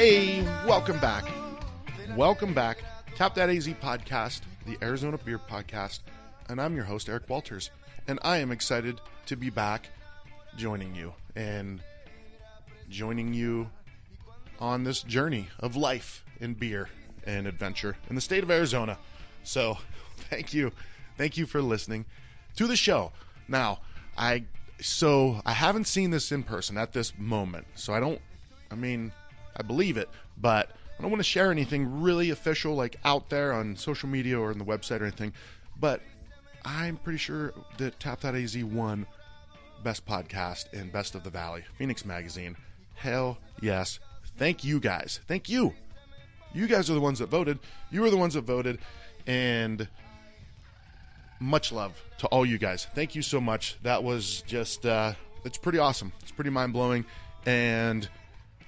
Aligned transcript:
Hey, 0.00 0.40
welcome 0.66 0.98
back. 0.98 1.26
Welcome 2.16 2.54
back. 2.54 2.78
Tap 3.16 3.34
That 3.34 3.50
AZ 3.50 3.68
podcast, 3.68 4.40
the 4.64 4.78
Arizona 4.80 5.18
Beer 5.18 5.38
Podcast. 5.38 6.00
And 6.48 6.58
I'm 6.58 6.74
your 6.74 6.86
host, 6.86 7.10
Eric 7.10 7.28
Walters. 7.28 7.68
And 8.08 8.18
I 8.22 8.38
am 8.38 8.50
excited 8.50 8.98
to 9.26 9.36
be 9.36 9.50
back 9.50 9.90
joining 10.56 10.94
you 10.94 11.12
and 11.36 11.82
joining 12.88 13.34
you 13.34 13.68
on 14.58 14.84
this 14.84 15.02
journey 15.02 15.48
of 15.58 15.76
life 15.76 16.24
in 16.40 16.54
beer 16.54 16.88
and 17.26 17.46
adventure 17.46 17.94
in 18.08 18.14
the 18.14 18.22
state 18.22 18.42
of 18.42 18.50
Arizona. 18.50 18.96
So, 19.44 19.76
thank 20.30 20.54
you. 20.54 20.72
Thank 21.18 21.36
you 21.36 21.44
for 21.44 21.60
listening 21.60 22.06
to 22.56 22.66
the 22.66 22.74
show. 22.74 23.12
Now, 23.48 23.80
I 24.16 24.44
so 24.80 25.42
I 25.44 25.52
haven't 25.52 25.88
seen 25.88 26.10
this 26.10 26.32
in 26.32 26.42
person 26.42 26.78
at 26.78 26.94
this 26.94 27.12
moment. 27.18 27.66
So 27.74 27.92
I 27.92 28.00
don't 28.00 28.22
I 28.70 28.76
mean, 28.76 29.12
I 29.60 29.62
believe 29.62 29.98
it, 29.98 30.08
but 30.38 30.70
I 30.98 31.02
don't 31.02 31.10
want 31.10 31.20
to 31.20 31.28
share 31.28 31.50
anything 31.50 32.00
really 32.00 32.30
official 32.30 32.74
like 32.74 32.96
out 33.04 33.28
there 33.28 33.52
on 33.52 33.76
social 33.76 34.08
media 34.08 34.40
or 34.40 34.50
on 34.50 34.58
the 34.58 34.64
website 34.64 35.00
or 35.00 35.04
anything. 35.04 35.34
But 35.78 36.00
I'm 36.64 36.96
pretty 36.96 37.18
sure 37.18 37.52
that 37.76 38.00
Tap.az 38.00 38.56
won 38.64 39.06
Best 39.84 40.06
Podcast 40.06 40.72
and 40.72 40.90
Best 40.90 41.14
of 41.14 41.22
the 41.22 41.30
Valley, 41.30 41.62
Phoenix 41.76 42.06
Magazine. 42.06 42.56
Hell 42.94 43.36
yes. 43.60 43.98
Thank 44.38 44.64
you 44.64 44.80
guys. 44.80 45.20
Thank 45.28 45.50
you. 45.50 45.74
You 46.54 46.66
guys 46.66 46.88
are 46.88 46.94
the 46.94 47.00
ones 47.00 47.18
that 47.18 47.28
voted. 47.28 47.58
You 47.90 48.00
were 48.00 48.10
the 48.10 48.16
ones 48.16 48.32
that 48.32 48.44
voted. 48.44 48.78
And 49.26 49.86
much 51.38 51.70
love 51.70 52.02
to 52.18 52.26
all 52.28 52.46
you 52.46 52.56
guys. 52.56 52.86
Thank 52.94 53.14
you 53.14 53.20
so 53.20 53.40
much. 53.40 53.76
That 53.82 54.02
was 54.02 54.42
just, 54.46 54.86
uh, 54.86 55.12
it's 55.44 55.58
pretty 55.58 55.78
awesome. 55.78 56.12
It's 56.22 56.32
pretty 56.32 56.50
mind 56.50 56.72
blowing. 56.72 57.04
And 57.46 58.08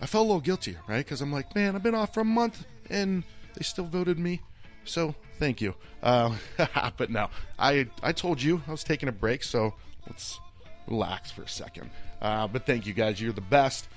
I 0.03 0.07
felt 0.07 0.25
a 0.25 0.27
little 0.27 0.41
guilty, 0.41 0.77
right? 0.89 0.99
Because 0.99 1.21
I'm 1.21 1.33
like, 1.33 1.55
man, 1.55 1.77
I've 1.77 1.83
been 1.83 1.95
off 1.95 2.13
for 2.13 2.21
a 2.21 2.25
month 2.25 2.67
and 2.91 3.23
they 3.55 3.63
still 3.63 3.85
voted 3.85 4.19
me. 4.19 4.41
So 4.85 5.15
thank 5.39 5.61
you. 5.61 5.77
Uh, 6.03 6.37
but 6.97 7.09
no, 7.09 7.31
I 7.57 7.87
I 8.03 8.11
told 8.13 8.43
you 8.43 8.61
I 8.67 8.73
was 8.73 8.83
taking 8.83 9.09
a 9.09 9.13
break, 9.13 9.45
so 9.45 9.75
let's 10.09 10.41
relax 10.89 11.31
for 11.31 11.43
a 11.43 11.49
second. 11.49 11.91
Uh, 12.21 12.49
but 12.49 12.67
thank 12.67 12.85
you 12.85 12.93
guys. 12.93 13.21
You're 13.21 13.33
the 13.33 13.41
best, 13.41 13.89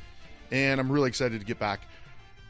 and 0.51 0.79
I'm 0.79 0.91
really 0.91 1.07
excited 1.07 1.39
to 1.39 1.45
get 1.45 1.57
back 1.57 1.81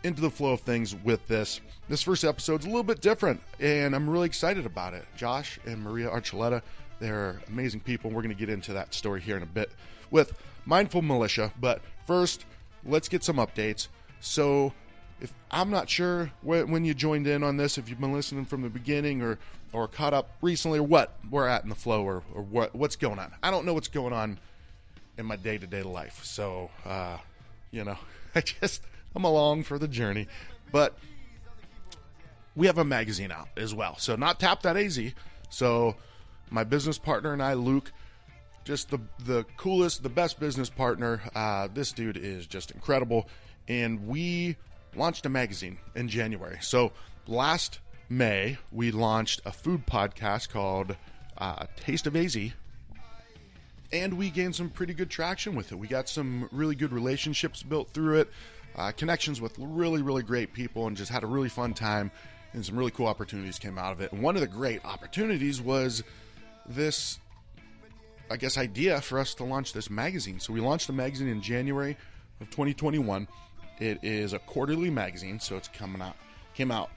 into 0.04 0.22
the 0.22 0.30
flow 0.30 0.52
of 0.52 0.60
things 0.62 0.94
with 0.94 1.26
this. 1.28 1.62
This 1.88 2.02
first 2.02 2.26
episode's 2.26 2.66
a 2.66 2.68
little 2.68 2.84
bit 2.84 3.00
different, 3.00 3.42
and 3.62 3.96
I'm 3.96 4.10
really 4.10 4.28
excited 4.28 4.66
about 4.66 4.94
it. 4.94 5.06
Josh 5.16 5.60
and 5.66 5.82
Maria 5.82 6.10
Archuleta, 6.10 6.62
they're 7.00 7.42
amazing 7.48 7.80
people. 7.80 8.12
We're 8.12 8.22
going 8.22 8.36
to 8.36 8.40
get 8.40 8.50
into 8.50 8.74
that 8.74 8.94
story 8.94 9.22
here 9.22 9.38
in 9.38 9.44
a 9.44 9.48
bit 9.48 9.72
with 10.12 10.34
Mindful 10.66 11.02
Militia. 11.02 11.52
But 11.60 11.82
first, 12.06 12.46
let's 12.86 13.08
get 13.08 13.24
some 13.24 13.38
updates. 13.38 13.88
So 14.20 14.74
if 15.22 15.34
I'm 15.52 15.70
not 15.70 15.90
sure 15.90 16.32
when, 16.42 16.86
you 16.86 16.94
joined 16.94 17.28
in 17.28 17.44
on 17.44 17.58
this, 17.58 17.78
if 17.78 17.90
you've 17.90 18.00
been 18.00 18.14
listening 18.14 18.46
from 18.46 18.62
the 18.62 18.70
beginning 18.70 19.22
or 19.22 19.38
or 19.74 19.88
caught 19.88 20.14
up 20.14 20.30
recently 20.42 20.80
or 20.80 20.84
what 20.84 21.18
we're 21.30 21.48
at 21.48 21.64
in 21.64 21.70
the 21.70 21.76
flow 21.76 22.04
or, 22.04 22.24
or 22.34 22.42
what 22.42 22.74
what's 22.76 22.96
going 22.96 23.20
on. 23.20 23.34
I 23.44 23.52
don't 23.52 23.66
know 23.66 23.74
what's 23.74 23.88
going 23.88 24.14
on 24.14 24.40
in 25.18 25.26
my 25.26 25.36
day 25.36 25.58
to 25.58 25.68
day 25.68 25.84
life. 25.84 26.24
So 26.24 26.70
uh, 26.86 27.18
you 27.72 27.84
know, 27.84 27.98
I 28.36 28.42
just 28.42 28.84
I'm 29.16 29.24
along 29.24 29.64
for 29.64 29.78
the 29.78 29.88
journey. 29.88 30.28
But 30.72 30.98
we 32.56 32.68
have 32.68 32.78
a 32.78 32.86
magazine 32.86 33.32
out 33.32 33.50
as 33.58 33.74
well. 33.74 33.98
So 33.98 34.16
not 34.16 34.40
tap.az. 34.40 35.00
So 35.50 35.96
my 36.50 36.64
business 36.64 36.98
partner 36.98 37.34
and 37.34 37.42
I, 37.42 37.54
Luke, 37.54 37.92
just 38.66 38.90
the 38.90 39.00
the 39.24 39.46
coolest, 39.56 40.04
the 40.04 40.10
best 40.10 40.40
business 40.40 40.70
partner. 40.70 41.22
Uh, 41.34 41.70
this 41.74 41.94
dude 41.94 42.18
is 42.18 42.46
just 42.46 42.72
incredible, 42.72 43.30
and 43.70 44.06
we 44.08 44.58
launched 44.96 45.26
a 45.26 45.30
magazine 45.30 45.78
in 45.96 46.10
January. 46.10 46.58
So 46.62 46.92
last 47.28 47.80
May, 48.10 48.58
we 48.72 48.92
launched 48.92 49.42
a 49.46 49.52
food 49.52 49.86
podcast 49.86 50.50
called 50.50 50.96
uh, 51.38 51.66
Taste 51.78 52.08
of 52.08 52.16
AZ. 52.16 52.38
And 53.92 54.16
we 54.16 54.30
gained 54.30 54.56
some 54.56 54.70
pretty 54.70 54.94
good 54.94 55.10
traction 55.10 55.56
with 55.56 55.72
it. 55.72 55.76
We 55.76 55.88
got 55.88 56.10
some 56.10 56.50
really 56.52 56.76
good 56.76 56.92
relationships 56.92 57.64
built 57.64 57.90
through 57.92 58.22
it, 58.22 58.30
uh, 58.76 58.92
connections 58.92 59.40
with 59.40 59.56
really, 59.58 60.02
really 60.02 60.24
great 60.24 60.54
people, 60.54 60.88
and 60.88 60.98
just 60.98 61.12
had 61.12 61.24
a 61.24 61.28
really 61.28 61.50
fun 61.50 61.74
time. 61.74 62.12
And 62.54 62.66
some 62.66 62.78
really 62.78 62.92
cool 62.92 63.08
opportunities 63.08 63.60
came 63.60 63.78
out 63.78 63.92
of 63.92 64.02
it. 64.02 64.12
And 64.12 64.22
one 64.22 64.36
of 64.36 64.42
the 64.42 64.48
great 64.48 64.84
opportunities 64.86 65.62
was 65.62 66.04
this, 66.68 67.20
I 68.30 68.38
guess, 68.38 68.58
idea 68.58 69.02
for 69.02 69.20
us 69.20 69.34
to 69.36 69.44
launch 69.44 69.74
this 69.74 69.90
magazine. 69.90 70.40
So 70.40 70.54
we 70.54 70.60
launched 70.60 70.88
the 70.88 70.94
magazine 70.94 71.28
in 71.28 71.42
January 71.42 71.98
of 72.42 72.50
2021 72.50 73.28
it 73.80 74.00
is 74.04 74.34
a 74.34 74.40
quarterly 74.40 74.90
magazine, 74.90 75.40
so 75.40 75.58
it's 75.58 75.68
coming 75.68 76.02
out 76.02 76.16
came 76.54 76.72
out 76.72 76.90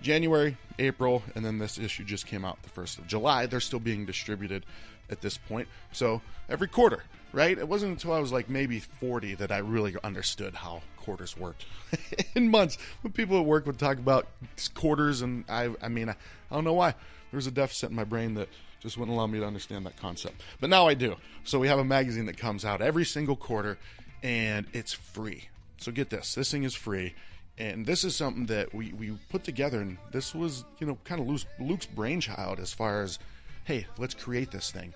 January, 0.00 0.56
April, 0.78 1.22
and 1.34 1.44
then 1.44 1.58
this 1.58 1.76
issue 1.76 2.04
just 2.04 2.26
came 2.26 2.44
out 2.44 2.62
the 2.62 2.68
first 2.68 2.98
of 2.98 3.06
July. 3.08 3.46
They're 3.46 3.60
still 3.60 3.80
being 3.80 4.06
distributed 4.06 4.64
at 5.10 5.20
this 5.20 5.36
point. 5.36 5.66
So 5.90 6.22
every 6.48 6.68
quarter, 6.68 7.02
right? 7.32 7.58
It 7.58 7.66
wasn't 7.66 7.92
until 7.92 8.12
I 8.12 8.20
was 8.20 8.30
like 8.30 8.48
maybe 8.48 8.78
40 8.78 9.34
that 9.36 9.50
I 9.50 9.58
really 9.58 9.96
understood 10.04 10.54
how 10.54 10.82
quarters 10.96 11.36
worked. 11.36 11.66
in 12.36 12.50
months, 12.50 12.78
when 13.02 13.12
people 13.12 13.38
at 13.40 13.44
work 13.44 13.66
would 13.66 13.80
talk 13.80 13.98
about 13.98 14.28
quarters, 14.74 15.22
and 15.22 15.44
I, 15.48 15.74
I 15.82 15.88
mean, 15.88 16.08
I, 16.08 16.14
I 16.50 16.54
don't 16.54 16.64
know 16.64 16.74
why. 16.74 16.94
There's 17.32 17.48
a 17.48 17.52
deficit 17.52 17.90
in 17.90 17.96
my 17.96 18.04
brain 18.04 18.34
that 18.34 18.48
just 18.80 18.96
wouldn't 18.96 19.14
allow 19.14 19.26
me 19.26 19.38
to 19.38 19.46
understand 19.46 19.86
that 19.86 19.96
concept. 19.96 20.40
But 20.60 20.70
now 20.70 20.88
I 20.88 20.94
do. 20.94 21.16
So 21.44 21.58
we 21.58 21.68
have 21.68 21.78
a 21.78 21.84
magazine 21.84 22.26
that 22.26 22.36
comes 22.36 22.64
out 22.64 22.80
every 22.80 23.04
single 23.04 23.36
quarter, 23.36 23.78
and 24.22 24.66
it's 24.72 24.92
free. 24.92 25.48
So 25.78 25.92
get 25.92 26.10
this, 26.10 26.34
this 26.34 26.50
thing 26.50 26.64
is 26.64 26.74
free, 26.74 27.14
and 27.56 27.86
this 27.86 28.04
is 28.04 28.14
something 28.16 28.46
that 28.46 28.74
we, 28.74 28.92
we 28.92 29.18
put 29.30 29.44
together, 29.44 29.80
and 29.80 29.98
this 30.12 30.34
was 30.34 30.64
you 30.78 30.86
know 30.86 30.98
kind 31.04 31.20
of 31.20 31.26
Luke's, 31.26 31.46
Luke's 31.58 31.86
brainchild 31.86 32.58
as 32.58 32.72
far 32.72 33.02
as, 33.02 33.18
hey, 33.64 33.86
let's 33.98 34.14
create 34.14 34.50
this 34.50 34.70
thing, 34.70 34.92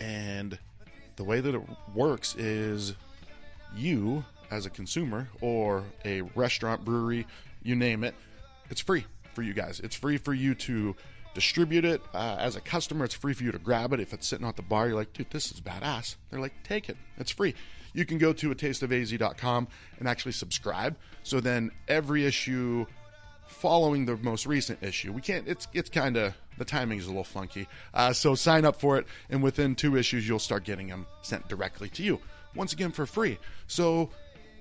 and 0.00 0.58
the 1.16 1.24
way 1.24 1.40
that 1.40 1.54
it 1.54 1.62
works 1.94 2.34
is 2.36 2.94
you 3.76 4.24
as 4.50 4.66
a 4.66 4.70
consumer 4.70 5.28
or 5.40 5.84
a 6.04 6.22
restaurant, 6.22 6.84
brewery, 6.84 7.26
you 7.62 7.76
name 7.76 8.04
it, 8.04 8.14
it's 8.70 8.80
free 8.80 9.04
for 9.34 9.42
you 9.42 9.52
guys. 9.52 9.80
It's 9.80 9.96
free 9.96 10.16
for 10.16 10.32
you 10.32 10.54
to 10.54 10.96
distribute 11.38 11.84
it 11.84 12.02
uh, 12.14 12.36
as 12.38 12.56
a 12.56 12.60
customer. 12.60 13.04
It's 13.04 13.14
free 13.14 13.32
for 13.32 13.44
you 13.44 13.52
to 13.52 13.58
grab 13.58 13.92
it 13.92 14.00
if 14.00 14.12
it's 14.12 14.26
sitting 14.26 14.46
at 14.46 14.56
the 14.56 14.62
bar. 14.62 14.88
You're 14.88 14.96
like, 14.96 15.12
dude, 15.12 15.30
this 15.30 15.52
is 15.52 15.60
badass. 15.60 16.16
They're 16.30 16.40
like, 16.40 16.54
take 16.64 16.88
it. 16.88 16.96
It's 17.16 17.30
free 17.30 17.54
you 17.92 18.04
can 18.04 18.18
go 18.18 18.32
to 18.32 18.50
a 18.50 18.54
tasteofaz.com 18.54 19.68
and 19.98 20.08
actually 20.08 20.32
subscribe. 20.32 20.96
So 21.22 21.40
then 21.40 21.70
every 21.88 22.24
issue 22.26 22.86
following 23.46 24.06
the 24.06 24.16
most 24.18 24.46
recent 24.46 24.82
issue, 24.82 25.12
we 25.12 25.20
can't. 25.20 25.48
It's 25.48 25.66
it's 25.72 25.90
kind 25.90 26.16
of 26.16 26.34
the 26.58 26.64
timing 26.64 26.98
is 26.98 27.06
a 27.06 27.08
little 27.08 27.24
funky. 27.24 27.66
Uh, 27.94 28.12
so 28.12 28.34
sign 28.34 28.64
up 28.64 28.80
for 28.80 28.98
it, 28.98 29.06
and 29.30 29.42
within 29.42 29.74
two 29.74 29.96
issues, 29.96 30.28
you'll 30.28 30.38
start 30.38 30.64
getting 30.64 30.88
them 30.88 31.06
sent 31.22 31.48
directly 31.48 31.88
to 31.90 32.02
you. 32.02 32.20
Once 32.54 32.72
again, 32.72 32.92
for 32.92 33.06
free. 33.06 33.38
So 33.66 34.10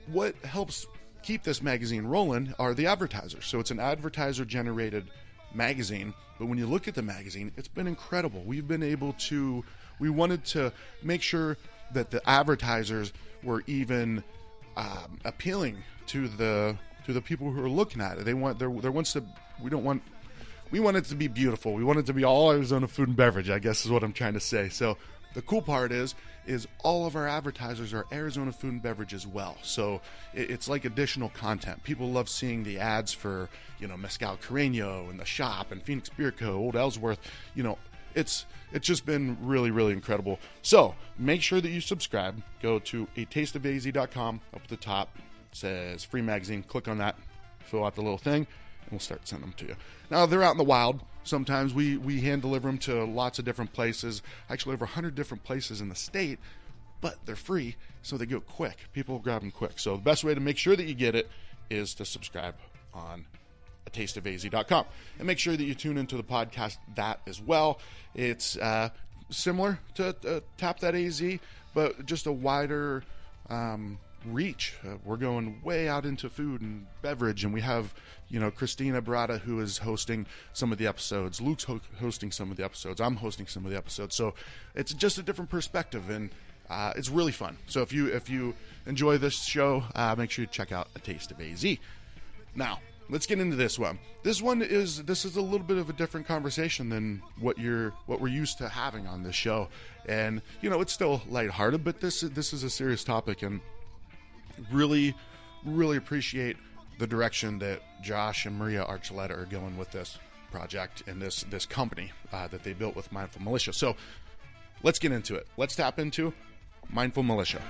what 0.07 0.35
helps 0.37 0.87
keep 1.21 1.43
this 1.43 1.61
magazine 1.61 2.05
rolling 2.05 2.53
are 2.59 2.73
the 2.73 2.87
advertisers. 2.87 3.45
So 3.45 3.59
it's 3.59 3.71
an 3.71 3.79
advertiser 3.79 4.45
generated 4.45 5.09
magazine. 5.53 6.13
But 6.39 6.47
when 6.47 6.57
you 6.57 6.67
look 6.67 6.87
at 6.87 6.95
the 6.95 7.01
magazine, 7.01 7.51
it's 7.57 7.67
been 7.67 7.87
incredible. 7.87 8.43
We've 8.45 8.67
been 8.67 8.83
able 8.83 9.13
to, 9.13 9.63
we 9.99 10.09
wanted 10.09 10.45
to 10.45 10.71
make 11.03 11.21
sure 11.21 11.57
that 11.93 12.11
the 12.11 12.27
advertisers 12.29 13.13
were 13.43 13.63
even 13.67 14.23
um, 14.75 15.19
appealing 15.25 15.77
to 16.07 16.27
the 16.27 16.77
to 17.05 17.13
the 17.13 17.21
people 17.21 17.51
who 17.51 17.63
are 17.63 17.69
looking 17.69 18.01
at 18.01 18.17
it. 18.17 18.25
They 18.25 18.33
want 18.33 18.59
there 18.59 18.69
there 18.69 18.91
wants 18.91 19.13
to 19.13 19.23
we 19.61 19.69
don't 19.69 19.83
want 19.83 20.03
we 20.71 20.79
want 20.79 20.97
it 20.97 21.05
to 21.05 21.15
be 21.15 21.27
beautiful. 21.27 21.73
We 21.73 21.83
want 21.83 21.99
it 21.99 22.05
to 22.07 22.13
be 22.13 22.23
all 22.23 22.51
Arizona 22.51 22.87
food 22.87 23.07
and 23.07 23.17
beverage. 23.17 23.49
I 23.49 23.59
guess 23.59 23.85
is 23.85 23.91
what 23.91 24.03
I'm 24.03 24.13
trying 24.13 24.33
to 24.33 24.39
say. 24.39 24.69
So 24.69 24.97
the 25.33 25.41
cool 25.41 25.61
part 25.61 25.91
is 25.91 26.15
is 26.47 26.67
all 26.83 27.05
of 27.05 27.15
our 27.15 27.27
advertisers 27.27 27.93
are 27.93 28.05
Arizona 28.11 28.51
food 28.51 28.73
and 28.73 28.81
beverage 28.81 29.13
as 29.13 29.27
well. 29.27 29.57
So 29.61 30.01
it's 30.33 30.67
like 30.67 30.85
additional 30.85 31.29
content. 31.29 31.83
People 31.83 32.09
love 32.09 32.29
seeing 32.29 32.63
the 32.63 32.79
ads 32.79 33.13
for 33.13 33.49
you 33.79 33.87
know 33.87 33.97
Mezcal 33.97 34.37
Carreño 34.37 35.09
and 35.09 35.19
the 35.19 35.25
shop 35.25 35.71
and 35.71 35.83
Phoenix 35.83 36.09
Beer 36.09 36.31
Co. 36.31 36.55
Old 36.55 36.75
Ellsworth. 36.75 37.19
You 37.53 37.63
know 37.63 37.77
it's 38.15 38.45
it's 38.71 38.87
just 38.87 39.05
been 39.05 39.37
really 39.41 39.71
really 39.71 39.93
incredible. 39.93 40.39
So 40.61 40.95
make 41.17 41.41
sure 41.41 41.61
that 41.61 41.69
you 41.69 41.81
subscribe. 41.81 42.41
Go 42.61 42.79
to 42.79 43.07
a 43.15 43.25
tasteofaz.com 43.25 44.41
up 44.53 44.61
at 44.63 44.69
the 44.69 44.77
top 44.77 45.09
says 45.51 46.03
free 46.03 46.21
magazine. 46.21 46.63
Click 46.63 46.87
on 46.87 46.97
that, 46.99 47.15
fill 47.59 47.83
out 47.83 47.95
the 47.95 48.01
little 48.01 48.17
thing, 48.17 48.47
and 48.83 48.91
we'll 48.91 48.99
start 48.99 49.27
sending 49.27 49.49
them 49.49 49.57
to 49.57 49.65
you. 49.65 49.75
Now 50.09 50.25
they're 50.25 50.43
out 50.43 50.51
in 50.51 50.57
the 50.57 50.63
wild. 50.63 51.01
Sometimes 51.27 51.73
we 51.73 51.97
we 51.97 52.21
hand 52.21 52.41
deliver 52.41 52.67
them 52.67 52.77
to 52.79 53.03
lots 53.03 53.39
of 53.39 53.45
different 53.45 53.73
places. 53.73 54.21
Actually, 54.49 54.73
over 54.73 54.85
100 54.85 55.15
different 55.15 55.43
places 55.43 55.81
in 55.81 55.89
the 55.89 55.95
state. 55.95 56.39
But 56.99 57.17
they're 57.25 57.35
free, 57.35 57.75
so 58.01 58.17
they 58.17 58.25
go 58.25 58.39
quick. 58.39 58.77
People 58.91 59.19
grab 59.19 59.41
them 59.41 59.51
quick. 59.51 59.77
So 59.77 59.97
the 59.97 60.01
best 60.01 60.23
way 60.23 60.33
to 60.33 60.39
make 60.39 60.57
sure 60.57 60.75
that 60.75 60.85
you 60.85 60.95
get 60.95 61.13
it 61.13 61.29
is 61.69 61.93
to 61.95 62.05
subscribe 62.05 62.55
on 62.93 63.25
a 63.85 63.91
tasteofaz.com. 63.91 64.85
And 65.19 65.27
make 65.27 65.37
sure 65.37 65.55
that 65.55 65.63
you 65.63 65.75
tune 65.75 65.97
into 65.97 66.17
the 66.17 66.23
podcast 66.23 66.77
that 66.95 67.21
as 67.27 67.39
well. 67.39 67.79
It's 68.15 68.57
uh, 68.57 68.89
similar 69.29 69.79
to 69.95 70.15
uh, 70.27 70.39
Tap 70.57 70.79
That 70.79 70.95
AZ, 70.95 71.21
but 71.73 72.05
just 72.05 72.25
a 72.25 72.31
wider 72.31 73.03
um, 73.49 73.99
reach. 74.25 74.75
Uh, 74.85 74.95
we're 75.03 75.17
going 75.17 75.61
way 75.63 75.87
out 75.87 76.05
into 76.05 76.29
food 76.29 76.61
and 76.61 76.85
beverage, 77.01 77.43
and 77.43 77.53
we 77.53 77.61
have, 77.61 77.93
you 78.29 78.39
know, 78.39 78.51
Christina 78.51 79.01
Barada 79.01 79.39
who 79.39 79.59
is 79.59 79.77
hosting 79.77 80.25
some 80.53 80.71
of 80.71 80.77
the 80.77 80.87
episodes. 80.87 81.39
Luke's 81.39 81.63
ho- 81.63 81.81
hosting 81.99 82.31
some 82.31 82.51
of 82.51 82.57
the 82.57 82.63
episodes. 82.63 82.99
I'm 82.99 83.15
hosting 83.15 83.47
some 83.47 83.65
of 83.65 83.71
the 83.71 83.77
episodes. 83.77 84.15
So 84.15 84.33
it's 84.75 84.93
just 84.93 85.17
a 85.17 85.23
different 85.23 85.49
perspective, 85.49 86.09
and 86.09 86.29
uh, 86.69 86.93
it's 86.95 87.09
really 87.09 87.31
fun. 87.31 87.57
So 87.67 87.81
if 87.81 87.93
you 87.93 88.07
if 88.07 88.29
you 88.29 88.53
enjoy 88.85 89.17
this 89.17 89.35
show, 89.35 89.83
uh, 89.95 90.15
make 90.17 90.31
sure 90.31 90.43
you 90.43 90.47
check 90.47 90.71
out 90.71 90.87
A 90.95 90.99
Taste 90.99 91.31
of 91.31 91.39
AZ. 91.39 91.65
Now, 92.55 92.79
let's 93.09 93.25
get 93.25 93.39
into 93.39 93.55
this 93.55 93.79
one. 93.79 93.99
This 94.23 94.41
one 94.41 94.61
is 94.61 95.03
this 95.03 95.25
is 95.25 95.37
a 95.37 95.41
little 95.41 95.65
bit 95.65 95.77
of 95.77 95.89
a 95.89 95.93
different 95.93 96.27
conversation 96.27 96.89
than 96.89 97.21
what 97.39 97.57
you're 97.57 97.93
what 98.05 98.19
we're 98.19 98.27
used 98.27 98.57
to 98.59 98.67
having 98.67 99.07
on 99.07 99.23
this 99.23 99.35
show. 99.35 99.69
And 100.07 100.41
you 100.61 100.69
know, 100.69 100.81
it's 100.81 100.93
still 100.93 101.21
lighthearted, 101.29 101.83
but 101.83 101.99
this 102.01 102.21
this 102.21 102.53
is 102.53 102.63
a 102.63 102.69
serious 102.69 103.03
topic 103.03 103.43
and 103.43 103.61
really 104.71 105.15
really 105.65 105.97
appreciate 105.97 106.57
the 106.99 107.07
direction 107.07 107.59
that 107.59 107.81
Josh 108.01 108.45
and 108.45 108.57
Maria 108.57 108.85
Archuleta 108.85 109.31
are 109.31 109.45
going 109.45 109.77
with 109.77 109.91
this 109.91 110.17
project 110.51 111.03
and 111.07 111.21
this 111.21 111.43
this 111.49 111.65
company 111.65 112.11
uh, 112.31 112.47
that 112.47 112.63
they 112.63 112.73
built 112.73 112.95
with 112.95 113.11
Mindful 113.11 113.41
Militia. 113.41 113.73
So, 113.73 113.95
let's 114.83 114.99
get 114.99 115.11
into 115.11 115.35
it. 115.35 115.47
Let's 115.57 115.75
tap 115.75 115.99
into 115.99 116.33
Mindful 116.89 117.23
Militia. 117.23 117.61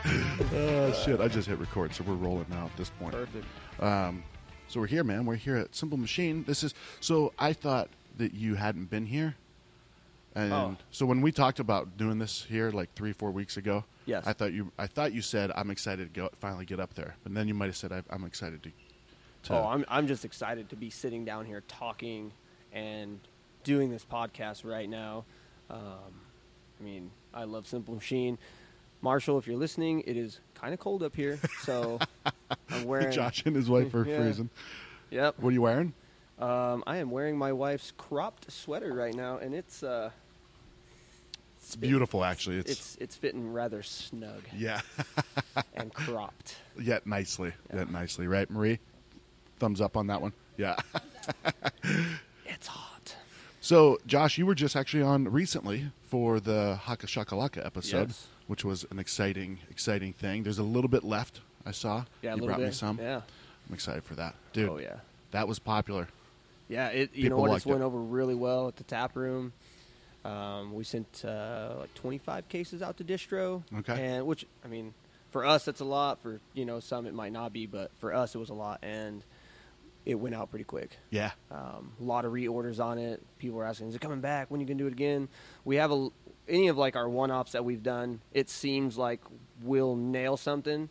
oh 0.53 1.03
shit! 1.05 1.21
I 1.21 1.29
just 1.29 1.49
hit 1.49 1.59
record, 1.59 1.95
so 1.95 2.05
we're 2.05 2.15
rolling 2.15 2.47
now 2.51 2.67
at 2.67 2.77
this 2.77 2.91
point. 2.91 3.13
Perfect. 3.13 3.45
Um, 3.81 4.23
so 4.69 4.81
we're 4.81 4.87
here, 4.87 5.05
man. 5.05 5.27
We're 5.27 5.37
here 5.37 5.57
at 5.57 5.75
Simple 5.75 5.99
Machine. 5.99 6.45
This 6.45 6.63
is 6.63 6.75
so. 7.01 7.33
I 7.39 7.53
thought 7.53 7.89
that 8.19 8.35
you 8.35 8.55
hadn't 8.55 8.91
been 8.91 9.07
here, 9.07 9.37
and 10.37 10.53
Oh. 10.53 10.77
so 10.93 11.05
when 11.07 11.21
we 11.23 11.33
talked 11.33 11.59
about 11.59 11.97
doing 11.97 12.19
this 12.19 12.45
here 12.49 12.71
like 12.71 12.93
three, 12.95 13.13
four 13.13 13.31
weeks 13.33 13.57
ago, 13.57 13.85
Yes. 14.05 14.25
I 14.27 14.33
thought 14.33 14.53
you. 14.53 14.71
I 14.79 14.87
thought 14.87 15.13
you 15.13 15.21
said 15.23 15.51
I'm 15.57 15.71
excited 15.73 16.15
to 16.15 16.21
go 16.21 16.31
finally 16.39 16.65
get 16.65 16.79
up 16.79 16.95
there, 16.95 17.17
but 17.25 17.35
then 17.35 17.49
you 17.49 17.55
might 17.55 17.67
have 17.67 17.77
said 17.77 17.91
I, 17.91 18.03
I'm 18.11 18.25
excited 18.25 18.63
to. 18.63 18.71
to 19.45 19.53
Oh, 19.55 19.65
I'm 19.67 19.85
I'm 19.89 20.07
just 20.07 20.25
excited 20.25 20.69
to 20.71 20.77
be 20.77 20.91
sitting 20.91 21.25
down 21.25 21.45
here 21.47 21.63
talking 21.67 22.31
and 22.73 23.19
doing 23.65 23.91
this 23.91 24.05
podcast 24.05 24.65
right 24.65 24.89
now. 24.89 25.25
Um, 25.69 25.81
I 26.81 26.85
mean, 26.85 27.11
I 27.35 27.45
love 27.45 27.67
Simple 27.67 27.95
Machine. 27.95 28.39
Marshall, 29.03 29.39
if 29.39 29.47
you're 29.49 29.57
listening, 29.57 30.03
it 30.07 30.17
is 30.17 30.39
kind 30.55 30.73
of 30.73 30.79
cold 30.81 31.03
up 31.03 31.15
here, 31.17 31.39
so 31.63 31.99
I'm 32.71 32.85
wearing. 32.85 33.11
Josh 33.13 33.43
and 33.45 33.57
his 33.57 33.69
wife 33.69 33.93
are 33.95 34.05
Yeah. 34.09 34.19
freezing. 34.23 34.51
Yep. 35.11 35.39
What 35.41 35.49
are 35.51 35.53
you 35.53 35.63
wearing? 35.63 35.95
Um, 36.39 36.85
I 36.87 36.99
am 36.99 37.11
wearing 37.11 37.37
my 37.37 37.53
wife's 37.53 37.93
cropped 37.97 38.51
sweater 38.53 38.93
right 38.95 39.15
now, 39.15 39.39
and 39.39 39.55
it's 39.55 39.83
uh, 39.83 40.11
It's 41.67 41.75
beautiful, 41.77 42.25
actually. 42.25 42.59
It's, 42.59 42.71
it's 42.71 42.97
it's 43.01 43.17
fitting 43.17 43.53
rather 43.53 43.83
snug 43.83 44.43
yeah, 44.57 44.81
and 45.75 45.93
cropped. 45.93 46.57
yet 46.81 47.07
nicely, 47.07 47.53
Yeah. 47.71 47.79
yet 47.81 47.91
nicely, 47.91 48.29
right, 48.29 48.49
Marie? 48.49 48.79
Thumbs 49.59 49.81
up 49.81 49.97
on 49.97 50.07
that 50.07 50.23
one. 50.23 50.33
Yeah. 50.57 50.77
It's 52.49 52.69
hot. 52.69 53.17
So, 53.61 53.99
Josh, 54.07 54.39
you 54.39 54.47
were 54.47 54.55
just 54.55 54.77
actually 54.77 55.03
on 55.03 55.25
recently 55.29 55.91
for 56.05 56.39
the 56.41 56.77
Haka 56.77 57.07
Shakalaka 57.07 57.65
episode, 57.67 58.09
Yes. 58.09 58.27
which 58.47 58.65
was 58.65 58.87
an 58.91 58.99
exciting, 59.01 59.59
exciting 59.71 60.13
thing. 60.13 60.45
There's 60.45 60.59
a 60.59 60.63
little 60.63 60.89
bit 60.89 61.03
left. 61.05 61.41
I 61.67 61.73
saw. 61.73 62.05
Yeah, 62.23 62.31
you 62.31 62.35
little 62.37 62.47
brought 62.49 62.59
bit. 62.61 62.67
me 62.67 62.73
some. 62.73 62.99
Yeah. 62.99 63.23
I'm 63.69 63.75
excited 63.75 64.05
for 64.05 64.15
that, 64.15 64.37
dude. 64.53 64.69
Oh 64.69 64.79
yeah. 64.79 64.97
that 65.33 65.49
was 65.49 65.59
popular. 65.59 66.07
Yeah, 66.69 66.89
it 66.89 67.11
you 67.15 67.25
People 67.25 67.39
know 67.39 67.51
what? 67.51 67.57
It's 67.57 67.67
went 67.67 67.83
it. 67.83 67.85
over 67.85 67.99
really 67.99 68.37
well 68.37 68.69
at 68.69 68.77
the 68.77 68.85
tap 68.85 69.17
room. 69.17 69.53
Um, 70.27 70.75
we 70.75 70.85
sent 70.85 71.25
uh, 71.25 71.75
like 71.81 71.95
25 71.95 72.49
cases 72.49 72.83
out 72.83 72.97
to 72.99 73.05
distro. 73.05 73.63
Okay. 73.79 73.93
And 74.07 74.27
which 74.27 74.47
I 74.65 74.69
mean, 74.69 74.93
for 75.31 75.45
us 75.45 75.65
that's 75.65 75.81
a 75.81 75.85
lot. 75.85 76.21
For 76.23 76.41
you 76.55 76.65
know 76.65 76.81
some 76.81 77.07
it 77.07 77.15
might 77.15 77.33
not 77.33 77.53
be, 77.53 77.67
but 77.67 77.91
for 77.99 78.13
us 78.15 78.35
it 78.35 78.39
was 78.39 78.49
a 78.51 78.55
lot, 78.55 78.81
and 78.83 79.23
it 80.05 80.15
went 80.15 80.35
out 80.35 80.51
pretty 80.51 80.65
quick. 80.65 80.97
Yeah, 81.11 81.33
Um, 81.51 81.93
a 82.01 82.05
lot 82.05 82.25
of 82.25 82.33
reorders 82.33 82.79
on 82.85 82.99
it. 82.99 83.23
People 83.39 83.59
were 83.59 83.65
asking, 83.65 83.89
"Is 83.89 83.95
it 83.97 84.01
coming 84.01 84.21
back? 84.21 84.51
When 84.51 84.61
you 84.61 84.67
gonna 84.67 84.79
do 84.79 84.87
it 84.87 84.93
again?" 84.93 85.29
We 85.65 85.77
have 85.77 85.91
a 85.93 86.09
any 86.49 86.69
of 86.69 86.77
like 86.77 86.95
our 86.97 87.09
one 87.09 87.31
offs 87.31 87.53
that 87.53 87.65
we've 87.65 87.83
done. 87.83 88.21
It 88.33 88.49
seems 88.49 88.97
like 88.97 89.21
we'll 89.63 89.97
nail 89.97 90.37
something. 90.37 90.89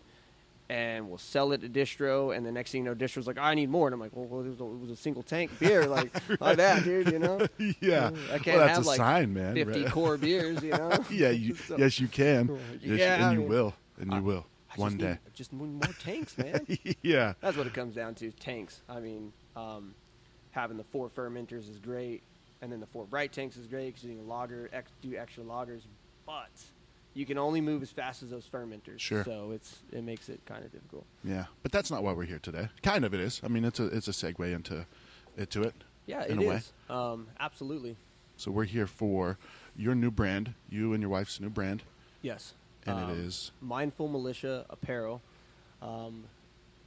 And 0.67 1.07
we'll 1.09 1.19
sell 1.19 1.51
it 1.51 1.61
to 1.61 1.69
distro, 1.69 2.35
and 2.35 2.43
the 2.43 2.51
next 2.51 2.71
thing 2.71 2.83
you 2.83 2.85
know, 2.89 2.95
distro's 2.95 3.27
like, 3.27 3.37
"I 3.37 3.53
need 3.53 3.69
more," 3.69 3.87
and 3.87 3.93
I'm 3.93 3.99
like, 3.99 4.15
"Well, 4.15 4.25
well 4.25 4.41
it, 4.41 4.49
was 4.49 4.59
a, 4.59 4.63
it 4.63 4.79
was 4.79 4.89
a 4.89 4.95
single 4.95 5.21
tank 5.21 5.51
beer, 5.59 5.85
like 5.85 6.11
like 6.41 6.57
that, 6.57 6.83
dude. 6.83 7.11
You 7.11 7.19
know, 7.19 7.45
yeah. 7.81 8.09
I 8.33 8.39
can't 8.39 8.57
well, 8.57 8.65
that's 8.65 8.77
have 8.77 8.85
a 8.85 8.87
like 8.87 8.97
sign, 8.97 9.31
man. 9.31 9.53
50 9.53 9.83
right? 9.83 9.91
core 9.91 10.17
beers, 10.17 10.63
you 10.63 10.71
know. 10.71 10.91
yeah, 11.11 11.29
you, 11.29 11.53
So- 11.53 11.77
yes, 11.77 11.99
you 11.99 12.07
can. 12.07 12.59
Yes, 12.81 12.99
Yeah, 12.99 13.15
and 13.15 13.25
I 13.25 13.33
you 13.33 13.39
mean, 13.41 13.47
will, 13.49 13.75
and 13.99 14.11
you 14.11 14.17
I- 14.17 14.21
will 14.21 14.47
I 14.71 14.79
one 14.79 14.97
day. 14.97 15.09
Need, 15.09 15.19
just 15.35 15.53
need 15.53 15.69
more 15.69 15.93
tanks, 16.03 16.35
man. 16.35 16.65
yeah, 17.03 17.33
That's 17.41 17.55
what 17.57 17.67
it 17.67 17.73
comes 17.75 17.93
down 17.93 18.15
to. 18.15 18.31
Tanks. 18.31 18.81
I 18.89 18.99
mean, 18.99 19.33
um, 19.55 19.93
having 20.49 20.77
the 20.77 20.83
four 20.85 21.09
fermenters 21.09 21.69
is 21.69 21.77
great, 21.77 22.23
and 22.63 22.71
then 22.71 22.79
the 22.79 22.87
four 22.87 23.05
bright 23.05 23.31
tanks 23.31 23.55
is 23.55 23.67
great 23.67 23.93
because 23.93 24.03
you 24.03 24.15
can 24.15 24.27
lager, 24.27 24.67
ex- 24.73 24.91
do 25.03 25.15
extra 25.15 25.43
lagers, 25.43 25.81
but 26.25 26.49
you 27.15 27.25
can 27.25 27.37
only 27.39 27.61
move 27.61 27.81
as 27.81 27.89
fast 27.89 28.21
as 28.21 28.29
those 28.29 28.45
fermenters. 28.47 28.99
Sure. 28.99 29.23
So 29.23 29.51
it's 29.51 29.79
it 29.91 30.03
makes 30.03 30.29
it 30.29 30.39
kind 30.45 30.63
of 30.63 30.71
difficult. 30.71 31.05
yeah. 31.23 31.45
But 31.63 31.71
that's 31.71 31.89
not 31.89 32.03
why 32.03 32.11
we're 32.13 32.25
here 32.25 32.39
today. 32.39 32.69
Kind 32.83 33.03
of, 33.05 33.13
it 33.15 33.19
is. 33.19 33.41
I 33.43 33.47
mean, 33.47 33.65
it's 33.65 33.79
a 33.79 33.85
it's 33.87 34.07
a 34.07 34.11
segue 34.11 34.53
into 34.53 34.85
into 35.37 35.63
it. 35.63 35.73
Yeah, 36.05 36.23
in 36.25 36.39
it 36.39 36.45
a 36.45 36.49
way. 36.49 36.55
is. 36.57 36.71
Um, 36.89 37.27
absolutely. 37.39 37.95
So 38.37 38.51
we're 38.51 38.65
here 38.65 38.85
for 38.85 39.37
your 39.75 39.95
new 39.95 40.11
brand, 40.11 40.53
you 40.69 40.93
and 40.93 41.01
your 41.01 41.09
wife's 41.09 41.39
new 41.39 41.49
brand, 41.49 41.81
Yes. 42.21 42.53
and 42.85 42.99
Um, 42.99 43.09
it 43.09 43.17
is 43.17 43.51
Mindful 43.61 44.07
Militia 44.09 44.65
Apparel. 44.69 45.21
Um, 45.81 46.25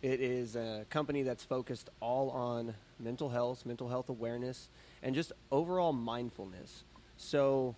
it 0.02 0.20
is 0.20 0.54
a 0.56 0.84
company 0.90 1.22
that's 1.22 1.42
focused 1.44 1.90
all 2.00 2.30
on 2.30 2.74
mental 3.00 3.28
health, 3.30 3.64
mental 3.66 3.88
health 3.88 4.08
awareness, 4.10 4.68
and 5.02 5.14
just 5.14 5.32
overall 5.50 5.92
mindfulness. 5.92 6.84
So, 7.16 7.74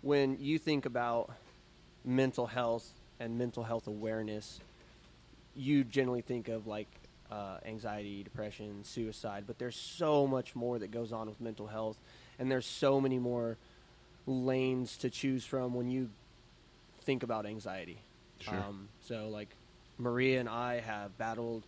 when 0.00 0.38
you 0.40 0.58
think 0.58 0.86
about 0.86 1.30
mental 2.08 2.46
health 2.46 2.90
and 3.20 3.38
mental 3.38 3.62
health 3.62 3.86
awareness, 3.86 4.60
you 5.54 5.84
generally 5.84 6.22
think 6.22 6.48
of 6.48 6.66
like 6.66 6.88
uh, 7.30 7.58
anxiety, 7.66 8.22
depression, 8.22 8.82
suicide, 8.82 9.44
but 9.46 9.58
there's 9.58 9.76
so 9.76 10.26
much 10.26 10.56
more 10.56 10.78
that 10.78 10.90
goes 10.90 11.12
on 11.12 11.28
with 11.28 11.40
mental 11.40 11.66
health, 11.66 11.98
and 12.38 12.50
there's 12.50 12.66
so 12.66 13.00
many 13.00 13.18
more 13.18 13.56
lanes 14.26 14.96
to 14.96 15.10
choose 15.10 15.44
from 15.44 15.74
when 15.74 15.90
you 15.90 16.08
think 17.02 17.22
about 17.22 17.44
anxiety. 17.44 17.98
Sure. 18.40 18.54
Um, 18.54 18.88
so, 19.04 19.28
like, 19.28 19.48
Maria 19.98 20.40
and 20.40 20.48
I 20.48 20.80
have 20.80 21.16
battled 21.18 21.64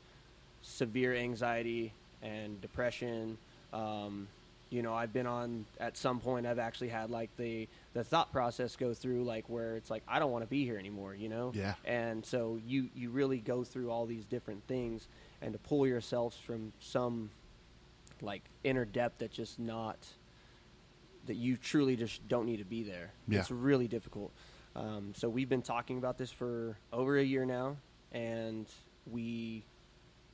severe 0.62 1.14
anxiety 1.14 1.92
and 2.22 2.60
depression. 2.60 3.38
Um, 3.72 4.28
you 4.70 4.82
know, 4.82 4.94
I've 4.94 5.12
been 5.12 5.26
on 5.26 5.66
at 5.78 5.96
some 5.96 6.20
point. 6.20 6.46
I've 6.46 6.58
actually 6.58 6.88
had 6.88 7.10
like 7.10 7.30
the 7.36 7.66
the 7.92 8.04
thought 8.04 8.30
process 8.32 8.76
go 8.76 8.94
through, 8.94 9.24
like 9.24 9.48
where 9.48 9.76
it's 9.76 9.90
like 9.90 10.02
I 10.06 10.18
don't 10.18 10.30
want 10.30 10.44
to 10.44 10.48
be 10.48 10.64
here 10.64 10.78
anymore. 10.78 11.14
You 11.14 11.28
know. 11.28 11.52
Yeah. 11.54 11.74
And 11.84 12.24
so 12.24 12.58
you 12.64 12.88
you 12.94 13.10
really 13.10 13.38
go 13.38 13.64
through 13.64 13.90
all 13.90 14.06
these 14.06 14.24
different 14.24 14.66
things, 14.66 15.08
and 15.42 15.52
to 15.52 15.58
pull 15.58 15.86
yourselves 15.86 16.36
from 16.36 16.72
some 16.80 17.30
like 18.22 18.42
inner 18.64 18.84
depth 18.84 19.18
that's 19.18 19.34
just 19.34 19.58
not 19.58 19.96
that 21.26 21.36
you 21.36 21.56
truly 21.56 21.96
just 21.96 22.26
don't 22.28 22.46
need 22.46 22.58
to 22.58 22.64
be 22.64 22.82
there. 22.82 23.12
Yeah. 23.28 23.40
It's 23.40 23.50
really 23.50 23.88
difficult. 23.88 24.32
Um, 24.76 25.12
so 25.16 25.28
we've 25.28 25.48
been 25.48 25.62
talking 25.62 25.98
about 25.98 26.16
this 26.18 26.30
for 26.30 26.76
over 26.92 27.18
a 27.18 27.24
year 27.24 27.44
now, 27.44 27.76
and 28.12 28.66
we, 29.10 29.64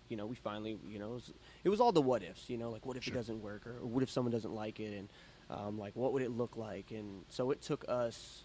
you 0.08 0.16
know, 0.16 0.26
we 0.26 0.36
finally, 0.36 0.78
you 0.88 0.98
know, 0.98 1.10
it 1.10 1.14
was, 1.14 1.32
it 1.64 1.68
was 1.70 1.80
all 1.80 1.90
the 1.92 2.02
what 2.02 2.22
ifs, 2.22 2.48
you 2.48 2.56
know, 2.58 2.70
like 2.70 2.84
what 2.84 2.96
if 2.96 3.04
Sure. 3.04 3.14
it 3.14 3.16
doesn't 3.16 3.42
work, 3.42 3.66
or, 3.66 3.78
or 3.82 3.86
what 3.86 4.02
if 4.02 4.10
someone 4.10 4.30
doesn't 4.32 4.54
like 4.54 4.78
it, 4.78 4.96
and 4.96 5.08
um, 5.50 5.78
like 5.78 5.94
what 5.94 6.12
would 6.12 6.22
it 6.22 6.30
look 6.30 6.56
like, 6.56 6.90
and 6.90 7.24
so 7.28 7.50
it 7.50 7.62
took 7.62 7.84
us, 7.88 8.44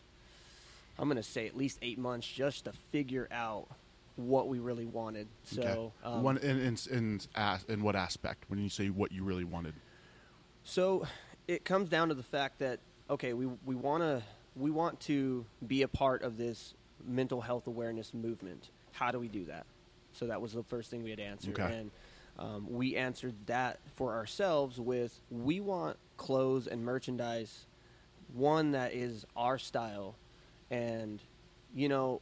I'm 0.99 1.07
gonna 1.07 1.23
say 1.23 1.47
at 1.47 1.55
least 1.57 1.79
eight 1.81 1.97
months 1.97 2.27
just 2.27 2.65
to 2.65 2.73
figure 2.91 3.27
out 3.31 3.67
what 4.15 4.47
we 4.47 4.59
really 4.59 4.85
wanted. 4.85 5.27
So 5.43 5.61
okay. 5.61 5.91
um, 6.03 6.23
one 6.23 6.37
in 6.37 6.59
in 6.59 6.77
in, 6.91 7.21
as, 7.35 7.63
in 7.65 7.81
what 7.81 7.95
aspect 7.95 8.45
when 8.47 8.59
you 8.59 8.69
say 8.69 8.89
what 8.89 9.11
you 9.11 9.23
really 9.23 9.45
wanted. 9.45 9.73
So 10.63 11.05
it 11.47 11.65
comes 11.65 11.89
down 11.89 12.09
to 12.09 12.13
the 12.13 12.23
fact 12.23 12.59
that 12.59 12.79
okay, 13.09 13.33
we 13.33 13.47
we 13.65 13.75
want 13.75 14.03
to 14.03 14.21
we 14.55 14.71
want 14.71 14.99
to 15.01 15.45
be 15.65 15.81
a 15.81 15.87
part 15.87 16.23
of 16.23 16.37
this 16.37 16.73
mental 17.05 17.41
health 17.41 17.67
awareness 17.67 18.13
movement. 18.13 18.69
How 18.91 19.11
do 19.11 19.19
we 19.19 19.27
do 19.27 19.45
that? 19.45 19.65
So 20.13 20.27
that 20.27 20.41
was 20.41 20.53
the 20.53 20.63
first 20.63 20.91
thing 20.91 21.03
we 21.03 21.09
had 21.09 21.19
answered, 21.19 21.59
Okay. 21.59 21.73
and 21.73 21.91
um, 22.37 22.67
we 22.69 22.95
answered 22.95 23.33
that 23.45 23.79
for 23.95 24.13
ourselves 24.13 24.79
with 24.79 25.19
we 25.29 25.59
want 25.61 25.97
clothes 26.25 26.67
and 26.67 26.85
merchandise, 26.85 27.65
one 28.33 28.71
that 28.73 28.93
is 28.93 29.25
our 29.35 29.57
style, 29.57 30.15
and 30.69 31.19
you 31.73 31.89
know, 31.89 32.21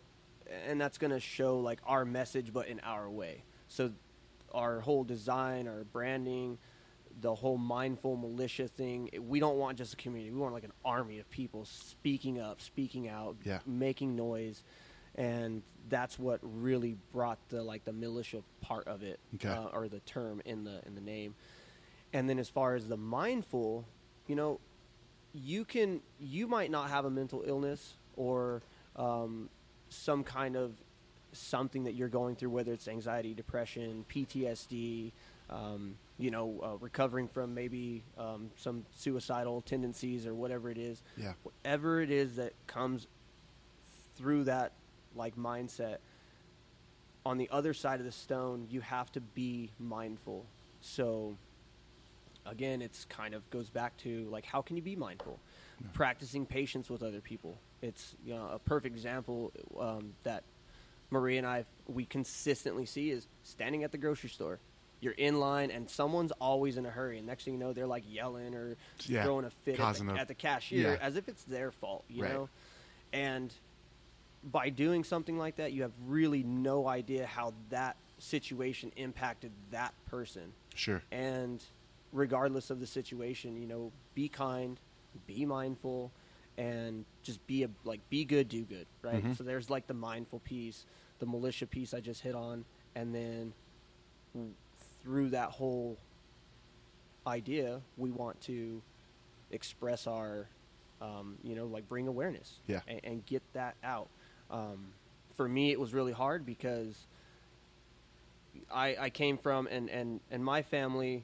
and 0.67 0.79
that's 0.79 0.97
going 0.97 1.11
to 1.11 1.19
show 1.19 1.59
like 1.59 1.79
our 1.85 2.05
message, 2.05 2.53
but 2.53 2.67
in 2.67 2.79
our 2.79 3.09
way. 3.09 3.43
So 3.67 3.91
our 4.53 4.79
whole 4.79 5.03
design, 5.03 5.67
our 5.67 5.83
branding, 5.83 6.57
the 7.21 7.35
whole 7.35 7.57
mindful 7.57 8.15
militia 8.15 8.67
thing. 8.69 9.09
We 9.27 9.39
don't 9.41 9.57
want 9.57 9.77
just 9.77 9.93
a 9.93 9.97
community. 9.97 10.31
We 10.31 10.39
want 10.39 10.53
like 10.53 10.63
an 10.63 10.71
army 10.85 11.19
of 11.19 11.29
people 11.29 11.65
speaking 11.65 12.39
up, 12.39 12.61
speaking 12.61 13.09
out, 13.09 13.35
Yeah. 13.43 13.59
making 13.65 14.15
noise, 14.15 14.63
and 15.15 15.61
that's 15.89 16.17
what 16.17 16.39
really 16.41 16.95
brought 17.11 17.37
the 17.49 17.61
like 17.61 17.83
the 17.83 17.91
militia 17.93 18.43
part 18.61 18.87
of 18.87 19.03
it, 19.03 19.19
Okay. 19.35 19.49
uh, 19.49 19.65
or 19.73 19.89
the 19.89 19.99
term 20.01 20.41
in 20.45 20.63
the 20.63 20.81
in 20.87 20.95
the 20.95 21.01
name. 21.01 21.35
And 22.13 22.29
then 22.29 22.39
as 22.39 22.49
far 22.49 22.75
as 22.75 22.87
the 22.87 22.97
mindful, 22.97 23.85
you 24.27 24.35
know, 24.35 24.59
you 25.33 25.63
can 25.63 26.01
you 26.19 26.47
might 26.47 26.71
not 26.71 26.89
have 26.89 27.05
a 27.05 27.09
mental 27.09 27.43
illness 27.45 27.93
or 28.15 28.61
um, 28.95 29.49
some 29.89 30.23
kind 30.23 30.55
of 30.55 30.73
something 31.31 31.83
that 31.83 31.93
you're 31.93 32.09
going 32.09 32.35
through, 32.35 32.49
whether 32.49 32.73
it's 32.73 32.87
anxiety, 32.87 33.33
depression, 33.33 34.05
PTSD, 34.09 35.11
um, 35.49 35.95
you 36.17 36.31
know, 36.31 36.59
uh, 36.63 36.77
recovering 36.79 37.27
from 37.27 37.53
maybe 37.53 38.03
um, 38.17 38.49
some 38.57 38.85
suicidal 38.95 39.61
tendencies 39.61 40.25
or 40.25 40.33
whatever 40.33 40.69
it 40.69 40.77
is. 40.77 41.01
Yeah. 41.17 41.33
Whatever 41.43 42.01
it 42.01 42.11
is 42.11 42.35
that 42.35 42.53
comes 42.67 43.07
through 44.15 44.45
that 44.45 44.73
like 45.15 45.35
mindset. 45.37 45.97
On 47.25 47.37
the 47.37 47.49
other 47.51 47.73
side 47.73 47.99
of 47.99 48.05
the 48.05 48.11
stone, 48.11 48.67
you 48.69 48.81
have 48.81 49.11
to 49.13 49.21
be 49.21 49.69
mindful. 49.79 50.45
So 50.81 51.35
again, 52.49 52.81
it's 52.81 53.05
kind 53.05 53.33
of 53.33 53.47
goes 53.49 53.69
back 53.69 53.95
to 53.97 54.27
like 54.31 54.45
how 54.45 54.61
can 54.61 54.75
you 54.75 54.81
be 54.81 54.95
mindful? 54.95 55.39
Practicing 55.93 56.45
patience 56.45 56.89
with 56.89 57.01
other 57.03 57.21
people. 57.21 57.57
It's 57.81 58.15
you 58.25 58.33
know 58.33 58.49
a 58.53 58.59
perfect 58.59 58.93
example 58.95 59.53
um, 59.79 60.13
that 60.23 60.43
Marie 61.09 61.37
and 61.37 61.47
I 61.47 61.63
we 61.87 62.05
consistently 62.05 62.85
see 62.85 63.11
is 63.11 63.27
standing 63.43 63.83
at 63.83 63.91
the 63.91 63.97
grocery 63.97 64.29
store. 64.29 64.59
You're 65.01 65.13
in 65.13 65.39
line 65.39 65.71
and 65.71 65.89
someone's 65.89 66.33
always 66.41 66.75
in 66.75 66.85
a 66.85 66.89
hurry, 66.89 67.17
and 67.17 67.25
next 67.25 67.45
thing 67.45 67.53
you 67.53 67.59
know, 67.59 67.71
they're 67.71 67.87
like 67.87 68.03
yelling 68.05 68.53
or 68.53 68.75
Yeah, 69.05 69.23
throwing 69.23 69.45
a 69.45 69.49
fit 69.49 69.79
at 69.79 69.95
the, 69.95 70.11
a- 70.13 70.17
at 70.17 70.27
the 70.27 70.33
cashier 70.33 70.91
yeah. 70.93 70.97
as 71.01 71.15
if 71.15 71.29
it's 71.29 71.43
their 71.45 71.71
fault, 71.71 72.03
you 72.09 72.23
Right. 72.23 72.33
know. 72.33 72.49
And 73.13 73.53
by 74.43 74.67
doing 74.69 75.05
something 75.05 75.37
like 75.37 75.55
that, 75.55 75.71
you 75.71 75.83
have 75.83 75.93
really 76.05 76.43
no 76.43 76.85
idea 76.87 77.25
how 77.25 77.53
that 77.69 77.95
situation 78.17 78.91
impacted 78.97 79.51
that 79.71 79.93
person. 80.07 80.51
Sure. 80.75 81.01
And 81.11 81.63
regardless 82.11 82.69
of 82.69 82.79
the 82.79 82.87
situation, 82.87 83.55
you 83.57 83.67
know, 83.67 83.91
be 84.15 84.27
kind, 84.29 84.79
be 85.27 85.45
mindful, 85.45 86.11
and 86.57 87.05
just 87.23 87.45
be 87.47 87.63
a 87.63 87.69
like 87.85 88.01
be 88.09 88.25
good, 88.25 88.49
do 88.49 88.63
good, 88.63 88.85
right? 89.01 89.23
Mhm. 89.23 89.37
So 89.37 89.43
there's 89.43 89.69
like 89.69 89.87
the 89.87 89.93
mindful 89.93 90.39
piece, 90.39 90.85
the 91.19 91.25
militia 91.25 91.65
piece 91.67 91.93
I 91.93 91.99
just 91.99 92.21
hit 92.21 92.35
on, 92.35 92.65
and 92.95 93.13
then 93.13 93.53
through 95.03 95.29
that 95.29 95.49
whole 95.51 95.97
idea, 97.25 97.81
we 97.97 98.11
want 98.11 98.39
to 98.41 98.81
express 99.51 100.07
our, 100.07 100.47
um, 101.01 101.37
you 101.43 101.55
know, 101.55 101.65
like 101.65 101.87
bring 101.87 102.07
awareness, 102.07 102.59
Yeah. 102.67 102.81
and, 102.87 102.99
and 103.03 103.25
get 103.25 103.41
that 103.53 103.75
out. 103.83 104.09
Um, 104.51 104.87
for 105.35 105.47
me, 105.47 105.71
it 105.71 105.79
was 105.79 105.93
really 105.93 106.11
hard 106.11 106.45
because 106.45 107.07
I, 108.71 108.95
I 108.99 109.09
came 109.09 109.37
from 109.37 109.67
and, 109.67 109.89
and, 109.89 110.19
and 110.31 110.43
my 110.43 110.61
family 110.61 111.23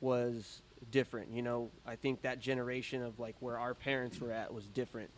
was 0.00 0.60
different. 0.90 1.32
You 1.32 1.42
know, 1.42 1.70
I 1.86 1.96
think 1.96 2.22
that 2.22 2.40
generation 2.40 3.02
of 3.02 3.18
like 3.18 3.36
where 3.40 3.58
our 3.58 3.74
parents 3.74 4.20
were 4.20 4.32
at 4.32 4.52
was 4.52 4.64
different. 4.66 5.10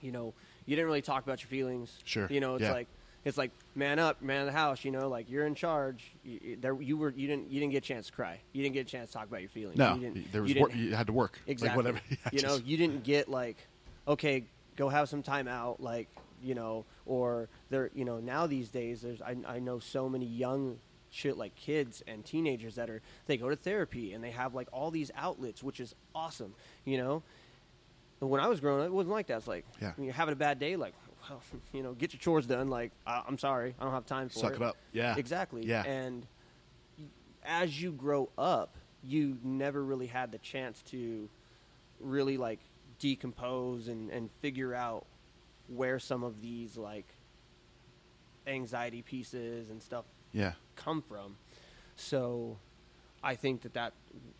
You 0.00 0.12
know, 0.12 0.34
you 0.66 0.74
didn't 0.76 0.86
really 0.86 1.02
talk 1.02 1.24
about 1.24 1.40
your 1.42 1.48
feelings. 1.48 1.96
Sure. 2.04 2.26
You 2.30 2.40
know, 2.40 2.54
it's 2.56 2.62
Yeah. 2.62 2.72
like 2.72 2.88
it's 3.24 3.38
like 3.38 3.52
man 3.76 4.00
up, 4.00 4.20
man 4.20 4.40
of 4.40 4.46
the 4.46 4.52
house. 4.52 4.84
You 4.84 4.90
know, 4.90 5.08
like 5.08 5.30
you're 5.30 5.46
in 5.46 5.54
charge. 5.54 6.10
You, 6.24 6.56
there, 6.60 6.80
you 6.82 6.96
were. 6.96 7.10
You 7.10 7.28
didn't. 7.28 7.50
You 7.52 7.60
didn't 7.60 7.72
get 7.72 7.84
a 7.84 7.86
chance 7.86 8.08
to 8.08 8.12
cry. 8.12 8.40
You 8.52 8.62
didn't 8.64 8.74
get 8.74 8.80
a 8.86 8.90
chance 8.90 9.10
to 9.12 9.18
talk 9.18 9.28
about 9.28 9.40
your 9.40 9.50
feelings. 9.50 9.78
No, 9.78 9.94
you 9.94 10.00
didn't, 10.00 10.32
there 10.32 10.42
was 10.42 10.52
you 10.52 10.60
work, 10.60 10.70
didn't- 10.72 10.84
you 10.88 10.94
had 10.96 11.06
to 11.06 11.12
work. 11.12 11.38
Exactly. 11.46 11.84
Like 11.84 11.94
whatever. 11.94 12.00
Yeah, 12.10 12.30
you 12.32 12.42
know, 12.42 12.56
just- 12.56 12.66
you 12.66 12.76
didn't 12.76 13.04
get 13.04 13.28
like, 13.28 13.56
okay, 14.08 14.44
go 14.76 14.88
have 14.88 15.08
some 15.08 15.22
time 15.22 15.46
out, 15.46 15.80
like 15.80 16.08
you 16.42 16.56
know, 16.56 16.84
or 17.06 17.48
there, 17.70 17.90
you 17.94 18.04
know, 18.04 18.18
now 18.18 18.48
these 18.48 18.68
days, 18.70 19.02
there's 19.02 19.22
I, 19.22 19.36
I 19.46 19.60
know 19.60 19.78
so 19.78 20.08
many 20.08 20.26
young 20.26 20.78
shit 21.12 21.36
like 21.36 21.54
kids 21.54 22.02
and 22.08 22.24
teenagers 22.24 22.74
that 22.76 22.88
are 22.90 23.02
they 23.26 23.36
go 23.36 23.50
to 23.50 23.54
therapy 23.54 24.14
and 24.14 24.24
they 24.24 24.30
have 24.30 24.54
like 24.54 24.66
all 24.72 24.90
these 24.90 25.10
outlets, 25.14 25.62
which 25.62 25.78
is 25.78 25.94
awesome, 26.14 26.54
you 26.84 26.96
know. 26.96 27.22
But 28.18 28.28
when 28.28 28.40
I 28.40 28.48
was 28.48 28.60
growing 28.60 28.80
up, 28.80 28.86
it 28.86 28.92
wasn't 28.92 29.12
like 29.12 29.26
that. 29.26 29.36
It's 29.38 29.46
like 29.46 29.64
Yeah. 29.80 29.92
when 29.96 30.04
you're 30.06 30.14
having 30.14 30.32
a 30.32 30.36
bad 30.36 30.58
day, 30.58 30.76
like, 30.76 30.94
well, 31.28 31.40
you 31.72 31.82
know, 31.82 31.92
get 31.92 32.12
your 32.14 32.20
chores 32.20 32.46
done. 32.46 32.68
Like, 32.70 32.92
I, 33.06 33.22
I'm 33.28 33.36
sorry, 33.38 33.74
I 33.78 33.84
don't 33.84 33.92
have 33.92 34.06
time 34.06 34.28
for 34.30 34.34
Suck 34.38 34.42
it. 34.52 34.54
Suck 34.54 34.62
it 34.62 34.64
up. 34.64 34.76
Yeah. 34.92 35.14
Exactly. 35.18 35.64
Yeah. 35.66 35.82
And 35.84 36.26
as 37.44 37.80
you 37.80 37.92
grow 37.92 38.30
up, 38.38 38.74
you 39.04 39.36
never 39.42 39.84
really 39.84 40.06
had 40.06 40.32
the 40.32 40.38
chance 40.38 40.80
to 40.82 41.28
really 42.00 42.36
like 42.38 42.60
decompose 43.00 43.88
and, 43.88 44.08
and 44.10 44.30
figure 44.40 44.72
out 44.74 45.04
where 45.68 45.98
some 45.98 46.22
of 46.22 46.40
these 46.40 46.76
like 46.76 47.06
anxiety 48.46 49.02
pieces 49.02 49.70
and 49.70 49.82
stuff 49.82 50.04
yeah. 50.32 50.52
come 50.76 51.02
from. 51.02 51.36
So 51.96 52.58
I 53.22 53.34
think 53.34 53.62
that 53.62 53.74
that 53.74 53.92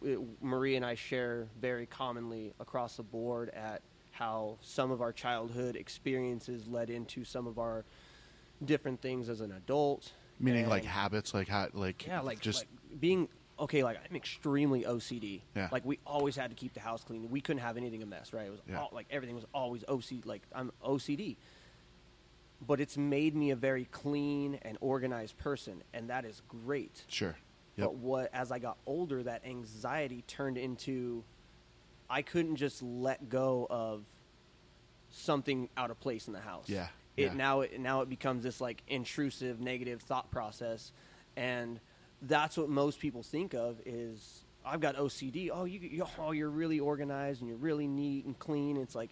it, 0.02 0.18
Marie 0.40 0.76
and 0.76 0.84
I 0.84 0.94
share 0.94 1.48
very 1.60 1.86
commonly 1.86 2.52
across 2.60 2.96
the 2.96 3.02
board 3.02 3.50
at 3.50 3.82
how 4.10 4.58
some 4.60 4.90
of 4.90 5.00
our 5.00 5.12
childhood 5.12 5.76
experiences 5.76 6.66
led 6.68 6.90
into 6.90 7.24
some 7.24 7.46
of 7.46 7.58
our 7.58 7.84
different 8.64 9.00
things 9.00 9.28
as 9.28 9.40
an 9.40 9.52
adult. 9.52 10.12
Meaning 10.38 10.68
like 10.68 10.84
habits, 10.84 11.34
like 11.34 11.48
how, 11.48 11.68
like 11.72 12.06
yeah, 12.06 12.20
like 12.20 12.40
just 12.40 12.60
like 12.60 13.00
being 13.00 13.28
okay. 13.60 13.84
Like 13.84 13.98
I'm 14.08 14.16
extremely 14.16 14.82
OCD. 14.82 15.42
Yeah. 15.54 15.68
Like 15.70 15.84
we 15.84 15.98
always 16.04 16.34
had 16.34 16.50
to 16.50 16.56
keep 16.56 16.74
the 16.74 16.80
house 16.80 17.04
clean. 17.04 17.30
We 17.30 17.40
couldn't 17.40 17.62
have 17.62 17.76
anything 17.76 18.02
a 18.02 18.06
mess. 18.06 18.32
Right. 18.32 18.46
It 18.46 18.50
was 18.50 18.60
Yeah. 18.68 18.80
all, 18.80 18.90
like 18.92 19.06
everything 19.10 19.36
was 19.36 19.46
always 19.54 19.82
OCD. 19.84 20.26
Like 20.26 20.42
I'm 20.54 20.72
OCD. 20.84 21.36
But 22.64 22.80
it's 22.80 22.96
made 22.96 23.34
me 23.34 23.50
a 23.50 23.56
very 23.56 23.86
clean 23.86 24.58
and 24.62 24.78
organized 24.80 25.36
person, 25.38 25.82
and 25.92 26.10
that 26.10 26.24
is 26.24 26.42
great. 26.48 27.04
sure. 27.08 27.36
Yep. 27.76 27.86
But 27.86 27.94
what 27.96 28.30
as 28.34 28.52
I 28.52 28.58
got 28.58 28.76
older, 28.86 29.22
that 29.22 29.44
anxiety 29.46 30.22
turned 30.26 30.58
into 30.58 31.24
I 32.08 32.20
couldn't 32.22 32.56
just 32.56 32.82
let 32.82 33.28
go 33.30 33.66
of 33.70 34.04
something 35.10 35.68
out 35.76 35.90
of 35.90 35.98
place 35.98 36.26
in 36.26 36.34
the 36.34 36.40
house. 36.40 36.68
Yeah, 36.68 36.88
It 37.16 37.24
yeah. 37.26 37.32
now 37.34 37.60
it 37.62 37.80
now 37.80 38.02
it 38.02 38.08
becomes 38.10 38.42
this 38.42 38.60
like 38.60 38.82
intrusive 38.88 39.60
negative 39.60 40.02
thought 40.02 40.30
process 40.30 40.92
and 41.36 41.80
that's 42.20 42.56
what 42.56 42.68
most 42.68 43.00
people 43.00 43.22
think 43.22 43.54
of 43.54 43.80
is 43.86 44.44
I've 44.64 44.80
got 44.80 44.96
OCD. 44.96 45.50
Oh, 45.52 45.64
you, 45.64 45.80
you 45.80 46.06
oh 46.18 46.32
you're 46.32 46.50
really 46.50 46.78
organized 46.78 47.40
and 47.40 47.48
you're 47.48 47.58
really 47.58 47.86
neat 47.88 48.26
and 48.26 48.38
clean. 48.38 48.76
It's 48.76 48.94
like 48.94 49.10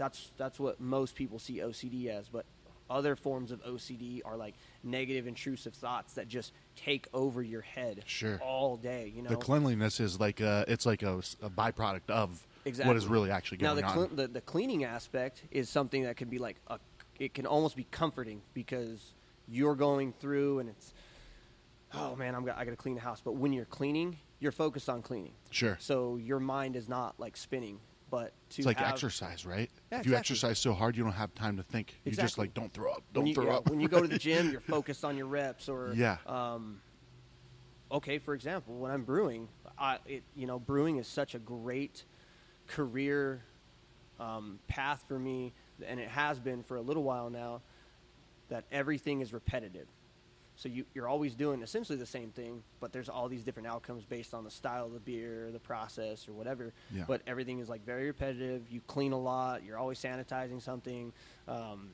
that's 0.00 0.30
that's 0.38 0.58
what 0.58 0.80
most 0.80 1.14
people 1.14 1.38
see 1.38 1.58
OCD 1.58 2.06
as, 2.06 2.26
but 2.30 2.46
other 2.88 3.14
forms 3.14 3.52
of 3.52 3.62
OCD 3.64 4.22
are 4.24 4.34
like 4.36 4.54
negative 4.82 5.26
intrusive 5.26 5.74
thoughts 5.74 6.14
that 6.14 6.26
just 6.26 6.52
take 6.74 7.06
over 7.12 7.42
your 7.42 7.60
head 7.60 8.02
Sure. 8.06 8.40
all 8.42 8.78
day, 8.78 9.12
you 9.14 9.20
know. 9.22 9.28
the 9.28 9.36
cleanliness 9.36 10.00
is 10.00 10.18
like 10.18 10.40
a, 10.40 10.64
it's 10.66 10.86
like 10.86 11.02
a, 11.02 11.18
a 11.42 11.50
byproduct 11.50 12.08
of 12.08 12.44
exactly. 12.64 12.88
what 12.88 12.96
is 12.96 13.06
really 13.06 13.30
actually 13.30 13.58
now 13.58 13.74
going 13.74 13.82
the, 13.82 13.88
on. 13.88 13.94
cle- 13.94 14.16
the 14.16 14.26
the 14.26 14.40
cleaning 14.40 14.84
aspect 14.84 15.42
is 15.50 15.68
something 15.68 16.02
that 16.04 16.16
can 16.16 16.28
be 16.30 16.38
like 16.38 16.56
a 16.68 16.78
it 17.18 17.34
can 17.34 17.44
almost 17.44 17.76
be 17.76 17.86
comforting 17.90 18.40
because 18.54 19.12
you're 19.46 19.74
going 19.76 20.14
through 20.18 20.60
and 20.60 20.70
it's 20.70 20.94
oh 21.92 22.16
man 22.16 22.34
I'm 22.34 22.46
got, 22.46 22.56
I 22.56 22.64
got 22.64 22.70
to 22.70 22.76
clean 22.76 22.94
the 22.94 23.02
house 23.02 23.20
but 23.22 23.32
when 23.32 23.52
you're 23.52 23.66
cleaning 23.66 24.16
you're 24.38 24.52
focused 24.52 24.88
on 24.88 25.02
cleaning 25.02 25.32
Sure. 25.50 25.76
so 25.80 26.16
your 26.16 26.40
mind 26.40 26.74
is 26.74 26.88
not 26.88 27.20
like 27.20 27.36
spinning 27.36 27.78
but 28.10 28.32
to 28.50 28.58
It's 28.62 28.66
like 28.66 28.78
have, 28.78 28.88
exercise, 28.88 29.46
right? 29.46 29.70
Yeah, 29.90 29.98
if 29.98 30.06
you 30.06 30.12
exactly. 30.12 30.16
exercise 30.34 30.58
so 30.58 30.72
hard, 30.72 30.96
you 30.96 31.02
don't 31.02 31.12
have 31.12 31.34
time 31.34 31.56
to 31.56 31.62
think. 31.64 31.96
You 32.04 32.12
just 32.12 32.38
like 32.38 32.54
don't 32.54 32.72
throw 32.72 32.92
up, 32.92 33.02
don't 33.12 33.26
you, 33.26 33.34
throw 33.34 33.46
yeah, 33.46 33.56
up. 33.56 33.68
when 33.68 33.80
you 33.80 33.88
go 33.88 34.00
to 34.00 34.06
the 34.06 34.18
gym 34.28 34.50
you're 34.52 34.60
focused 34.60 35.04
on 35.04 35.16
your 35.16 35.26
reps 35.26 35.68
or 35.68 35.92
Yeah. 35.96 36.18
um, 36.26 36.80
okay 37.90 38.18
for 38.18 38.34
example 38.34 38.74
when 38.76 38.92
i'm 38.92 39.02
brewing 39.02 39.48
I, 39.76 39.98
it, 40.06 40.22
you 40.36 40.46
know 40.46 40.60
brewing 40.60 40.98
is 40.98 41.08
such 41.08 41.34
a 41.34 41.40
great 41.40 42.04
career 42.68 43.42
um, 44.20 44.60
path 44.68 45.04
for 45.08 45.18
me 45.18 45.52
and 45.84 45.98
it 45.98 46.08
has 46.08 46.38
been 46.38 46.62
for 46.62 46.76
a 46.76 46.80
little 46.80 47.02
while 47.02 47.30
now 47.30 47.62
that 48.48 48.64
everything 48.70 49.22
is 49.22 49.32
repetitive 49.32 49.88
so 50.60 50.68
you, 50.68 50.84
you're 50.94 51.08
always 51.08 51.34
doing 51.34 51.62
essentially 51.62 51.96
the 51.96 52.04
same 52.04 52.30
thing 52.30 52.62
but 52.80 52.92
there's 52.92 53.08
all 53.08 53.28
these 53.28 53.42
different 53.42 53.66
outcomes 53.66 54.04
based 54.04 54.34
on 54.34 54.44
the 54.44 54.50
style 54.50 54.84
of 54.84 54.92
the 54.92 55.00
beer 55.00 55.48
the 55.50 55.58
process 55.58 56.28
or 56.28 56.32
whatever 56.32 56.72
Yeah. 56.94 57.04
but 57.06 57.22
everything 57.26 57.60
is 57.60 57.68
like 57.70 57.82
very 57.86 58.06
repetitive 58.06 58.62
you 58.70 58.80
clean 58.86 59.12
a 59.12 59.18
lot 59.18 59.64
you're 59.64 59.78
always 59.78 59.98
sanitizing 59.98 60.60
something 60.60 61.12
um, 61.48 61.90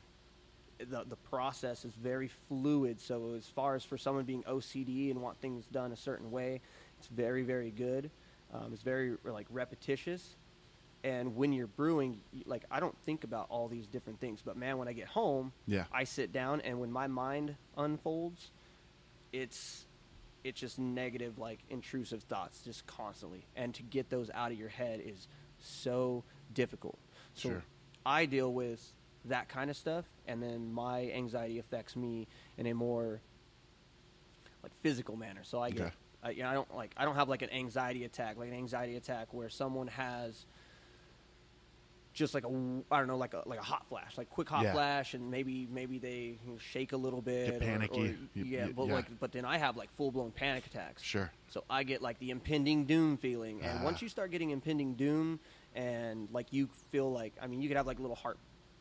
the 0.78 1.04
the 1.08 1.16
process 1.16 1.86
is 1.86 1.94
very 1.94 2.28
fluid. 2.48 3.00
So 3.00 3.32
as 3.34 3.46
far 3.46 3.76
as 3.76 3.82
for 3.84 3.96
someone 3.96 4.24
being 4.26 4.42
OCD 4.42 5.10
and 5.10 5.22
want 5.22 5.38
things 5.38 5.64
done 5.64 5.90
a 5.92 5.96
certain 5.96 6.30
way, 6.30 6.60
it's 6.98 7.06
very 7.08 7.44
very 7.44 7.70
good. 7.70 8.10
Um, 8.52 8.74
it's 8.74 8.82
very 8.82 9.16
like 9.24 9.46
repetitious. 9.48 10.36
And 11.04 11.36
when 11.36 11.52
you're 11.52 11.66
brewing, 11.68 12.20
like 12.46 12.64
I 12.70 12.80
don't 12.80 12.96
think 13.04 13.22
about 13.24 13.46
all 13.48 13.68
these 13.68 13.86
different 13.86 14.18
things, 14.20 14.42
but 14.44 14.56
man, 14.56 14.78
when 14.78 14.88
I 14.88 14.92
get 14.92 15.06
home, 15.06 15.52
Yeah. 15.66 15.84
I 15.92 16.04
sit 16.04 16.32
down 16.32 16.60
and 16.62 16.80
when 16.80 16.90
my 16.90 17.06
mind 17.06 17.56
unfolds, 17.76 18.50
it's 19.32 19.86
it's 20.44 20.60
just 20.60 20.78
negative, 20.78 21.38
like 21.38 21.58
intrusive 21.70 22.22
thoughts, 22.22 22.62
just 22.62 22.86
constantly. 22.86 23.44
And 23.56 23.74
to 23.74 23.82
get 23.82 24.10
those 24.10 24.30
out 24.32 24.52
of 24.52 24.58
your 24.58 24.68
head 24.68 25.00
is 25.04 25.26
so 25.58 26.22
difficult. 26.54 26.98
So 27.34 27.48
Sure. 27.50 27.62
I 28.04 28.26
deal 28.26 28.52
with 28.52 28.92
that 29.24 29.48
kind 29.48 29.70
of 29.70 29.76
stuff, 29.76 30.04
and 30.28 30.40
then 30.40 30.72
my 30.72 31.10
anxiety 31.10 31.58
affects 31.58 31.96
me 31.96 32.28
in 32.56 32.66
a 32.66 32.74
more 32.74 33.20
like 34.62 34.72
physical 34.82 35.16
manner. 35.16 35.42
So 35.42 35.60
I 35.60 35.70
get, 35.70 35.82
Okay. 35.86 35.92
I, 36.22 36.30
you 36.30 36.42
know, 36.44 36.48
I 36.48 36.54
don't 36.54 36.74
like, 36.76 36.94
I 36.96 37.04
don't 37.04 37.16
have 37.16 37.28
like 37.28 37.42
an 37.42 37.50
anxiety 37.50 38.04
attack, 38.04 38.36
like 38.36 38.48
an 38.48 38.54
anxiety 38.54 38.96
attack 38.96 39.34
where 39.34 39.48
someone 39.48 39.88
has 39.88 40.46
just 42.16 42.34
like 42.34 42.44
a 42.44 42.48
I 42.90 42.98
don't 42.98 43.06
know, 43.06 43.16
like 43.18 43.34
a 43.34 43.42
like 43.46 43.58
a 43.60 43.62
hot 43.62 43.86
flash, 43.88 44.16
like 44.18 44.30
quick 44.30 44.48
hot 44.48 44.64
Yeah. 44.64 44.72
flash, 44.72 45.14
and 45.14 45.30
maybe 45.30 45.68
maybe 45.70 45.98
they 45.98 46.38
you 46.44 46.52
know, 46.52 46.58
shake 46.58 46.92
a 46.92 46.96
little 46.96 47.20
bit, 47.22 47.46
Get 47.52 47.56
or- 47.56 47.66
panicky. 47.66 48.00
or- 48.00 48.04
You- 48.34 48.44
yeah, 48.44 48.66
you- 48.66 48.72
but 48.72 48.86
yeah. 48.88 48.94
like, 48.94 49.20
but 49.20 49.32
then 49.32 49.44
I 49.44 49.58
have 49.58 49.76
like 49.76 49.90
full 49.96 50.10
blown 50.10 50.32
panic 50.32 50.66
attacks. 50.66 51.02
Sure. 51.02 51.30
So 51.48 51.64
I 51.68 51.84
get 51.84 52.00
like 52.02 52.18
the 52.18 52.30
impending 52.30 52.86
doom 52.86 53.18
feeling, 53.18 53.62
and 53.62 53.80
Ah. 53.80 53.84
once 53.84 54.00
you 54.02 54.08
start 54.08 54.30
getting 54.30 54.50
impending 54.50 54.94
doom, 54.94 55.38
and 55.74 56.28
like 56.32 56.52
you 56.52 56.68
feel 56.90 57.12
like, 57.12 57.34
I 57.40 57.46
mean, 57.46 57.60
you 57.60 57.68
could 57.68 57.76
have 57.76 57.86
like 57.86 57.98
a 57.98 58.02
little 58.02 58.16
heart 58.16 58.38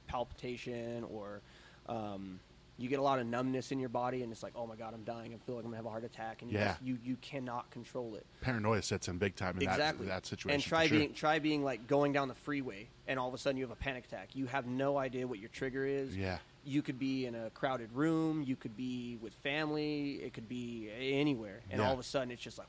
palpitation, 0.07 1.03
or 1.03 1.41
um, 1.87 2.39
you 2.77 2.89
get 2.89 2.99
a 2.99 3.01
lot 3.01 3.19
of 3.19 3.25
numbness 3.25 3.71
in 3.71 3.79
your 3.79 3.89
body, 3.89 4.21
and 4.23 4.31
it's 4.31 4.43
like, 4.43 4.51
oh 4.55 4.67
my 4.67 4.75
god, 4.75 4.93
I'm 4.93 5.03
dying. 5.03 5.33
I 5.33 5.37
feel 5.45 5.55
like 5.55 5.63
I'm 5.63 5.71
gonna 5.71 5.77
have 5.77 5.85
a 5.85 5.89
heart 5.89 6.03
attack, 6.03 6.41
and 6.41 6.51
you 6.51 6.57
Yeah. 6.57 6.69
just- 6.69 6.81
you 6.81 6.97
you 7.03 7.15
cannot 7.17 7.69
control 7.71 8.15
it. 8.15 8.25
Paranoia 8.41 8.81
sets 8.81 9.07
in 9.07 9.17
big 9.17 9.35
time 9.35 9.55
in 9.57 9.63
exactly 9.63 10.07
that, 10.07 10.23
that 10.23 10.25
situation. 10.25 10.55
And 10.55 10.63
try 10.63 10.87
sure. 10.87 10.97
being 10.99 11.13
try 11.13 11.39
being 11.39 11.63
like 11.63 11.87
going 11.87 12.11
down 12.11 12.27
the 12.27 12.35
freeway, 12.35 12.87
and 13.07 13.17
all 13.17 13.27
of 13.29 13.33
a 13.33 13.37
sudden 13.37 13.57
you 13.57 13.63
have 13.63 13.71
a 13.71 13.75
panic 13.81 14.05
attack. 14.05 14.35
You 14.35 14.47
have 14.47 14.65
no 14.67 14.97
idea 14.97 15.25
what 15.25 15.39
your 15.39 15.49
trigger 15.49 15.85
is. 15.85 16.15
Yeah. 16.17 16.39
You 16.65 16.81
could 16.81 16.97
be 16.99 17.25
in 17.27 17.35
a 17.35 17.49
crowded 17.51 17.91
room. 17.93 18.41
You 18.43 18.55
could 18.55 18.75
be 18.75 19.17
with 19.21 19.33
family. 19.35 20.15
It 20.15 20.33
could 20.33 20.49
be 20.49 20.89
anywhere, 20.99 21.61
and 21.69 21.79
Yeah. 21.79 21.87
all 21.87 21.93
of 21.93 21.99
a 21.99 22.03
sudden 22.03 22.31
it's 22.31 22.41
just 22.41 22.57
like, 22.57 22.67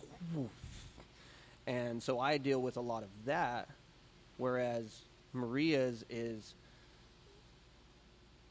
and 1.66 2.02
so 2.02 2.20
I 2.20 2.38
deal 2.38 2.60
with 2.62 2.76
a 2.76 2.80
lot 2.80 3.02
of 3.02 3.08
that, 3.24 3.68
whereas 4.36 5.02
Maria's 5.32 6.04
is 6.08 6.54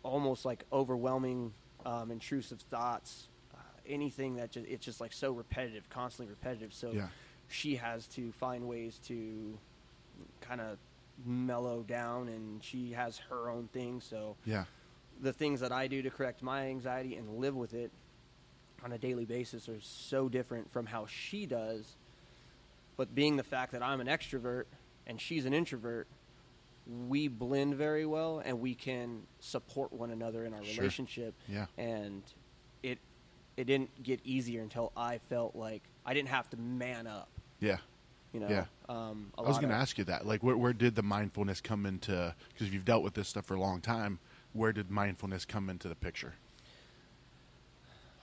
almost 0.05 0.45
like 0.45 0.63
overwhelming, 0.71 1.53
um, 1.85 2.11
intrusive 2.11 2.61
thoughts. 2.61 3.27
Uh, 3.53 3.57
anything 3.87 4.35
that 4.35 4.51
just, 4.51 4.67
it's 4.67 4.85
just 4.85 5.01
like 5.01 5.11
so 5.13 5.31
repetitive, 5.31 5.89
constantly 5.89 6.29
repetitive. 6.31 6.73
So 6.73 6.91
Yeah. 6.91 7.07
she 7.47 7.75
has 7.77 8.07
to 8.09 8.31
find 8.33 8.67
ways 8.67 8.99
to 9.07 9.57
kind 10.41 10.61
of 10.61 10.77
mellow 11.25 11.83
down, 11.83 12.27
and 12.29 12.63
she 12.63 12.91
has 12.91 13.17
her 13.29 13.49
own 13.49 13.67
thing. 13.69 13.99
So 14.01 14.37
Yeah. 14.45 14.65
the 15.21 15.33
things 15.33 15.59
that 15.61 15.71
I 15.71 15.87
do 15.87 16.01
to 16.01 16.09
correct 16.09 16.41
my 16.43 16.67
anxiety 16.67 17.15
and 17.15 17.37
live 17.39 17.55
with 17.55 17.73
it 17.73 17.91
on 18.83 18.91
a 18.91 18.97
daily 18.97 19.25
basis 19.25 19.67
are 19.69 19.79
so 19.81 20.29
different 20.29 20.69
from 20.71 20.85
how 20.85 21.05
she 21.07 21.45
does. 21.45 21.95
But 22.97 23.15
being 23.15 23.35
the 23.37 23.43
fact 23.43 23.71
that 23.71 23.81
I'm 23.81 23.99
an 24.01 24.07
extrovert 24.07 24.65
and 25.07 25.19
she's 25.19 25.45
an 25.45 25.53
introvert, 25.53 26.07
we 27.07 27.27
blend 27.27 27.75
very 27.75 28.05
well 28.05 28.41
and 28.45 28.59
we 28.59 28.75
can 28.75 29.23
support 29.39 29.91
one 29.91 30.11
another 30.11 30.45
in 30.45 30.53
our 30.53 30.63
Sure. 30.63 30.77
relationship. 30.81 31.33
Yeah. 31.47 31.65
And 31.77 32.23
it 32.83 32.99
it 33.57 33.63
didn't 33.65 34.03
get 34.03 34.19
easier 34.25 34.61
until 34.61 34.91
I 34.97 35.17
felt 35.29 35.55
like 35.55 35.81
I 36.05 36.13
didn't 36.13 36.29
have 36.29 36.49
to 36.51 36.57
man 36.57 37.07
up. 37.07 37.29
Yeah. 37.59 37.77
You 38.33 38.41
know, 38.41 38.49
Yeah. 38.49 38.65
um, 38.89 39.31
a 39.37 39.41
I 39.41 39.47
was 39.47 39.57
going 39.59 39.69
to 39.69 39.75
ask 39.75 39.97
you 39.97 40.03
that. 40.03 40.25
Like, 40.27 40.43
where, 40.43 40.57
where 40.57 40.73
did 40.73 40.93
the 40.95 41.01
mindfulness 41.03 41.61
come 41.61 41.85
into? 41.85 42.35
Because 42.49 42.69
you've 42.73 42.83
dealt 42.83 43.01
with 43.01 43.13
this 43.13 43.29
stuff 43.29 43.45
for 43.45 43.53
a 43.55 43.59
long 43.59 43.79
time. 43.79 44.19
Where 44.51 44.73
did 44.73 44.91
mindfulness 44.91 45.45
come 45.45 45.69
into 45.69 45.87
the 45.87 45.95
picture? 45.95 46.33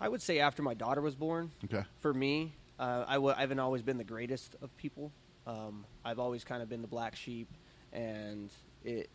I 0.01 0.09
would 0.09 0.21
say 0.21 0.39
after 0.41 0.63
my 0.63 0.75
daughter 0.75 1.01
was 1.01 1.15
born, 1.15 1.51
Okay. 1.65 1.85
for 2.01 2.13
me, 2.13 2.53
uh, 2.79 3.05
I 3.09 3.15
w- 3.15 3.35
I 3.37 3.41
haven't 3.41 3.61
always 3.61 3.83
been 3.83 3.97
the 3.99 4.05
greatest 4.05 4.57
of 4.61 4.77
people. 4.77 5.13
Um, 5.47 5.87
I've 6.05 6.19
always 6.19 6.45
kind 6.45 6.63
of 6.63 6.69
been 6.69 6.83
the 6.83 6.89
black 6.89 7.17
sheep, 7.17 7.49
and 7.93 8.51
it. 8.85 9.09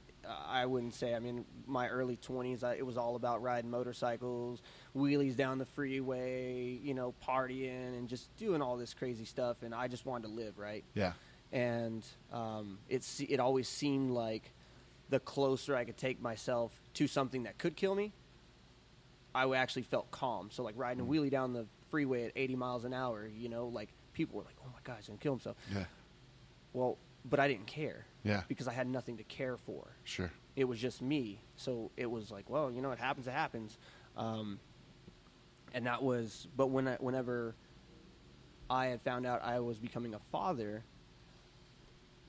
I 0.49 0.65
wouldn't 0.65 0.93
say. 0.93 1.15
I 1.15 1.19
mean, 1.19 1.45
my 1.67 1.87
early 1.87 2.17
twenties, 2.17 2.61
it 2.61 2.85
was 2.85 2.97
all 2.97 3.15
about 3.15 3.41
riding 3.41 3.71
motorcycles, 3.71 4.61
wheelies 4.93 5.37
down 5.37 5.57
the 5.57 5.65
freeway, 5.65 6.77
you 6.83 6.93
know, 6.93 7.13
partying 7.25 7.97
and 7.97 8.09
just 8.09 8.35
doing 8.35 8.61
all 8.61 8.75
this 8.75 8.93
crazy 8.93 9.23
stuff. 9.23 9.63
And 9.63 9.73
I 9.73 9.87
just 9.87 10.05
wanted 10.05 10.27
to 10.27 10.33
live, 10.33 10.57
right? 10.57 10.83
Yeah. 10.95 11.13
and 11.53 12.05
um, 12.33 12.79
it's 12.89 13.21
it 13.21 13.39
always 13.39 13.69
seemed 13.69 14.11
like 14.11 14.51
the 15.09 15.21
closer 15.21 15.77
I 15.77 15.85
could 15.85 15.95
take 15.97 16.21
myself 16.21 16.73
to 16.95 17.07
something 17.07 17.43
that 17.43 17.57
could 17.57 17.77
kill 17.77 17.95
me, 17.95 18.11
I 19.33 19.49
actually 19.55 19.83
felt 19.83 20.11
calm. 20.11 20.49
So 20.51 20.61
like 20.63 20.75
riding 20.77 21.01
a 21.01 21.05
wheelie 21.05 21.31
down 21.31 21.53
the 21.53 21.67
freeway 21.89 22.25
at 22.25 22.33
80 22.35 22.55
miles 22.57 22.83
an 22.83 22.93
hour, 22.93 23.25
you 23.33 23.47
know, 23.47 23.67
like 23.67 23.89
people 24.11 24.37
were 24.39 24.43
like, 24.43 24.57
"Oh 24.61 24.69
my 24.73 24.79
God, 24.83 24.97
he's 24.97 25.07
gonna 25.07 25.19
kill 25.19 25.33
himself." 25.33 25.55
Yeah. 25.73 25.85
Well, 26.73 26.97
but 27.23 27.39
I 27.39 27.47
didn't 27.47 27.67
care 27.67 28.05
Yeah. 28.27 28.41
because 28.47 28.67
I 28.67 28.73
had 28.73 28.87
nothing 28.87 29.17
to 29.17 29.23
care 29.23 29.57
for. 29.57 29.87
Sure. 30.03 30.31
It 30.55 30.65
was 30.65 30.79
just 30.79 31.01
me. 31.01 31.39
So 31.55 31.91
it 31.97 32.09
was 32.09 32.29
like, 32.31 32.49
well, 32.49 32.71
you 32.71 32.81
know, 32.81 32.91
it 32.91 32.99
happens. 32.99 33.27
It 33.27 33.31
happens. 33.31 33.77
Um, 34.15 34.59
and 35.73 35.85
that 35.85 36.01
was, 36.03 36.47
but 36.55 36.67
when 36.67 36.87
I, 36.87 36.95
whenever 36.95 37.55
I 38.69 38.87
had 38.87 39.01
found 39.01 39.25
out 39.25 39.43
I 39.43 39.59
was 39.59 39.77
becoming 39.79 40.13
a 40.13 40.19
father, 40.31 40.83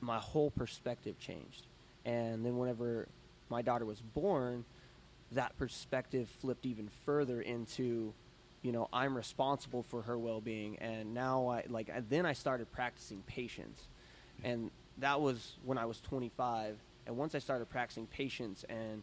my 0.01 0.19
whole 0.19 0.51
perspective 0.51 1.19
changed. 1.19 1.67
And 2.05 2.45
then 2.45 2.57
whenever 2.59 3.09
my 3.49 3.63
daughter 3.63 3.85
was 3.85 4.01
born, 4.01 4.65
that 5.33 5.57
perspective 5.59 6.29
flipped 6.41 6.65
even 6.67 6.89
further 7.05 7.41
into, 7.41 8.13
you 8.63 8.73
know, 8.73 8.89
I'm 8.93 9.17
responsible 9.17 9.83
for 9.83 10.03
her 10.03 10.19
well-being. 10.19 10.79
And 10.79 11.13
now 11.15 11.49
I 11.49 11.65
like 11.69 11.91
I- 11.91 12.01
then 12.01 12.25
I 12.27 12.33
started 12.33 12.71
practicing 12.73 13.23
patience, 13.23 13.89
and 14.45 14.71
that 14.99 15.21
was 15.21 15.53
when 15.65 15.79
I 15.79 15.85
was 15.87 16.01
25. 16.01 16.77
And 17.07 17.17
once 17.17 17.35
I 17.35 17.39
started 17.39 17.69
practicing 17.71 18.07
patience 18.07 18.65
and 18.69 19.03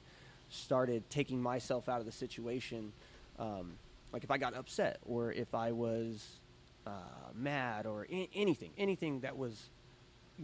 started 0.49 1.09
taking 1.09 1.41
myself 1.41 1.89
out 1.89 1.99
of 1.99 2.05
the 2.05 2.11
situation, 2.11 2.91
um, 3.39 3.73
like 4.13 4.23
if 4.23 4.31
I 4.31 4.37
got 4.37 4.53
upset 4.53 4.99
or 5.05 5.31
if 5.31 5.53
I 5.55 5.71
was 5.71 6.37
uh, 6.85 6.91
mad 7.33 7.85
or 7.87 8.05
a- 8.11 8.29
anything, 8.35 8.71
anything 8.77 9.21
that 9.21 9.35
was 9.37 9.69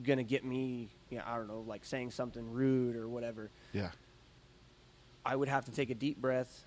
gonna 0.03 0.23
get 0.23 0.43
me, 0.43 0.89
you 1.09 1.17
know, 1.17 1.23
I 1.27 1.35
don't 1.37 1.47
know, 1.47 1.63
like 1.67 1.85
saying 1.85 2.11
something 2.11 2.51
rude 2.51 2.95
or 2.95 3.07
whatever, 3.07 3.51
Yeah. 3.73 3.91
I 5.25 5.35
would 5.35 5.49
have 5.49 5.65
to 5.65 5.71
take 5.71 5.89
a 5.91 5.93
deep 5.95 6.19
breath, 6.19 6.63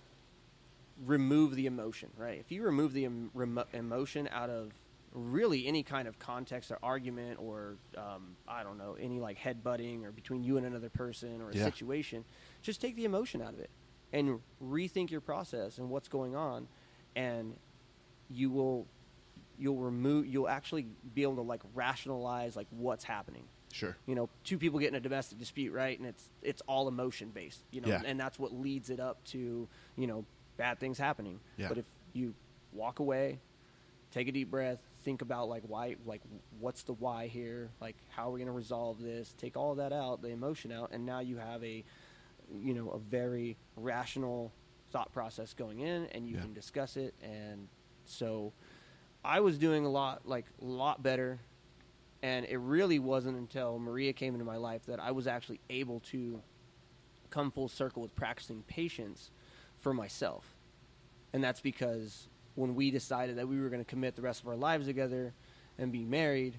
remove 1.04 1.56
the 1.56 1.66
emotion, 1.66 2.10
right? 2.16 2.38
If 2.38 2.52
you 2.52 2.62
remove 2.62 2.92
the 2.92 3.06
em- 3.06 3.30
remo- 3.34 3.66
emotion 3.72 4.28
out 4.30 4.48
of 4.50 4.70
really 5.14 5.66
any 5.66 5.82
kind 5.84 6.08
of 6.08 6.18
context 6.18 6.70
or 6.72 6.78
argument 6.82 7.38
or 7.40 7.76
um, 7.96 8.36
I 8.48 8.62
don't 8.64 8.76
know 8.78 8.96
any 9.00 9.20
like 9.20 9.38
headbutting 9.38 10.04
or 10.04 10.10
between 10.10 10.42
you 10.42 10.56
and 10.56 10.66
another 10.66 10.90
person 10.90 11.40
or 11.40 11.50
a 11.50 11.54
Yeah. 11.56 11.64
situation, 11.64 12.24
just 12.62 12.80
take 12.80 12.96
the 12.96 13.04
emotion 13.04 13.40
out 13.40 13.54
of 13.54 13.60
it 13.60 13.70
and 14.12 14.40
rethink 14.62 15.10
your 15.10 15.20
process 15.20 15.78
and 15.78 15.88
what's 15.88 16.08
going 16.08 16.34
on, 16.34 16.66
and 17.14 17.54
you 18.28 18.50
will 18.50 18.86
you'll 19.56 19.78
remove 19.78 20.26
you'll 20.26 20.48
actually 20.48 20.86
be 21.14 21.22
able 21.22 21.36
to 21.36 21.42
like 21.42 21.60
rationalize 21.74 22.56
like 22.56 22.66
what's 22.70 23.04
happening 23.04 23.44
Sure. 23.72 23.96
you 24.06 24.16
know 24.16 24.28
two 24.42 24.58
people 24.58 24.80
get 24.80 24.88
in 24.88 24.94
a 24.96 25.00
domestic 25.00 25.38
dispute 25.38 25.72
right 25.72 25.96
and 25.96 26.08
it's 26.08 26.28
it's 26.42 26.60
all 26.66 26.88
emotion 26.88 27.30
based 27.30 27.62
you 27.70 27.80
know 27.80 27.88
Yeah. 27.88 28.02
and 28.04 28.18
that's 28.18 28.36
what 28.36 28.52
leads 28.52 28.90
it 28.90 28.98
up 28.98 29.22
to 29.26 29.68
you 29.96 30.06
know 30.08 30.24
bad 30.56 30.80
things 30.80 30.98
happening 30.98 31.38
Yeah. 31.56 31.68
but 31.68 31.78
if 31.78 31.84
you 32.14 32.34
walk 32.72 32.98
away 32.98 33.38
take 34.10 34.26
a 34.26 34.32
deep 34.32 34.50
breath 34.50 34.80
think 35.04 35.22
about 35.22 35.48
like 35.48 35.62
why 35.66 35.96
like 36.06 36.22
what's 36.58 36.82
the 36.84 36.94
why 36.94 37.26
here 37.26 37.70
like 37.80 37.96
how 38.08 38.28
are 38.28 38.32
we 38.32 38.38
going 38.40 38.46
to 38.46 38.52
resolve 38.52 39.00
this 39.00 39.34
take 39.38 39.56
all 39.56 39.74
that 39.74 39.92
out 39.92 40.22
the 40.22 40.28
emotion 40.28 40.72
out 40.72 40.90
and 40.92 41.04
now 41.04 41.20
you 41.20 41.36
have 41.36 41.62
a 41.62 41.84
you 42.52 42.72
know 42.74 42.88
a 42.90 42.98
very 42.98 43.56
rational 43.76 44.50
thought 44.90 45.12
process 45.12 45.52
going 45.52 45.80
in 45.80 46.06
and 46.06 46.26
you 46.26 46.36
Yeah. 46.36 46.42
can 46.42 46.52
discuss 46.54 46.96
it 46.96 47.14
and 47.22 47.68
so 48.06 48.52
i 49.24 49.40
was 49.40 49.58
doing 49.58 49.84
a 49.84 49.90
lot 49.90 50.22
like 50.26 50.46
a 50.60 50.64
lot 50.64 51.02
better 51.02 51.38
and 52.22 52.46
it 52.46 52.56
really 52.56 52.98
wasn't 52.98 53.36
until 53.36 53.78
Maria 53.78 54.14
came 54.14 54.32
into 54.32 54.46
my 54.46 54.56
life 54.56 54.86
that 54.86 54.98
I 54.98 55.10
was 55.10 55.26
actually 55.26 55.60
able 55.68 56.00
to 56.12 56.40
come 57.28 57.50
full 57.50 57.68
circle 57.68 58.00
with 58.00 58.16
practicing 58.16 58.62
patience 58.62 59.30
for 59.78 59.92
myself. 59.92 60.56
And 61.34 61.44
that's 61.44 61.60
because 61.60 62.28
when 62.54 62.74
we 62.74 62.90
decided 62.90 63.36
that 63.36 63.48
we 63.48 63.60
were 63.60 63.68
going 63.68 63.84
to 63.84 63.88
commit 63.88 64.16
the 64.16 64.22
rest 64.22 64.42
of 64.42 64.48
our 64.48 64.56
lives 64.56 64.86
together 64.86 65.32
and 65.78 65.90
be 65.90 66.04
married, 66.04 66.54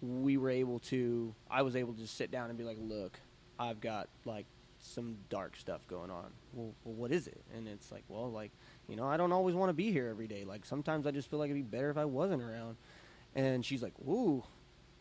we 0.00 0.36
were 0.36 0.50
able 0.50 0.78
to, 0.78 1.34
I 1.50 1.62
was 1.62 1.74
able 1.74 1.94
to 1.94 2.00
just 2.00 2.16
sit 2.16 2.30
down 2.30 2.48
and 2.48 2.58
be 2.58 2.64
like, 2.64 2.78
look, 2.80 3.18
I've 3.58 3.80
got 3.80 4.08
like 4.24 4.46
some 4.78 5.16
dark 5.30 5.56
stuff 5.56 5.86
going 5.88 6.10
on. 6.10 6.26
Well, 6.52 6.72
well 6.84 6.94
what 6.94 7.12
is 7.12 7.26
it? 7.26 7.40
And 7.54 7.66
it's 7.66 7.90
like, 7.90 8.04
well, 8.08 8.30
like, 8.30 8.52
you 8.88 8.96
know, 8.96 9.06
I 9.06 9.16
don't 9.16 9.32
always 9.32 9.54
want 9.54 9.70
to 9.70 9.74
be 9.74 9.90
here 9.90 10.08
every 10.08 10.28
day. 10.28 10.44
Like 10.44 10.64
sometimes 10.64 11.06
I 11.06 11.10
just 11.10 11.28
feel 11.30 11.38
like 11.38 11.50
it'd 11.50 11.70
be 11.70 11.76
better 11.76 11.90
if 11.90 11.96
I 11.96 12.04
wasn't 12.04 12.42
around. 12.42 12.76
And 13.34 13.64
she's 13.64 13.82
like, 13.82 13.92
"Ooh, 14.08 14.42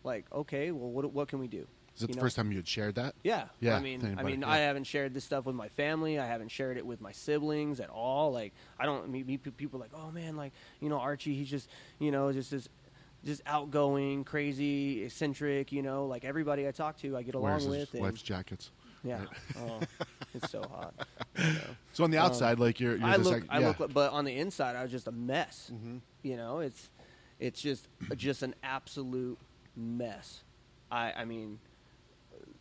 like 0.04 0.26
okay, 0.32 0.72
well, 0.72 0.90
what 0.90 1.12
what 1.14 1.30
can 1.30 1.40
we 1.40 1.48
do?" 1.48 1.66
Is 1.96 2.04
it 2.04 2.08
the 2.08 2.16
know? 2.16 2.22
first 2.22 2.36
time 2.36 2.52
you 2.52 2.58
had 2.58 2.68
shared 2.68 2.96
that? 2.96 3.16
Yeah, 3.24 3.46
Yeah, 3.62 3.78
I 3.78 3.80
mean, 3.80 4.16
I 4.18 4.24
mean, 4.24 4.42
yeah. 4.42 4.50
I 4.50 4.58
haven't 4.58 4.84
shared 4.84 5.14
this 5.14 5.24
stuff 5.24 5.46
with 5.46 5.56
my 5.56 5.70
family. 5.70 6.20
I 6.20 6.26
haven't 6.26 6.50
shared 6.52 6.78
it 6.78 6.86
with 6.86 7.00
my 7.00 7.14
siblings 7.14 7.80
at 7.80 7.90
all. 7.90 8.34
Like, 8.34 8.54
I 8.78 8.86
don't. 8.86 9.10
Me, 9.10 9.24
me 9.24 9.38
people 9.38 9.80
like, 9.80 9.92
oh 9.94 10.12
man, 10.12 10.36
like 10.36 10.52
you 10.82 10.90
know, 10.90 11.00
Archie, 11.00 11.34
he's 11.34 11.50
just 11.50 11.70
you 12.00 12.12
know, 12.12 12.34
just 12.34 12.52
this, 12.52 12.68
just 13.24 13.42
outgoing, 13.46 14.26
crazy, 14.26 15.04
eccentric. 15.04 15.72
You 15.72 15.84
know, 15.84 16.06
like 16.06 16.26
everybody 16.26 16.68
I 16.68 16.72
talk 16.72 16.98
to, 17.00 17.16
I 17.16 17.24
get 17.24 17.36
along 17.36 17.52
Wears 17.52 17.64
his 17.64 17.72
with. 17.72 17.94
And, 17.94 18.04
wife's 18.04 18.22
jackets. 18.22 18.72
yeah, 19.04 19.24
oh, 19.58 19.80
it's 20.34 20.52
so 20.52 20.64
hot. 20.64 20.94
you 21.38 21.44
know. 21.46 21.60
So 21.94 22.04
on 22.04 22.12
the 22.12 22.18
outside, 22.18 22.60
like 22.60 22.82
you're, 22.82 22.98
you're 22.98 23.06
Um, 23.06 23.14
I 23.14 23.16
look, 23.16 23.34
like- 23.34 23.44
I 23.50 23.60
look, 23.60 23.94
but 23.94 24.12
on 24.12 24.26
the 24.26 24.36
inside, 24.36 24.76
I 24.76 24.84
was 24.84 24.92
just 24.92 25.08
a 25.08 25.14
mess. 25.14 25.72
Mm-hmm. 25.74 25.98
You 26.24 26.36
know, 26.36 26.60
it's, 26.60 26.90
it's 27.40 27.62
just, 27.62 27.88
just 28.18 28.42
an 28.44 28.54
absolute 28.64 29.38
mess. 29.78 30.44
I, 30.92 31.14
I 31.14 31.26
mean, 31.26 31.60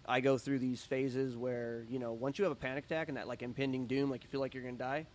I 0.06 0.20
go 0.20 0.36
through 0.38 0.58
these 0.58 0.82
phases 0.84 1.36
where 1.36 1.84
you 1.88 1.98
know, 1.98 2.12
once 2.12 2.38
you 2.38 2.44
have 2.44 2.52
a 2.52 2.56
panic 2.56 2.84
attack 2.86 3.08
and 3.08 3.16
that 3.16 3.28
like 3.28 3.42
impending 3.42 3.86
doom, 3.86 4.10
like 4.10 4.22
you 4.22 4.28
feel 4.28 4.40
like 4.40 4.54
you're 4.54 4.62
gonna 4.64 4.76
die, 4.76 5.06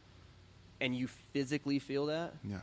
and 0.81 0.95
you 0.95 1.07
physically 1.33 1.79
feel 1.79 2.07
that. 2.07 2.33
yeah. 2.43 2.59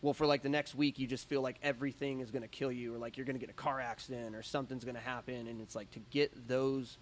Well, 0.00 0.14
for 0.14 0.26
like 0.26 0.42
the 0.42 0.48
next 0.48 0.76
week, 0.76 1.00
you 1.00 1.08
just 1.08 1.28
feel 1.28 1.42
like 1.42 1.56
everything 1.60 2.20
is 2.20 2.30
gonna 2.30 2.46
kill 2.46 2.70
you, 2.70 2.94
or 2.94 2.98
like 2.98 3.16
you're 3.16 3.26
gonna 3.26 3.38
get 3.40 3.50
a 3.50 3.54
car 3.54 3.80
accident, 3.80 4.36
or 4.36 4.42
something's 4.42 4.84
gonna 4.84 5.00
happen, 5.00 5.48
and 5.48 5.60
it's 5.60 5.74
like 5.74 5.90
to 5.92 6.00
get 6.10 6.46
those 6.46 6.98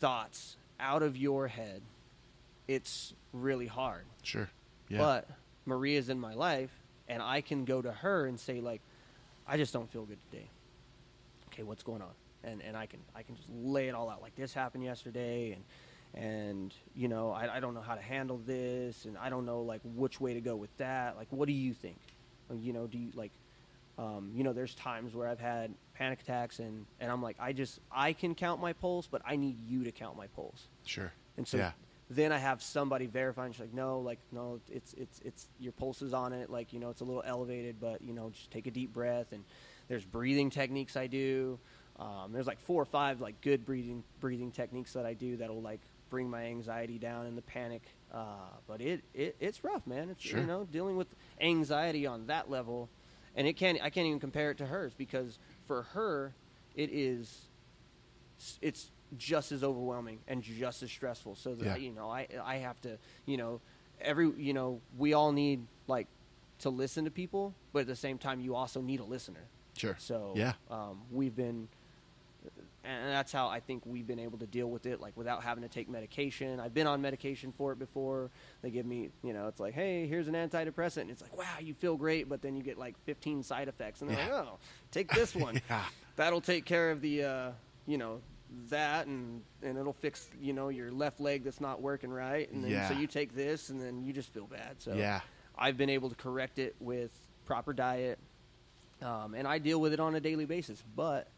thoughts 0.00 0.56
out 0.80 1.02
of 1.02 1.16
your 1.16 1.46
head, 1.46 1.82
it's 2.66 3.14
really 3.32 3.66
hard. 3.66 4.04
Sure. 4.22 4.48
Yeah. 4.88 4.98
But 4.98 5.28
Maria's 5.66 6.08
in 6.08 6.18
my 6.18 6.34
life, 6.34 6.70
and 7.08 7.22
I 7.22 7.40
can 7.42 7.64
go 7.64 7.80
to 7.80 7.92
her 7.92 8.26
and 8.26 8.40
say 8.40 8.60
like, 8.60 8.80
I 9.46 9.56
just 9.56 9.72
don't 9.72 9.90
feel 9.90 10.04
good 10.04 10.18
today. 10.30 10.48
Okay, 11.48 11.62
what's 11.62 11.82
going 11.82 12.02
on? 12.02 12.10
And 12.46 12.62
and 12.62 12.76
I 12.76 12.86
can 12.86 13.00
I 13.14 13.22
can 13.22 13.36
just 13.36 13.48
lay 13.50 13.88
it 13.88 13.94
all 13.94 14.08
out 14.10 14.22
like 14.22 14.34
this 14.36 14.52
happened 14.52 14.84
yesterday, 14.84 15.52
and 15.52 15.64
and 16.14 16.74
you 16.94 17.08
know 17.08 17.30
I, 17.30 17.56
I 17.56 17.60
don't 17.60 17.74
know 17.74 17.80
how 17.80 17.94
to 17.94 18.02
handle 18.02 18.40
this, 18.44 19.04
and 19.04 19.16
I 19.18 19.30
don't 19.30 19.46
know 19.46 19.62
like 19.62 19.80
which 19.84 20.20
way 20.20 20.34
to 20.34 20.40
go 20.40 20.56
with 20.56 20.76
that. 20.78 21.16
Like, 21.16 21.28
what 21.30 21.46
do 21.46 21.52
you 21.52 21.72
think? 21.72 21.98
You 22.52 22.72
know, 22.72 22.86
do 22.86 22.98
you 22.98 23.10
like? 23.14 23.32
Um, 23.96 24.32
you 24.34 24.42
know, 24.42 24.52
there's 24.52 24.74
times 24.74 25.14
where 25.14 25.28
I've 25.28 25.38
had 25.40 25.72
panic 25.94 26.20
attacks, 26.20 26.58
and 26.58 26.86
and 27.00 27.10
I'm 27.10 27.22
like, 27.22 27.36
I 27.40 27.52
just 27.52 27.80
I 27.90 28.12
can 28.12 28.34
count 28.34 28.60
my 28.60 28.72
pulse, 28.72 29.08
but 29.10 29.22
I 29.24 29.36
need 29.36 29.58
you 29.66 29.84
to 29.84 29.92
count 29.92 30.16
my 30.16 30.26
pulse. 30.28 30.68
sure. 30.84 31.12
And 31.36 31.46
so 31.46 31.56
yeah. 31.56 31.72
then 32.10 32.32
I 32.32 32.38
have 32.38 32.62
somebody 32.62 33.06
verifying. 33.06 33.52
She's 33.52 33.60
like, 33.60 33.74
no, 33.74 34.00
like 34.00 34.18
no, 34.30 34.60
it's 34.70 34.94
it's 34.94 35.20
it's 35.24 35.48
your 35.58 35.72
pulse 35.72 36.02
is 36.02 36.12
on 36.12 36.32
it. 36.32 36.50
Like 36.50 36.72
you 36.72 36.80
know, 36.80 36.90
it's 36.90 37.00
a 37.00 37.04
little 37.04 37.22
elevated, 37.26 37.80
but 37.80 38.02
you 38.02 38.12
know, 38.12 38.30
just 38.30 38.50
take 38.50 38.66
a 38.66 38.70
deep 38.70 38.92
breath. 38.92 39.32
And 39.32 39.44
there's 39.88 40.04
breathing 40.04 40.50
techniques 40.50 40.96
I 40.96 41.06
do. 41.06 41.58
Um, 41.98 42.32
there's 42.32 42.46
like 42.46 42.60
four 42.60 42.82
or 42.82 42.86
five 42.86 43.20
like 43.20 43.40
good 43.40 43.64
breathing 43.64 44.02
breathing 44.20 44.50
techniques 44.50 44.92
that 44.94 45.06
I 45.06 45.14
do 45.14 45.36
that'll 45.36 45.62
like 45.62 45.80
bring 46.10 46.28
my 46.28 46.44
anxiety 46.46 46.98
down 46.98 47.26
and 47.26 47.36
the 47.38 47.42
panic. 47.42 47.82
Uh, 48.12 48.24
but 48.66 48.80
it, 48.80 49.02
it 49.14 49.36
it's 49.40 49.62
rough, 49.64 49.86
man. 49.86 50.10
It's 50.10 50.22
Sure. 50.22 50.40
you 50.40 50.46
know 50.46 50.64
dealing 50.64 50.96
with 50.96 51.08
anxiety 51.40 52.06
on 52.06 52.26
that 52.26 52.50
level, 52.50 52.88
and 53.36 53.46
it 53.46 53.54
can't 53.54 53.78
I 53.82 53.90
can't 53.90 54.06
even 54.06 54.20
compare 54.20 54.50
it 54.50 54.58
to 54.58 54.66
hers 54.66 54.92
because 54.96 55.38
for 55.66 55.82
her, 55.94 56.34
it 56.74 56.90
is 56.90 57.46
it's 58.60 58.90
just 59.16 59.52
as 59.52 59.62
overwhelming 59.62 60.18
and 60.26 60.42
just 60.42 60.82
as 60.82 60.90
stressful. 60.90 61.36
So 61.36 61.54
that 61.54 61.64
Yeah. 61.64 61.76
you 61.76 61.92
know, 61.92 62.10
I 62.10 62.26
I 62.42 62.56
have 62.56 62.80
to 62.82 62.98
you 63.26 63.36
know 63.36 63.60
every 64.00 64.30
you 64.36 64.52
know 64.52 64.80
we 64.98 65.14
all 65.14 65.30
need 65.32 65.66
like 65.86 66.08
to 66.60 66.70
listen 66.70 67.04
to 67.04 67.10
people, 67.10 67.54
but 67.72 67.80
at 67.80 67.86
the 67.86 67.96
same 67.96 68.18
time 68.18 68.40
you 68.40 68.54
also 68.56 68.80
need 68.80 69.00
a 69.00 69.04
listener. 69.04 69.44
Sure. 69.76 69.96
So 69.98 70.32
yeah. 70.36 70.52
um, 70.70 71.00
we've 71.10 71.34
been, 71.34 71.66
and 72.84 73.10
that's 73.10 73.32
how 73.32 73.48
I 73.48 73.60
think 73.60 73.82
we've 73.86 74.06
been 74.06 74.18
able 74.18 74.38
to 74.38 74.46
deal 74.46 74.68
with 74.68 74.86
it, 74.86 75.00
like 75.00 75.16
without 75.16 75.42
having 75.42 75.62
to 75.62 75.68
take 75.68 75.88
medication. 75.88 76.60
I've 76.60 76.74
been 76.74 76.86
on 76.86 77.00
medication 77.00 77.52
for 77.56 77.72
it 77.72 77.78
before. 77.78 78.30
They 78.62 78.70
give 78.70 78.86
me, 78.86 79.10
you 79.22 79.32
know, 79.32 79.48
it's 79.48 79.58
like, 79.60 79.74
hey, 79.74 80.06
here's 80.06 80.28
an 80.28 80.34
antidepressant. 80.34 81.02
And 81.02 81.10
it's 81.10 81.22
like, 81.22 81.36
wow, 81.36 81.58
you 81.60 81.74
feel 81.74 81.96
great, 81.96 82.28
but 82.28 82.42
then 82.42 82.56
you 82.56 82.62
get 82.62 82.78
like 82.78 82.96
15 83.04 83.42
side 83.42 83.68
effects, 83.68 84.00
and 84.02 84.10
they're 84.10 84.18
Yeah. 84.18 84.34
like, 84.34 84.46
oh, 84.46 84.58
take 84.90 85.12
this 85.12 85.34
one. 85.46 85.60
Yeah. 85.68 85.84
That'll 86.16 86.40
take 86.40 86.64
care 86.64 86.90
of 86.90 87.00
the, 87.00 87.24
uh, 87.24 87.50
you 87.86 87.98
know, 87.98 88.20
that, 88.68 89.06
and 89.06 89.42
and 89.62 89.76
it'll 89.78 89.92
fix, 89.94 90.28
you 90.40 90.52
know, 90.52 90.68
your 90.68 90.92
left 90.92 91.18
leg 91.20 91.42
that's 91.44 91.60
not 91.60 91.80
working 91.82 92.10
right, 92.10 92.50
and 92.52 92.62
then 92.62 92.70
Yeah. 92.70 92.88
so 92.88 92.94
you 92.94 93.06
take 93.08 93.34
this, 93.34 93.70
and 93.70 93.80
then 93.80 94.04
you 94.04 94.12
just 94.12 94.32
feel 94.32 94.46
bad. 94.46 94.80
So 94.80 94.94
Yeah. 94.94 95.20
I've 95.56 95.76
been 95.76 95.90
able 95.90 96.08
to 96.10 96.14
correct 96.16 96.58
it 96.58 96.76
with 96.80 97.10
proper 97.46 97.72
diet, 97.72 98.18
um, 99.02 99.34
and 99.34 99.46
I 99.48 99.58
deal 99.58 99.80
with 99.80 99.92
it 99.92 100.00
on 100.00 100.14
a 100.14 100.20
daily 100.20 100.44
basis. 100.44 100.82
But 100.94 101.28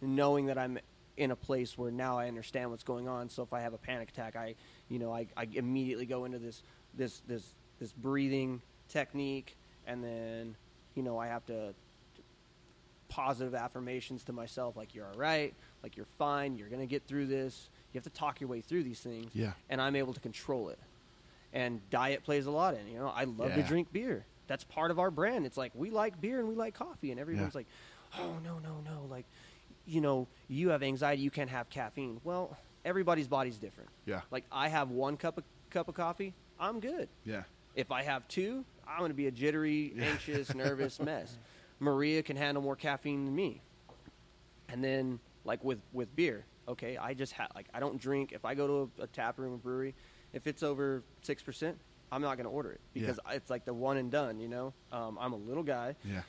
knowing 0.00 0.46
that 0.46 0.58
I'm 0.58 0.78
in 1.16 1.30
a 1.32 1.36
place 1.36 1.76
where 1.76 1.90
now 1.90 2.18
I 2.18 2.28
understand 2.28 2.70
what's 2.70 2.84
going 2.84 3.08
on, 3.08 3.28
so 3.28 3.42
if 3.42 3.52
I 3.52 3.60
have 3.60 3.72
a 3.74 3.78
panic 3.78 4.10
attack, 4.10 4.36
I, 4.36 4.54
you 4.88 4.98
know, 4.98 5.12
I, 5.12 5.26
I 5.36 5.48
immediately 5.52 6.06
go 6.06 6.24
into 6.24 6.38
this 6.38 6.62
this 6.94 7.20
this 7.26 7.44
this 7.80 7.92
breathing 7.92 8.62
technique, 8.88 9.56
and 9.86 10.02
then 10.02 10.56
you 10.94 11.02
know 11.02 11.18
I 11.18 11.26
have 11.28 11.44
to 11.46 11.74
positive 13.08 13.54
affirmations 13.54 14.22
to 14.24 14.32
myself 14.32 14.76
like 14.76 14.94
you're 14.94 15.06
all 15.06 15.18
right. 15.18 15.54
Like 15.82 15.96
you're 15.96 16.06
fine. 16.18 16.56
You're 16.58 16.68
going 16.68 16.80
to 16.80 16.86
get 16.86 17.06
through 17.06 17.26
this. 17.26 17.70
You 17.92 17.98
have 17.98 18.04
to 18.04 18.10
talk 18.10 18.40
your 18.40 18.48
way 18.50 18.60
through 18.60 18.82
these 18.84 19.00
things. 19.00 19.30
Yeah. 19.34 19.52
and 19.70 19.80
i'm 19.80 19.96
able 19.96 20.12
to 20.12 20.20
control 20.20 20.68
it. 20.68 20.78
And 21.54 21.80
diet 21.88 22.22
plays 22.24 22.44
a 22.46 22.50
lot 22.50 22.74
in 22.74 22.86
you 22.92 22.98
know? 22.98 23.10
I 23.14 23.24
love 23.24 23.54
to 23.54 23.62
drink 23.62 23.92
beer. 23.92 24.26
That's 24.46 24.64
part 24.64 24.90
of 24.90 24.98
our 24.98 25.10
brand. 25.10 25.46
It's 25.46 25.56
like 25.56 25.72
we 25.74 25.90
like 25.90 26.20
beer 26.20 26.38
and 26.38 26.48
we 26.48 26.54
like 26.54 26.74
coffee. 26.74 27.10
And 27.10 27.18
everyone's 27.18 27.54
Yeah. 27.54 27.58
like 27.60 27.66
oh 28.18 28.36
no 28.44 28.58
no 28.58 28.76
no. 28.84 29.06
Like 29.10 29.24
you 29.88 30.00
know 30.00 30.26
you 30.48 30.68
have 30.70 30.82
anxiety 30.82 31.22
you 31.22 31.30
can't 31.30 31.50
have 31.50 31.68
caffeine 31.70 32.20
well 32.24 32.56
everybody's 32.84 33.26
body's 33.28 33.58
different 33.58 33.90
Yeah. 34.06 34.20
like 34.30 34.44
i 34.52 34.68
have 34.68 34.90
one 34.90 35.16
cup 35.16 35.38
of 35.38 35.44
cup 35.70 35.88
of 35.88 35.94
coffee 35.94 36.34
i'm 36.60 36.78
good 36.80 37.08
Yeah. 37.24 37.42
if 37.74 37.90
I 37.90 38.02
have 38.02 38.26
two, 38.28 38.64
I'm 38.86 38.98
going 39.00 39.10
to 39.10 39.14
be 39.14 39.26
a 39.26 39.30
jittery, 39.30 39.92
anxious, 40.00 40.54
nervous 40.54 40.98
mess. 41.10 41.36
Maria 41.78 42.22
can 42.22 42.36
handle 42.36 42.62
more 42.62 42.74
caffeine 42.74 43.24
than 43.26 43.34
me. 43.36 43.60
And 44.70 44.82
then, 44.82 45.20
like 45.44 45.62
with 45.62 45.78
with 45.92 46.14
beer, 46.16 46.44
okay, 46.66 46.96
I 46.96 47.14
just 47.14 47.32
have 47.34 47.48
like 47.54 47.66
I 47.72 47.80
don't 47.80 48.00
drink. 48.00 48.32
If 48.32 48.44
I 48.44 48.54
go 48.54 48.66
to 48.66 48.90
a, 48.98 49.04
a 49.04 49.06
tap 49.08 49.38
room, 49.38 49.54
a 49.54 49.56
brewery, 49.58 49.94
if 50.32 50.46
it's 50.46 50.62
over 50.62 51.02
six 51.22 51.42
percent, 51.42 51.78
I'm 52.10 52.22
not 52.22 52.36
going 52.36 52.44
to 52.46 52.50
order 52.50 52.72
it 52.72 52.80
because 52.94 53.20
it's 53.30 53.50
like 53.50 53.64
the 53.64 53.74
one 53.74 53.96
and 53.98 54.10
done. 54.10 54.40
You 54.40 54.48
know, 54.48 54.72
um, 54.90 55.16
I'm 55.20 55.32
a 55.32 55.36
little 55.36 55.62
guy. 55.62 55.94
Yeah. 56.04 56.22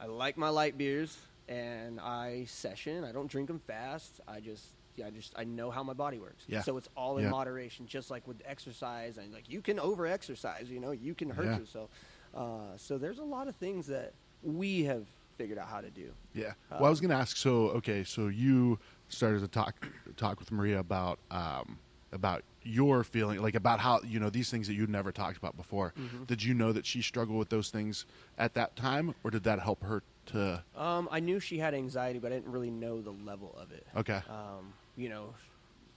I 0.00 0.06
like 0.06 0.36
my 0.36 0.48
light 0.50 0.76
beers, 0.78 1.16
and 1.48 2.00
I 2.00 2.44
session. 2.48 3.04
I 3.04 3.12
don't 3.12 3.30
drink 3.30 3.48
them 3.48 3.60
fast. 3.66 4.20
I 4.28 4.40
just, 4.40 4.64
yeah, 4.96 5.06
I 5.06 5.10
just, 5.10 5.32
I 5.36 5.44
know 5.44 5.70
how 5.70 5.82
my 5.82 5.92
body 5.92 6.18
works. 6.18 6.44
Yeah. 6.46 6.62
So 6.62 6.76
it's 6.76 6.88
all 6.96 7.18
in 7.18 7.24
Yeah. 7.24 7.30
moderation, 7.30 7.86
just 7.86 8.10
like 8.10 8.26
with 8.26 8.40
exercise. 8.44 9.18
And 9.18 9.32
like 9.32 9.48
you 9.48 9.60
can 9.60 9.78
over 9.78 10.06
exercise, 10.06 10.68
you 10.70 10.80
know, 10.80 10.90
you 10.92 11.14
can 11.14 11.30
hurt 11.30 11.46
Yeah. 11.46 11.58
yourself. 11.58 11.90
Uh, 12.34 12.76
so 12.76 12.98
there's 12.98 13.18
a 13.18 13.24
lot 13.24 13.48
of 13.48 13.56
things 13.56 13.86
that 13.88 14.12
we 14.42 14.84
have 14.84 15.06
figured 15.36 15.58
out 15.58 15.68
how 15.68 15.80
to 15.80 15.90
do. 15.90 16.10
Yeah. 16.34 16.52
Well, 16.70 16.84
I 16.86 16.90
was 16.90 17.00
going 17.00 17.10
to 17.10 17.16
ask. 17.16 17.36
So, 17.36 17.68
okay, 17.70 18.04
so 18.04 18.28
you 18.28 18.78
started 19.08 19.40
to 19.40 19.48
talk 19.48 19.86
talk 20.16 20.38
with 20.38 20.50
Maria 20.52 20.78
about 20.78 21.18
um, 21.30 21.78
about 22.12 22.42
your 22.62 23.02
feeling, 23.02 23.40
like 23.42 23.54
about 23.54 23.80
how 23.80 24.00
you 24.02 24.20
know 24.20 24.30
these 24.30 24.50
things 24.50 24.66
that 24.68 24.74
you'd 24.74 24.90
never 24.90 25.10
talked 25.12 25.36
about 25.36 25.56
before. 25.56 25.92
Mm-hmm. 25.98 26.24
Did 26.24 26.42
you 26.42 26.54
know 26.54 26.72
that 26.72 26.86
she 26.86 27.02
struggled 27.02 27.38
with 27.38 27.48
those 27.48 27.70
things 27.70 28.06
at 28.38 28.54
that 28.54 28.76
time, 28.76 29.14
or 29.24 29.30
did 29.30 29.42
that 29.44 29.60
help 29.60 29.82
her 29.82 30.02
to? 30.26 30.62
Um, 30.76 31.08
I 31.10 31.20
knew 31.20 31.40
she 31.40 31.58
had 31.58 31.74
anxiety, 31.74 32.18
but 32.18 32.32
I 32.32 32.36
didn't 32.36 32.52
really 32.52 32.70
know 32.70 33.00
the 33.00 33.10
level 33.12 33.54
of 33.60 33.72
it. 33.72 33.86
Okay. 33.96 34.20
Um, 34.28 34.72
you 34.96 35.08
know, 35.08 35.34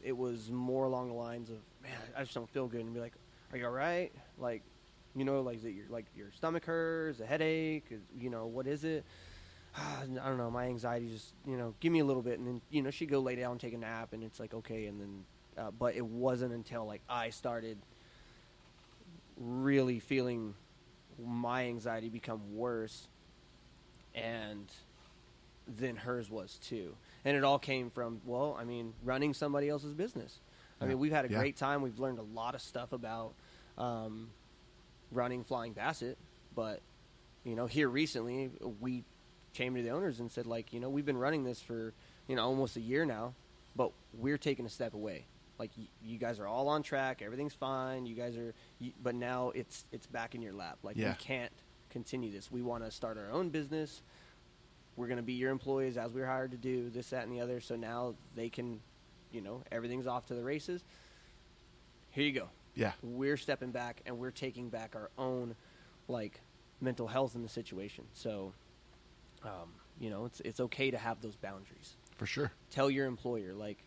it 0.04 0.16
was 0.16 0.50
more 0.52 0.86
along 0.86 1.10
the 1.10 1.16
lines 1.16 1.50
of, 1.50 1.58
man, 1.82 1.92
I 2.16 2.22
just 2.24 2.34
don't 2.34 2.50
feel 2.50 2.68
good, 2.68 2.82
and 2.82 2.94
be 2.94 3.00
like, 3.00 3.14
are 3.52 3.58
you 3.58 3.66
all 3.66 3.72
right? 3.72 4.12
Like, 4.38 4.62
you 5.16 5.24
know, 5.26 5.42
like 5.42 5.62
that 5.64 5.72
your 5.72 5.86
like 5.90 6.06
your 6.16 6.32
stomach 6.32 6.66
hurts, 6.66 7.20
a 7.22 7.26
headache, 7.26 7.86
is- 7.90 8.02
you 8.20 8.30
know, 8.30 8.48
what 8.48 8.68
is 8.68 8.84
it? 8.84 9.06
I 9.78 10.06
don't 10.06 10.38
know. 10.38 10.52
My 10.52 10.66
anxiety 10.66 11.10
just, 11.10 11.34
you 11.48 11.58
know, 11.58 11.74
give 11.80 11.92
me 11.92 12.00
a 12.00 12.06
little 12.06 12.22
bit, 12.22 12.38
and 12.40 12.48
then 12.48 12.62
you 12.70 12.82
know, 12.82 12.92
she'd 12.92 13.10
go 13.10 13.20
lay 13.20 13.36
down, 13.36 13.58
take 13.58 13.74
a 13.74 13.78
nap, 13.78 14.14
and 14.14 14.24
it's 14.24 14.40
like 14.40 14.54
okay, 14.54 14.88
and 14.88 15.00
then, 15.00 15.24
uh, 15.58 15.72
but 15.72 15.96
it 15.96 16.06
wasn't 16.06 16.54
until 16.54 16.86
like 16.86 17.02
I 17.10 17.30
started 17.30 17.78
really 19.38 20.00
feeling 20.00 20.54
my 21.24 21.66
anxiety 21.66 22.10
become 22.10 22.56
worse 22.56 23.08
and 24.16 24.72
then 25.68 25.96
hers 25.96 26.30
was 26.30 26.58
too. 26.64 26.96
And 27.24 27.36
it 27.36 27.44
all 27.44 27.60
came 27.60 27.90
from, 27.90 28.22
well, 28.26 28.56
I 28.60 28.64
mean, 28.66 28.94
running 29.04 29.34
somebody 29.34 29.68
else's 29.70 29.94
business. 29.94 30.40
I 30.80 30.86
Yeah. 30.86 30.90
mean, 30.90 31.00
we've 31.00 31.12
had 31.12 31.26
a 31.26 31.30
Yeah. 31.30 31.40
great 31.40 31.58
time. 31.58 31.82
We've 31.82 32.00
learned 32.00 32.20
a 32.20 32.24
lot 32.24 32.56
of 32.56 32.62
stuff 32.62 32.92
about 32.94 33.34
um, 33.78 34.30
running 35.12 35.44
Flying 35.44 35.74
Basset. 35.74 36.18
But, 36.56 36.82
you 37.44 37.56
know, 37.56 37.66
here 37.66 37.90
recently, 37.90 38.50
we 38.80 39.04
came 39.54 39.76
to 39.76 39.82
the 39.82 39.90
owners 39.90 40.20
and 40.22 40.32
said, 40.32 40.46
like, 40.48 40.72
you 40.72 40.80
know, 40.80 40.90
we've 40.90 41.06
been 41.06 41.18
running 41.18 41.44
this 41.44 41.62
for, 41.62 41.94
you 42.28 42.36
know, 42.38 42.44
almost 42.46 42.78
a 42.78 42.82
year 42.82 43.06
now, 43.06 43.34
but 43.76 43.92
we're 44.14 44.38
taking 44.38 44.66
a 44.66 44.70
step 44.70 44.94
away. 44.94 45.26
Like, 45.58 45.72
y- 45.78 45.88
you 46.02 46.18
guys 46.18 46.40
are 46.40 46.48
all 46.48 46.70
on 46.70 46.84
track. 46.84 47.22
Everything's 47.22 47.54
fine. 47.54 48.06
You 48.06 48.16
guys 48.16 48.38
are, 48.38 48.54
y- 48.80 48.94
but 49.04 49.14
now 49.16 49.50
it's 49.50 49.86
it's 49.92 50.08
back 50.08 50.36
in 50.36 50.42
your 50.42 50.54
lap. 50.54 50.78
Like, 50.84 50.96
Yeah. 50.96 51.10
we 51.12 51.16
can't 51.16 51.52
continue 51.96 52.30
this. 52.30 52.52
We 52.52 52.62
want 52.62 52.84
to 52.84 52.92
start 52.92 53.18
our 53.18 53.32
own 53.32 53.50
business 53.50 54.02
we're 54.98 55.08
going 55.08 55.18
to 55.18 55.24
be 55.24 55.34
your 55.34 55.52
employees 55.52 55.98
as 55.98 56.14
we 56.14 56.22
are 56.22 56.26
hired 56.26 56.52
to 56.52 56.58
do 56.58 56.90
this, 56.90 57.10
that, 57.10 57.24
and 57.24 57.32
the 57.34 57.42
other. 57.42 57.60
So 57.60 57.76
now 57.76 58.16
they 58.34 58.48
can, 58.48 58.80
you 59.30 59.42
know, 59.42 59.62
everything's 59.70 60.08
off 60.08 60.26
to 60.28 60.34
the 60.36 60.42
races. 60.42 60.86
Here 62.12 62.24
you 62.24 62.32
go. 62.32 62.48
Yeah. 62.76 62.94
We're 63.04 63.36
stepping 63.36 63.72
back 63.72 64.02
and 64.06 64.18
we're 64.18 64.32
taking 64.32 64.70
back 64.70 64.96
our 64.96 65.10
own, 65.18 65.54
like, 66.08 66.40
mental 66.80 67.08
health 67.08 67.36
in 67.36 67.42
the 67.44 67.50
situation. 67.50 68.06
So, 68.14 68.54
um, 69.44 69.74
you 70.00 70.10
know, 70.10 70.24
it's 70.24 70.40
it's 70.46 70.62
okay 70.62 70.92
to 70.92 70.98
have 70.98 71.22
those 71.22 71.36
boundaries. 71.36 71.98
For 72.16 72.26
sure. 72.26 72.54
Tell 72.72 72.90
your 72.90 73.06
employer, 73.06 73.54
like, 73.54 73.80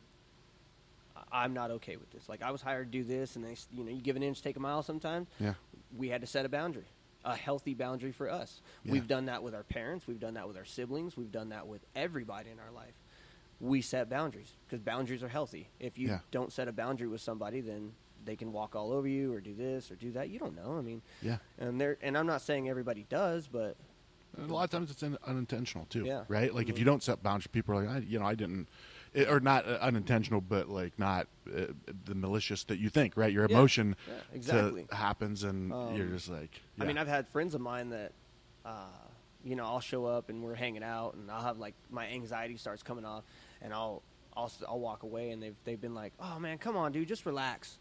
"I- 1.16 1.42
I'm 1.44 1.54
not 1.54 1.70
okay 1.70 1.96
with 1.96 2.10
this. 2.10 2.28
Like, 2.28 2.42
I 2.42 2.50
was 2.50 2.60
hired 2.60 2.92
to 2.92 2.98
do 2.98 3.02
this, 3.02 3.34
and 3.36 3.42
they, 3.46 3.56
you 3.72 3.82
know, 3.84 3.90
you 3.90 4.02
give 4.02 4.16
an 4.16 4.22
inch, 4.22 4.42
take 4.42 4.56
a 4.56 4.60
mile. 4.60 4.82
Sometimes 4.82 5.26
Yeah. 5.40 5.54
we 5.96 6.10
had 6.10 6.20
to 6.20 6.26
set 6.26 6.44
a 6.44 6.50
boundary, 6.50 6.86
a 7.24 7.36
healthy 7.36 7.74
boundary 7.74 8.12
for 8.12 8.30
us. 8.30 8.60
Yeah. 8.84 8.92
We've 8.92 9.08
done 9.08 9.26
that 9.26 9.42
with 9.42 9.54
our 9.54 9.62
parents. 9.64 10.06
We've 10.06 10.20
done 10.20 10.34
that 10.34 10.46
with 10.46 10.56
our 10.56 10.64
siblings. 10.64 11.16
We've 11.16 11.32
done 11.32 11.48
that 11.50 11.66
with 11.66 11.82
everybody 11.96 12.50
in 12.50 12.58
our 12.58 12.70
life. 12.70 12.94
We 13.60 13.82
set 13.82 14.08
boundaries 14.08 14.52
because 14.66 14.80
boundaries 14.80 15.22
are 15.22 15.28
healthy. 15.28 15.68
If 15.80 15.98
you 15.98 16.08
Yeah. 16.08 16.20
don't 16.30 16.52
set 16.52 16.68
a 16.68 16.72
boundary 16.72 17.08
with 17.08 17.20
somebody, 17.20 17.60
then 17.60 17.92
they 18.24 18.36
can 18.36 18.52
walk 18.52 18.76
all 18.76 18.92
over 18.92 19.08
you 19.08 19.32
or 19.32 19.40
do 19.40 19.54
this 19.54 19.90
or 19.90 19.96
do 19.96 20.12
that. 20.12 20.28
You 20.30 20.38
don't 20.38 20.54
know. 20.54 20.76
I 20.78 20.80
mean, 20.82 21.02
Yeah. 21.22 21.38
and 21.58 21.80
there. 21.80 21.98
And 22.02 22.16
I'm 22.16 22.26
not 22.26 22.42
saying 22.42 22.68
everybody 22.68 23.04
does, 23.08 23.48
but 23.48 23.76
And 24.36 24.50
a 24.50 24.54
lot 24.54 24.64
of 24.64 24.70
times 24.70 24.90
it's 24.90 25.02
un- 25.02 25.18
unintentional 25.26 25.86
too, 25.86 26.04
Yeah. 26.04 26.24
right? 26.28 26.54
Like 26.54 26.68
if 26.68 26.76
Mhm. 26.76 26.78
you 26.80 26.84
don't 26.84 27.02
set 27.02 27.22
boundaries, 27.22 27.46
people 27.48 27.74
are 27.74 27.84
like, 27.84 27.96
I, 27.96 27.98
you 27.98 28.18
know, 28.18 28.26
I 28.26 28.34
didn't, 28.34 28.68
it, 29.14 29.28
or 29.28 29.40
not 29.40 29.66
uh, 29.66 29.78
unintentional, 29.80 30.40
but 30.40 30.68
like 30.68 30.98
not 30.98 31.26
uh, 31.52 31.66
the 32.04 32.14
malicious 32.14 32.64
that 32.64 32.78
you 32.78 32.88
think, 32.88 33.16
right? 33.16 33.32
Your 33.32 33.46
Yeah. 33.48 33.56
emotion 33.56 33.96
Yeah, 34.06 34.14
to- 34.14 34.36
exactly. 34.36 34.86
happens, 34.92 35.44
and 35.44 35.72
Um, 35.72 35.96
you're 35.96 36.06
just 36.08 36.28
like, 36.28 36.60
I 36.80 36.84
mean, 36.84 36.96
yeah. 36.96 37.02
I've 37.02 37.08
had 37.08 37.28
friends 37.28 37.54
of 37.54 37.60
mine 37.60 37.90
that, 37.90 38.12
uh, 38.64 38.86
you 39.44 39.56
know, 39.56 39.64
I'll 39.64 39.80
show 39.80 40.04
up 40.06 40.28
and 40.30 40.42
we're 40.42 40.54
hanging 40.54 40.82
out, 40.82 41.14
and 41.14 41.30
I'll 41.30 41.42
have 41.42 41.58
like 41.58 41.74
my 41.90 42.06
anxiety 42.08 42.56
starts 42.56 42.82
coming 42.82 43.04
off, 43.04 43.24
and 43.62 43.72
I'll 43.72 44.02
I'll 44.36 44.44
s- 44.46 44.62
I'll 44.68 44.78
walk 44.80 45.02
away, 45.02 45.30
and 45.30 45.42
they've 45.42 45.56
they've 45.64 45.80
been 45.80 45.94
like, 45.94 46.12
"Oh 46.20 46.38
man, 46.38 46.58
come 46.58 46.76
on, 46.76 46.92
dude, 46.92 47.08
just 47.08 47.26
relax." 47.26 47.78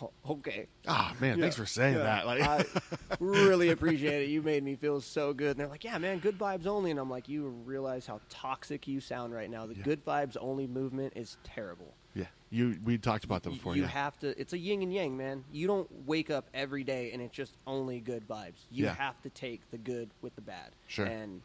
Oh, 0.00 0.12
okay. 0.30 0.66
ah 0.86 1.14
man, 1.20 1.40
thanks 1.40 1.56
for 1.56 1.66
saying 1.66 1.94
Yeah. 1.96 2.02
that. 2.04 2.26
Like, 2.26 2.40
I 2.42 2.64
really 3.20 3.70
appreciate 3.70 4.22
it. 4.22 4.28
You 4.28 4.42
made 4.42 4.62
me 4.62 4.76
feel 4.76 5.00
so 5.00 5.32
good. 5.32 5.52
And 5.52 5.60
they're 5.60 5.68
like, 5.68 5.84
"Yeah, 5.84 5.98
man, 5.98 6.18
good 6.18 6.38
vibes 6.38 6.66
only." 6.66 6.90
And 6.90 7.00
I'm 7.00 7.10
like, 7.10 7.28
"You 7.28 7.48
realize 7.48 8.06
how 8.06 8.20
toxic 8.28 8.86
you 8.86 9.00
sound 9.00 9.32
right 9.32 9.50
now? 9.50 9.66
The 9.66 9.74
Yeah. 9.76 9.82
good 9.82 10.04
vibes 10.04 10.36
only 10.40 10.66
movement 10.66 11.12
is 11.16 11.38
terrible." 11.44 11.96
yeah, 12.14 12.26
you 12.50 12.78
we 12.82 12.98
talked 12.98 13.24
about 13.24 13.42
that 13.44 13.50
before. 13.50 13.76
You 13.76 13.82
yeah, 13.82 13.88
have 13.88 14.18
to. 14.20 14.38
It's 14.40 14.52
a 14.52 14.58
yin 14.58 14.82
and 14.82 14.92
yang, 14.92 15.16
man. 15.16 15.44
You 15.50 15.66
don't 15.66 15.88
wake 16.06 16.30
up 16.30 16.48
every 16.54 16.82
day 16.84 17.12
and 17.12 17.22
it's 17.22 17.34
just 17.36 17.56
only 17.66 18.00
good 18.00 18.26
vibes. 18.26 18.64
You 18.70 18.86
Yeah. 18.86 18.94
have 18.94 19.20
to 19.22 19.30
take 19.30 19.70
the 19.70 19.78
good 19.78 20.10
with 20.20 20.34
the 20.34 20.40
bad. 20.42 20.74
Sure. 20.86 21.06
And 21.06 21.42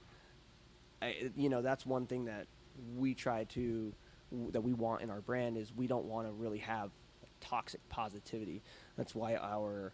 I, 1.02 1.32
you 1.36 1.50
know 1.50 1.62
that's 1.62 1.86
one 1.86 2.08
thing 2.08 2.26
that 2.26 2.48
we 2.96 3.14
try 3.14 3.44
to 3.46 3.94
that 4.52 4.62
we 4.62 4.74
want 4.74 5.02
in 5.04 5.12
our 5.12 5.22
brand 5.22 5.58
is 5.58 5.72
we 5.72 5.86
don't 5.86 6.06
want 6.06 6.28
to 6.28 6.32
really 6.34 6.58
have 6.60 6.90
toxic 7.44 7.82
positivity. 7.90 8.62
That's 8.98 9.14
why 9.14 9.36
our 9.36 9.94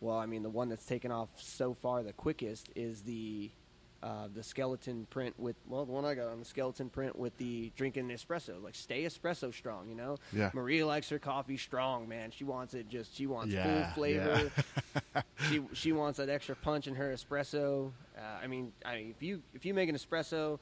well, 0.00 0.16
I 0.18 0.26
mean 0.26 0.42
the 0.42 0.50
one 0.50 0.68
that's 0.68 0.84
taken 0.84 1.10
off 1.10 1.28
so 1.36 1.74
far 1.74 2.02
the 2.02 2.12
quickest 2.12 2.68
is 2.74 3.02
the 3.02 3.50
uh, 4.02 4.28
the 4.32 4.42
skeleton 4.42 5.06
print 5.08 5.34
with 5.38 5.56
well 5.66 5.86
the 5.86 5.92
one 5.92 6.04
I 6.04 6.14
got 6.14 6.28
on 6.28 6.38
the 6.38 6.44
skeleton 6.44 6.90
print 6.90 7.18
with 7.18 7.36
the 7.38 7.72
drinking 7.76 8.08
espresso 8.10 8.62
like 8.62 8.74
stay 8.74 9.04
espresso 9.04 9.52
strong 9.52 9.88
you 9.88 9.94
know 9.94 10.18
Yeah. 10.34 10.50
Maria 10.52 10.86
likes 10.86 11.08
her 11.08 11.18
coffee 11.18 11.56
strong 11.56 12.06
man 12.06 12.30
she 12.30 12.44
wants 12.44 12.74
it 12.74 12.90
just 12.90 13.16
she 13.16 13.26
wants 13.26 13.54
Yeah, 13.54 13.86
full 13.86 13.94
flavor 13.94 14.50
yeah. 15.14 15.22
she 15.48 15.62
she 15.72 15.92
wants 15.92 16.18
that 16.18 16.28
extra 16.28 16.54
punch 16.56 16.86
in 16.86 16.94
her 16.94 17.12
espresso 17.12 17.90
uh, 18.18 18.20
I 18.42 18.46
mean 18.46 18.70
I 18.84 18.96
mean 18.96 19.10
if 19.16 19.22
you 19.22 19.42
if 19.54 19.64
you 19.64 19.72
make 19.72 19.88
an 19.88 19.96
espresso 19.96 20.58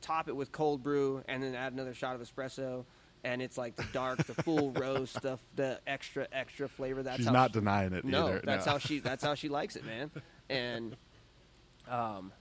top 0.00 0.28
it 0.28 0.36
with 0.36 0.52
cold 0.52 0.80
brew 0.82 1.22
and 1.28 1.42
then 1.42 1.56
add 1.56 1.72
another 1.72 1.92
shot 1.92 2.14
of 2.14 2.22
espresso 2.22 2.84
and 3.24 3.42
it's 3.42 3.58
like 3.58 3.74
the 3.76 3.84
dark 3.92 4.18
the 4.26 4.34
full 4.42 4.70
roast 4.72 5.16
stuff 5.16 5.40
the 5.56 5.80
extra 5.86 6.26
extra 6.32 6.68
flavor 6.68 7.02
that's 7.02 7.16
she's 7.18 7.26
how 7.26 7.32
not 7.32 7.50
she- 7.50 7.54
denying 7.60 7.92
it. 7.92 8.04
no, 8.04 8.28
either. 8.28 8.42
that's 8.44 8.66
no. 8.66 8.72
how 8.72 8.78
she 8.78 8.98
that's 9.00 9.22
how 9.24 9.34
she 9.34 9.48
likes 9.48 9.76
it, 9.76 9.84
man. 9.84 10.10
And 10.50 10.96
um 11.88 12.32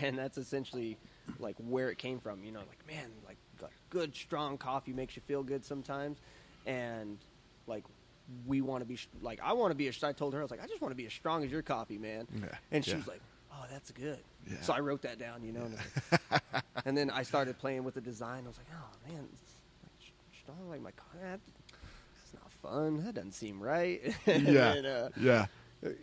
and 0.00 0.16
that's 0.18 0.38
essentially 0.38 0.96
like 1.38 1.56
where 1.58 1.90
it 1.90 1.98
came 1.98 2.18
from, 2.20 2.44
you 2.44 2.52
know, 2.52 2.60
like 2.60 2.86
man, 2.86 3.10
like, 3.26 3.36
like 3.60 3.72
good 3.90 4.14
strong 4.14 4.58
coffee 4.58 4.92
makes 4.92 5.16
you 5.16 5.22
feel 5.26 5.42
good 5.42 5.64
sometimes 5.64 6.18
and 6.66 7.18
like 7.66 7.84
we 8.46 8.60
want 8.60 8.80
to 8.82 8.86
be 8.86 8.98
like 9.20 9.40
I 9.42 9.52
want 9.54 9.72
to 9.72 9.74
be 9.76 9.88
as 9.88 10.02
I 10.04 10.12
told 10.12 10.34
her 10.34 10.40
I 10.40 10.42
was 10.42 10.50
like 10.50 10.62
I 10.62 10.66
just 10.66 10.80
want 10.80 10.92
to 10.92 10.96
be 10.96 11.06
as 11.06 11.12
strong 11.12 11.42
as 11.44 11.50
your 11.50 11.62
coffee, 11.62 11.98
man. 11.98 12.26
Yeah, 12.40 12.46
And 12.70 12.84
she 12.84 12.92
yeah. 12.92 12.96
was 12.98 13.06
like, 13.08 13.20
"Oh, 13.52 13.64
that's 13.70 13.90
good." 13.90 14.18
Yeah. 14.48 14.56
So 14.62 14.72
I 14.72 14.80
wrote 14.80 15.02
that 15.02 15.18
down, 15.18 15.42
you 15.44 15.52
know. 15.52 15.62
and 15.62 15.76
like- 16.30 16.42
And 16.86 16.96
then 16.96 17.10
I 17.10 17.22
started 17.24 17.58
playing 17.58 17.84
with 17.84 17.94
the 17.94 18.00
design. 18.00 18.44
I 18.44 18.48
was 18.48 18.56
like, 18.58 18.66
"Oh 18.72 19.12
man, 19.12 19.28
sh- 20.42 20.44
strong 20.44 20.68
like 20.70 20.82
my 20.82 20.90
that- 21.22 21.40
That's 21.70 22.34
not 22.34 22.52
fun. 22.62 23.04
That 23.04 23.14
doesn't 23.14 23.32
seem 23.32 23.60
right." 23.62 24.00
Yeah, 24.26 24.74
then, 24.74 24.86
uh, 24.86 25.08
yeah, 25.20 25.46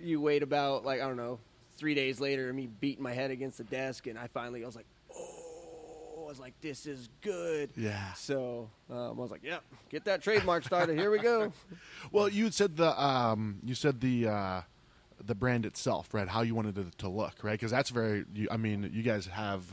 you 0.01 0.21
wait 0.21 0.43
about 0.43 0.85
like 0.85 1.01
I 1.01 1.07
don't 1.07 1.17
know 1.17 1.39
three 1.77 1.93
days 1.95 2.19
later, 2.19 2.51
me 2.53 2.67
beating 2.67 3.03
my 3.03 3.13
head 3.13 3.31
against 3.31 3.57
the 3.57 3.63
desk, 3.63 4.07
and 4.07 4.17
I 4.19 4.27
finally 4.27 4.63
I 4.63 4.65
was 4.65 4.75
like, 4.75 4.85
oh, 5.15 6.23
I 6.25 6.27
was 6.29 6.39
like, 6.39 6.53
this 6.61 6.85
is 6.85 7.07
good. 7.21 7.69
yeah. 7.77 8.11
So 8.13 8.69
um, 8.89 8.97
I 8.97 9.21
was 9.21 9.31
like, 9.31 9.43
yep, 9.43 9.63
get 9.89 10.03
that 10.05 10.21
trademark 10.21 10.63
started. 10.65 10.97
Here 10.97 11.09
we 11.11 11.19
go. 11.19 11.53
Well, 12.11 12.27
you 12.29 12.49
said 12.51 12.75
the 12.77 13.01
um, 13.01 13.59
you 13.63 13.75
said 13.75 14.01
the 14.01 14.27
uh, 14.27 14.61
the 15.25 15.35
brand 15.35 15.65
itself, 15.65 16.13
right? 16.13 16.27
How 16.27 16.41
you 16.41 16.55
wanted 16.55 16.77
it 16.77 16.97
to 16.99 17.09
look, 17.09 17.35
right? 17.43 17.53
Because 17.53 17.71
that's 17.71 17.89
very. 17.91 18.25
You, 18.33 18.47
I 18.51 18.57
mean, 18.57 18.89
you 18.93 19.03
guys 19.03 19.25
have 19.27 19.63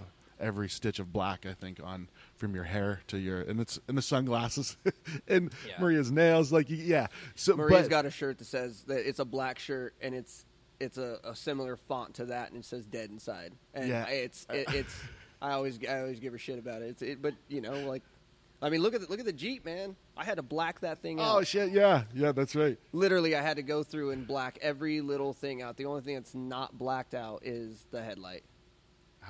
every 0.40 0.68
stitch 0.68 0.98
of 0.98 1.12
black, 1.12 1.46
I 1.46 1.54
think, 1.54 1.80
on 1.82 2.08
from 2.36 2.54
your 2.54 2.64
hair 2.64 3.00
to 3.08 3.18
your 3.18 3.40
and 3.40 3.60
it's 3.60 3.78
and 3.88 3.96
the 3.96 4.02
sunglasses 4.02 4.76
and 5.28 5.52
Yeah. 5.66 5.80
Maria's 5.80 6.10
nails, 6.10 6.52
like 6.52 6.66
yeah. 6.68 7.08
So 7.34 7.56
Maria's 7.56 7.82
but, 7.82 7.90
got 7.90 8.06
a 8.06 8.10
shirt 8.10 8.38
that 8.38 8.46
says 8.46 8.82
that 8.84 9.08
it's 9.08 9.18
a 9.18 9.24
black 9.24 9.58
shirt 9.58 9.94
and 10.00 10.14
it's 10.14 10.44
it's 10.78 10.98
a, 10.98 11.18
a 11.24 11.34
similar 11.34 11.76
font 11.76 12.14
to 12.14 12.26
that 12.26 12.50
and 12.50 12.58
it 12.58 12.64
says 12.64 12.84
dead 12.84 13.10
inside. 13.10 13.52
And 13.74 13.88
Yeah. 13.88 14.06
It's 14.06 14.46
it, 14.50 14.72
it's 14.74 14.94
I 15.40 15.52
always 15.52 15.78
I 15.88 16.00
always 16.00 16.20
give 16.20 16.32
her 16.32 16.38
shit 16.38 16.58
about 16.58 16.82
it. 16.82 16.86
It's 16.90 17.02
it, 17.02 17.22
but 17.22 17.34
you 17.48 17.60
know 17.60 17.80
like 17.88 18.02
I 18.62 18.70
mean 18.70 18.80
look 18.80 18.94
at 18.94 19.02
the, 19.02 19.06
look 19.08 19.20
at 19.20 19.26
the 19.26 19.32
Jeep 19.32 19.64
man. 19.64 19.96
I 20.16 20.24
had 20.24 20.36
to 20.36 20.42
black 20.42 20.80
that 20.80 20.98
thing 20.98 21.20
oh, 21.20 21.22
out. 21.22 21.36
Oh 21.36 21.42
shit! 21.42 21.72
Yeah, 21.72 22.04
yeah, 22.14 22.32
that's 22.32 22.56
right. 22.56 22.78
Literally, 22.92 23.36
I 23.36 23.42
had 23.42 23.56
to 23.56 23.62
go 23.62 23.82
through 23.82 24.12
and 24.12 24.26
black 24.26 24.58
every 24.62 25.02
little 25.02 25.34
thing 25.34 25.60
out. 25.60 25.76
The 25.76 25.84
only 25.84 26.00
thing 26.00 26.14
that's 26.14 26.34
not 26.34 26.78
blacked 26.78 27.14
out 27.14 27.42
is 27.44 27.84
the 27.90 28.02
headlight. 28.02 28.44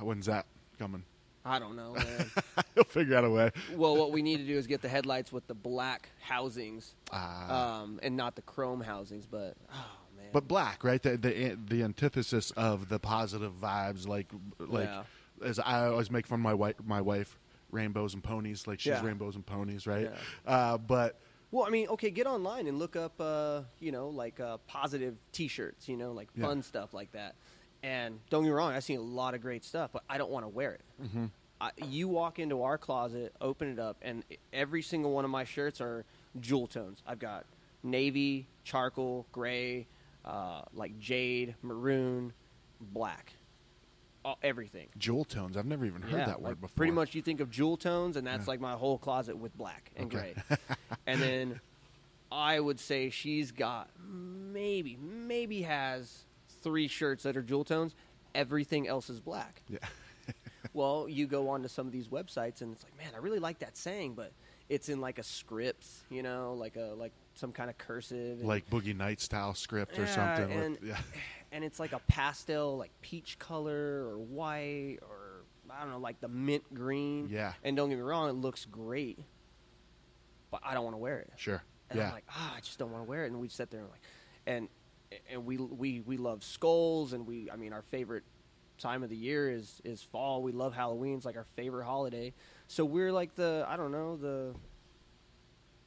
When's 0.01 0.27
that 0.27 0.47
coming? 0.79 1.05
I 1.45 1.59
don't 1.61 1.77
know. 1.77 1.95
He'll 2.75 2.85
figure 2.85 3.17
out 3.17 3.25
a 3.25 3.31
way. 3.31 3.53
well, 3.77 3.97
what 3.97 4.11
we 4.11 4.21
need 4.23 4.39
to 4.39 4.45
do 4.47 4.57
is 4.59 4.67
get 4.67 4.83
the 4.83 4.89
headlights 4.89 5.33
with 5.33 5.47
the 5.47 5.55
black 5.55 6.09
housings, 6.21 6.95
Ah. 7.13 7.83
um, 7.83 8.01
and 8.03 8.17
not 8.17 8.35
the 8.35 8.43
chrome 8.43 8.81
housings. 8.81 9.27
But 9.27 9.57
oh 9.73 9.97
man, 10.17 10.27
but 10.33 10.49
black, 10.49 10.83
right? 10.83 11.01
The, 11.03 11.17
the 11.17 11.57
the 11.69 11.83
antithesis 11.85 12.51
of 12.53 12.89
the 12.89 12.99
positive 12.99 13.53
vibes, 13.63 14.09
like 14.09 14.27
like 14.59 14.89
Yeah. 14.89 15.05
as 15.45 15.61
I 15.61 15.87
always 15.87 16.11
make 16.11 16.27
fun 16.27 16.41
of 16.41 16.43
my 16.43 16.55
wife, 16.55 16.75
my 16.85 17.01
wife, 17.01 17.39
rainbows 17.71 18.15
and 18.15 18.25
ponies, 18.25 18.67
like 18.67 18.81
she's 18.81 18.91
Yeah. 18.95 19.05
rainbows 19.07 19.37
and 19.37 19.47
ponies, 19.47 19.87
right? 19.87 20.11
Yeah. 20.11 20.51
Uh, 20.53 20.79
but 20.79 21.21
well, 21.53 21.65
I 21.65 21.71
mean, 21.71 21.87
okay, 21.91 22.11
get 22.11 22.27
online 22.27 22.67
and 22.67 22.77
look 22.77 22.97
up, 22.97 23.21
uh, 23.21 23.63
you 23.79 23.93
know, 23.93 24.09
like 24.09 24.41
uh, 24.41 24.57
positive 24.67 25.15
T-shirts, 25.31 25.89
you 25.89 25.97
know, 25.97 26.11
like 26.11 26.29
fun 26.37 26.61
stuff 26.61 26.93
like 26.93 27.13
that. 27.13 27.37
And 27.83 28.19
don't 28.31 28.43
get 28.43 28.49
me 28.49 28.55
wrong, 28.55 28.73
I've 28.73 28.85
seen 28.85 28.99
a 28.99 29.03
lot 29.03 29.35
of 29.35 29.41
great 29.41 29.65
stuff, 29.65 29.91
but 29.93 30.03
I 30.09 30.19
don't 30.19 30.31
want 30.31 30.45
to 30.45 30.49
wear 30.49 30.73
it. 30.73 30.81
Mm-hmm. 31.03 31.27
I, 31.61 31.71
you 31.87 32.09
walk 32.09 32.39
into 32.39 32.63
our 32.63 32.77
closet, 32.79 33.35
open 33.41 33.69
it 33.73 33.79
up, 33.79 33.97
and 34.03 34.25
every 34.53 34.83
single 34.83 35.13
one 35.13 35.25
of 35.25 35.31
my 35.31 35.45
shirts 35.45 35.81
are 35.81 36.05
jewel 36.41 36.67
tones. 36.67 37.03
I've 37.07 37.19
got 37.19 37.45
navy, 37.83 38.47
charcoal, 38.65 39.27
gray, 39.33 39.87
uh, 40.25 40.63
like 40.75 40.99
jade, 40.99 41.55
maroon, 41.63 42.33
black, 42.81 43.33
all, 44.25 44.39
everything. 44.43 44.89
jewel 44.99 45.25
tones, 45.25 45.57
I've 45.57 45.65
never 45.67 45.87
even 45.87 46.03
heard 46.03 46.19
Yeah, 46.19 46.27
that 46.27 46.43
word 46.43 46.49
like, 46.51 46.61
before. 46.61 46.75
Pretty 46.77 46.93
much, 46.93 47.15
you 47.15 47.23
think 47.23 47.41
of 47.41 47.51
jewel 47.51 47.77
tones, 47.77 48.17
and 48.17 48.27
that's 48.27 48.47
Yeah. 48.47 48.51
like 48.51 48.61
my 48.61 48.73
whole 48.73 48.99
closet 48.99 49.39
with 49.39 49.57
black 49.57 49.91
and 49.97 50.13
Okay. 50.15 50.35
gray. 50.49 50.57
and 51.07 51.23
then 51.23 51.61
I 52.31 52.59
would 52.61 52.81
say 52.81 53.09
she's 53.09 53.53
got 53.53 53.89
maybe, 54.05 54.97
maybe 55.01 55.63
has 55.63 56.26
three 56.67 56.89
shirts 56.89 57.23
that 57.23 57.37
are 57.37 57.43
jewel 57.43 57.63
tones. 57.63 57.95
Everything 58.35 58.89
else 58.89 59.09
is 59.09 59.21
black. 59.21 59.63
Yeah. 59.69 59.79
Well, 60.73 61.07
you 61.09 61.27
go 61.27 61.49
onto 61.49 61.69
some 61.69 61.87
of 61.87 61.93
these 61.93 62.09
websites, 62.09 62.61
and 62.61 62.73
it's 62.75 62.85
like, 62.85 62.95
man, 62.99 63.13
I 63.15 63.19
really 63.19 63.39
like 63.39 63.61
that 63.61 63.79
saying, 63.79 64.13
but 64.13 64.33
it's 64.69 64.91
in 64.91 65.01
like 65.01 65.19
a 65.19 65.23
script, 65.23 65.87
you 66.11 66.23
know, 66.23 66.53
like 66.53 66.77
a 66.77 66.93
like 66.95 67.13
some 67.35 67.51
kind 67.53 67.71
of 67.71 67.79
cursive, 67.79 68.41
and- 68.41 68.49
like 68.49 68.69
Boogie 68.69 68.95
Night 68.95 69.23
style 69.23 69.55
script 69.55 69.99
or 69.99 70.07
something. 70.07 70.53
and- 70.53 70.73
with, 70.81 70.83
yeah. 70.89 70.99
and 71.51 71.65
it's 71.65 71.81
like 71.81 71.93
a 71.93 72.01
pastel, 72.09 72.77
like 72.77 72.91
peach 73.01 73.39
color 73.39 74.07
or 74.07 74.19
white 74.19 74.99
or 75.09 75.45
I 75.71 75.81
don't 75.81 75.93
know, 75.93 75.99
like 75.99 76.21
the 76.21 76.29
mint 76.29 76.65
green. 76.75 77.29
Yeah. 77.31 77.55
And 77.65 77.75
don't 77.75 77.89
get 77.89 77.97
me 77.97 78.03
wrong, 78.03 78.29
it 78.29 78.35
looks 78.35 78.67
great, 78.67 79.19
but 80.51 80.61
I 80.63 80.75
don't 80.75 80.85
want 80.85 80.95
to 80.95 80.99
wear 80.99 81.21
it. 81.21 81.33
Sure. 81.37 81.63
And 81.89 81.99
yeah. 81.99 82.09
I'm 82.09 82.13
like, 82.13 82.27
ah, 82.31 82.55
I 82.57 82.61
just 82.61 82.79
don't 82.79 82.93
want 82.93 83.05
to 83.05 83.09
wear 83.09 83.25
it. 83.25 83.31
And 83.31 83.41
we 83.41 83.49
sit 83.49 83.71
there 83.71 83.81
and 83.81 83.89
like, 83.89 84.03
and 84.47 84.69
and 85.31 85.45
we 85.47 85.57
we 85.57 86.01
we 86.01 86.17
love 86.17 86.43
skulls, 86.45 87.13
and 87.13 87.27
we, 87.27 87.51
I 87.51 87.57
mean, 87.57 87.73
our 87.73 87.83
favorite 87.83 88.25
time 88.79 89.03
of 89.03 89.09
the 89.11 89.17
year 89.17 89.51
is 89.51 89.81
is 89.85 90.03
fall. 90.03 90.43
We 90.43 90.53
love 90.53 90.75
Halloween. 90.75 91.17
It's 91.17 91.25
like 91.27 91.37
our 91.37 91.47
favorite 91.57 91.85
holiday. 91.85 92.33
So 92.69 92.85
we're 92.85 93.13
like 93.13 93.35
the 93.35 93.65
I 93.69 93.77
don't 93.77 93.93
know 93.93 94.17
the 94.17 94.55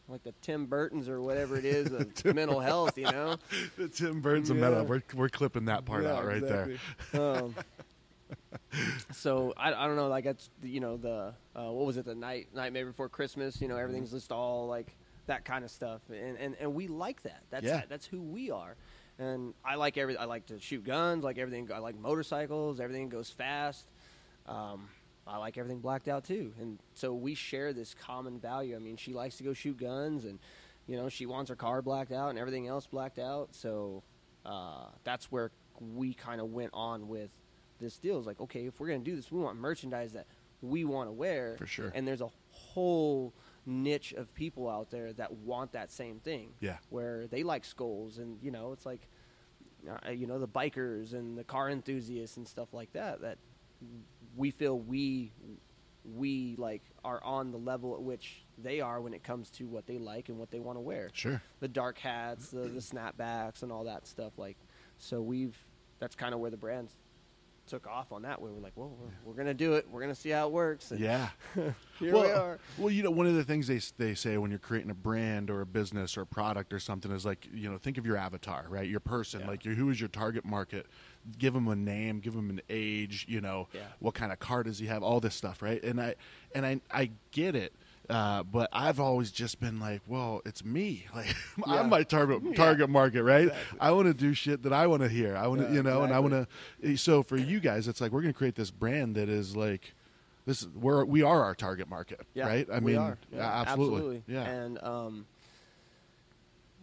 like 0.08 0.24
the 0.24 0.34
Tim 0.42 0.66
Burtons 0.66 1.08
or 1.08 1.22
whatever 1.22 1.58
it 1.58 1.66
is 1.66 1.92
of 1.92 2.26
mental 2.36 2.60
health. 2.60 2.98
You 2.98 3.06
know. 3.12 3.38
The 3.78 3.88
Tim 3.88 4.26
of 4.26 4.48
Yeah. 4.50 4.54
metal. 4.56 4.86
We're 4.86 5.04
we're 5.14 5.30
clipping 5.30 5.66
that 5.66 5.86
part 5.86 6.04
Yeah, 6.04 6.14
out 6.14 6.26
right 6.26 6.42
there. 6.42 6.78
um, 7.14 7.56
so 9.12 9.54
I, 9.58 9.74
I 9.74 9.88
don't 9.88 9.96
know, 9.96 10.08
like 10.08 10.24
that's 10.24 10.50
you 10.64 10.80
know 10.80 10.98
the 10.98 11.34
uh, 11.56 11.72
what 11.72 11.86
was 11.86 11.98
it 11.98 12.06
the 12.06 12.16
night 12.16 12.48
nightmare 12.54 12.86
before 12.86 13.10
Christmas? 13.10 13.62
You 13.62 13.68
know 13.68 13.78
everything's 13.78 14.12
just 14.12 14.32
all 14.32 14.68
like 14.68 14.96
that 15.28 15.46
kind 15.46 15.64
of 15.64 15.72
stuff, 15.72 16.02
and 16.10 16.38
and, 16.38 16.56
and 16.60 16.74
we 16.74 16.88
like 16.88 17.22
that. 17.24 17.44
That's 17.50 17.66
Yeah. 17.66 17.84
that's 17.90 18.06
who 18.06 18.22
we 18.22 18.50
are. 18.52 18.76
And 19.20 19.54
I 19.66 19.76
like 19.76 19.98
every 19.98 20.18
I 20.18 20.26
like 20.26 20.46
to 20.48 20.60
shoot 20.60 20.84
guns, 20.84 21.24
like 21.24 21.38
everything. 21.38 21.70
I 21.74 21.80
like 21.80 22.00
motorcycles. 22.00 22.80
Everything 22.80 23.10
goes 23.10 23.30
fast. 23.30 23.86
Um, 24.48 24.88
I 25.28 25.38
like 25.38 25.58
everything 25.58 25.80
blacked 25.80 26.08
out 26.08 26.24
too, 26.24 26.54
and 26.60 26.80
so 26.96 27.14
we 27.14 27.36
share 27.36 27.74
this 27.74 27.94
common 27.94 28.40
value. 28.40 28.76
I 28.76 28.80
mean, 28.80 28.98
she 28.98 29.14
likes 29.14 29.38
to 29.38 29.44
go 29.44 29.54
shoot 29.54 29.78
guns, 29.78 30.26
and 30.26 30.40
you 30.88 30.98
know 30.98 31.10
she 31.10 31.26
wants 31.26 31.50
her 31.50 31.56
car 31.56 31.82
blacked 31.82 32.12
out 32.12 32.30
and 32.30 32.40
everything 32.40 32.68
else 32.68 32.88
blacked 32.88 33.20
out. 33.20 33.50
So 33.52 34.04
uh, 34.46 34.86
that's 35.04 35.32
where 35.32 35.52
we 35.96 36.14
kind 36.14 36.42
of 36.42 36.52
went 36.52 36.72
on 36.74 37.08
with 37.08 37.30
this 37.80 37.98
deal. 37.98 38.18
It's 38.18 38.28
like, 38.28 38.40
okay, 38.42 38.66
if 38.66 38.80
we're 38.80 38.88
gonna 38.88 39.00
do 39.00 39.16
this, 39.16 39.32
we 39.32 39.40
want 39.40 39.58
merchandise 39.58 40.14
that 40.14 40.26
we 40.62 40.84
want 40.84 41.08
to 41.08 41.14
wear 41.14 41.56
For 41.58 41.68
sure. 41.68 41.92
And 41.94 42.08
there's 42.08 42.22
a 42.22 42.30
whole 42.52 43.34
niche 43.66 44.14
of 44.14 44.34
people 44.34 44.70
out 44.70 44.90
there 44.92 45.14
that 45.14 45.32
want 45.34 45.72
that 45.74 45.92
same 45.92 46.20
thing. 46.20 46.54
Yeah. 46.60 46.78
where 46.90 47.28
they 47.28 47.44
like 47.44 47.66
skulls, 47.66 48.18
and 48.18 48.38
you 48.42 48.52
know, 48.52 48.72
it's 48.74 48.86
like, 48.86 49.08
uh, 50.08 50.12
you 50.12 50.28
know, 50.28 50.40
the 50.40 50.48
bikers 50.48 51.14
and 51.14 51.38
the 51.38 51.44
car 51.44 51.70
enthusiasts 51.70 52.38
and 52.38 52.48
stuff 52.48 52.74
like 52.74 52.92
that. 52.94 53.22
That 53.22 53.38
we 54.36 54.52
feel 54.52 54.80
we 54.80 55.32
we 56.16 56.56
like 56.58 56.82
are 57.04 57.22
on 57.24 57.52
the 57.52 57.58
level 57.58 57.94
at 57.94 58.02
which 58.02 58.44
they 58.58 58.82
are 58.82 59.00
when 59.02 59.14
it 59.14 59.24
comes 59.24 59.50
to 59.52 59.66
what 59.68 59.86
they 59.86 59.98
like 59.98 60.30
and 60.30 60.38
what 60.40 60.50
they 60.50 60.60
want 60.60 60.78
to 60.78 60.82
wear 60.82 61.10
Sure. 61.14 61.42
the 61.60 61.68
dark 61.68 61.98
hats, 62.00 62.50
the, 62.50 62.62
the 62.62 62.80
snapbacks, 62.80 63.62
and 63.64 63.72
all 63.72 63.84
that 63.84 64.08
stuff. 64.08 64.34
Like, 64.38 64.58
so 64.98 65.22
we've 65.22 65.56
that's 66.00 66.16
kind 66.16 66.34
of 66.34 66.40
where 66.40 66.50
the 66.52 66.58
brand 66.58 66.90
took 67.70 67.88
off 67.88 68.12
on 68.12 68.24
that. 68.24 68.42
Where 68.42 68.52
we're 68.52 68.60
like, 68.62 68.74
well, 68.76 68.92
we're, 69.00 69.10
we're 69.24 69.34
gonna 69.38 69.54
do 69.54 69.74
it. 69.74 69.88
We're 69.90 70.02
gonna 70.02 70.16
see 70.16 70.30
how 70.30 70.48
it 70.48 70.52
works. 70.52 70.92
And 70.92 71.00
Yeah. 71.00 71.30
here 71.56 72.14
well, 72.14 72.24
we 72.24 72.32
are. 72.32 72.60
Well, 72.78 72.90
you 72.90 73.04
know, 73.04 73.12
one 73.12 73.28
of 73.28 73.36
the 73.36 73.44
things 73.44 73.68
they 73.68 73.80
they 73.98 74.16
say 74.16 74.38
when 74.38 74.50
you're 74.50 74.60
creating 74.60 74.90
a 74.92 74.96
brand 74.96 75.50
or 75.50 75.62
a 75.62 75.66
business 75.66 76.18
or 76.18 76.22
a 76.22 76.26
product 76.26 76.74
or 76.74 76.80
something 76.80 77.12
is 77.12 77.26
like, 77.26 77.48
you 77.54 77.70
know, 77.70 77.78
think 77.78 77.98
of 77.98 78.06
your 78.06 78.18
avatar, 78.18 78.66
right? 78.70 78.88
Your 78.90 79.00
person, 79.00 79.42
Yeah. 79.42 79.48
like 79.48 79.64
your, 79.66 79.76
who 79.76 79.90
is 79.90 80.00
your 80.00 80.10
target 80.10 80.44
market? 80.46 80.88
Give 81.38 81.54
them 81.54 81.68
a 81.68 81.76
name, 81.76 82.20
give 82.20 82.34
them 82.34 82.50
an 82.50 82.62
age, 82.70 83.26
you 83.30 83.42
know, 83.42 83.68
Yeah. 83.74 83.82
what 84.00 84.16
kind 84.16 84.32
of 84.32 84.40
car 84.40 84.64
does 84.64 84.80
he 84.80 84.88
have? 84.88 85.04
All 85.04 85.20
this 85.20 85.36
stuff, 85.36 85.62
right? 85.62 85.82
And 85.84 86.02
I 86.02 86.16
and 86.56 86.66
I 86.66 86.82
I 86.92 87.12
get 87.32 87.56
it. 87.56 87.74
Uh, 88.10 88.42
but 88.44 88.70
I've 88.74 89.00
always 89.00 89.30
just 89.32 89.60
been 89.60 89.80
like, 89.80 90.02
well, 90.08 90.42
it's 90.46 90.66
me. 90.66 91.06
Like 91.16 91.28
Yeah. 91.58 91.82
I'm 91.82 91.90
my 91.90 92.04
target 92.04 92.42
Yeah. 92.44 92.54
target 92.54 92.90
market, 92.90 93.24
right? 93.24 93.48
Exactly. 93.50 93.80
I 93.80 93.92
want 93.92 94.08
to 94.08 94.14
do 94.16 94.34
shit 94.34 94.64
that 94.64 94.74
I 94.74 94.88
want 94.88 95.04
to 95.04 95.10
hear. 95.10 95.36
I 95.38 95.46
want 95.48 95.62
to, 95.62 95.68
Yeah, 95.68 95.74
you 95.76 95.84
know, 95.84 96.02
and 96.04 96.14
I 96.14 96.20
want 96.20 96.48
to. 96.82 96.98
So 96.98 97.22
for 97.24 97.38
you 97.38 97.60
guys, 97.60 97.88
it's 97.88 98.02
like 98.02 98.12
we're 98.12 98.22
going 98.22 98.34
to 98.34 98.38
create 98.38 98.56
this 98.56 98.72
brand 98.72 99.16
that 99.16 99.30
is 99.30 99.56
like, 99.56 99.94
this 100.46 100.62
is 100.64 100.70
we're 100.70 101.06
we 101.06 101.22
are 101.22 101.44
our 101.44 101.54
target 101.54 101.88
market, 101.88 102.22
Yeah, 102.34 102.48
right? 102.48 102.68
I 102.72 102.80
we 102.80 102.94
mean, 102.94 103.02
are. 103.02 103.18
yeah, 103.32 103.62
absolutely. 103.68 104.24
yeah, 104.28 104.50
and 104.50 104.82
um, 104.84 105.28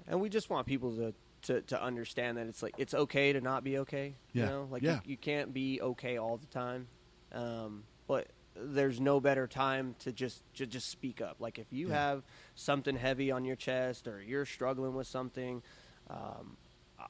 and 0.06 0.20
we 0.20 0.28
just 0.28 0.48
want 0.50 0.66
people 0.68 0.94
to, 0.96 1.14
to 1.42 1.60
to 1.62 1.82
understand 1.82 2.36
that 2.38 2.46
it's 2.46 2.62
like 2.62 2.74
it's 2.78 2.94
okay 2.94 3.32
to 3.32 3.40
not 3.40 3.64
be 3.64 3.78
okay. 3.78 4.14
Yeah. 4.32 4.44
You 4.44 4.50
know, 4.50 4.68
like 4.70 4.82
Yeah. 4.82 5.00
you, 5.04 5.10
you 5.12 5.16
can't 5.16 5.52
be 5.52 5.80
okay 5.80 6.18
all 6.18 6.36
the 6.36 6.46
time. 6.46 6.86
Um, 7.32 7.82
but 8.06 8.28
there's 8.58 9.00
no 9.00 9.20
better 9.20 9.46
time 9.46 9.94
to 10.00 10.12
just 10.12 10.42
to 10.54 10.66
just 10.66 10.88
speak 10.88 11.20
up. 11.20 11.36
Like 11.40 11.58
if 11.58 11.72
you 11.72 11.88
Yeah. 11.88 11.94
have 11.94 12.22
something 12.54 12.96
heavy 12.96 13.30
on 13.30 13.44
your 13.44 13.56
chest 13.56 14.06
or 14.08 14.22
you're 14.22 14.46
struggling 14.46 14.94
with 14.94 15.06
something, 15.06 15.62
um, 16.08 16.56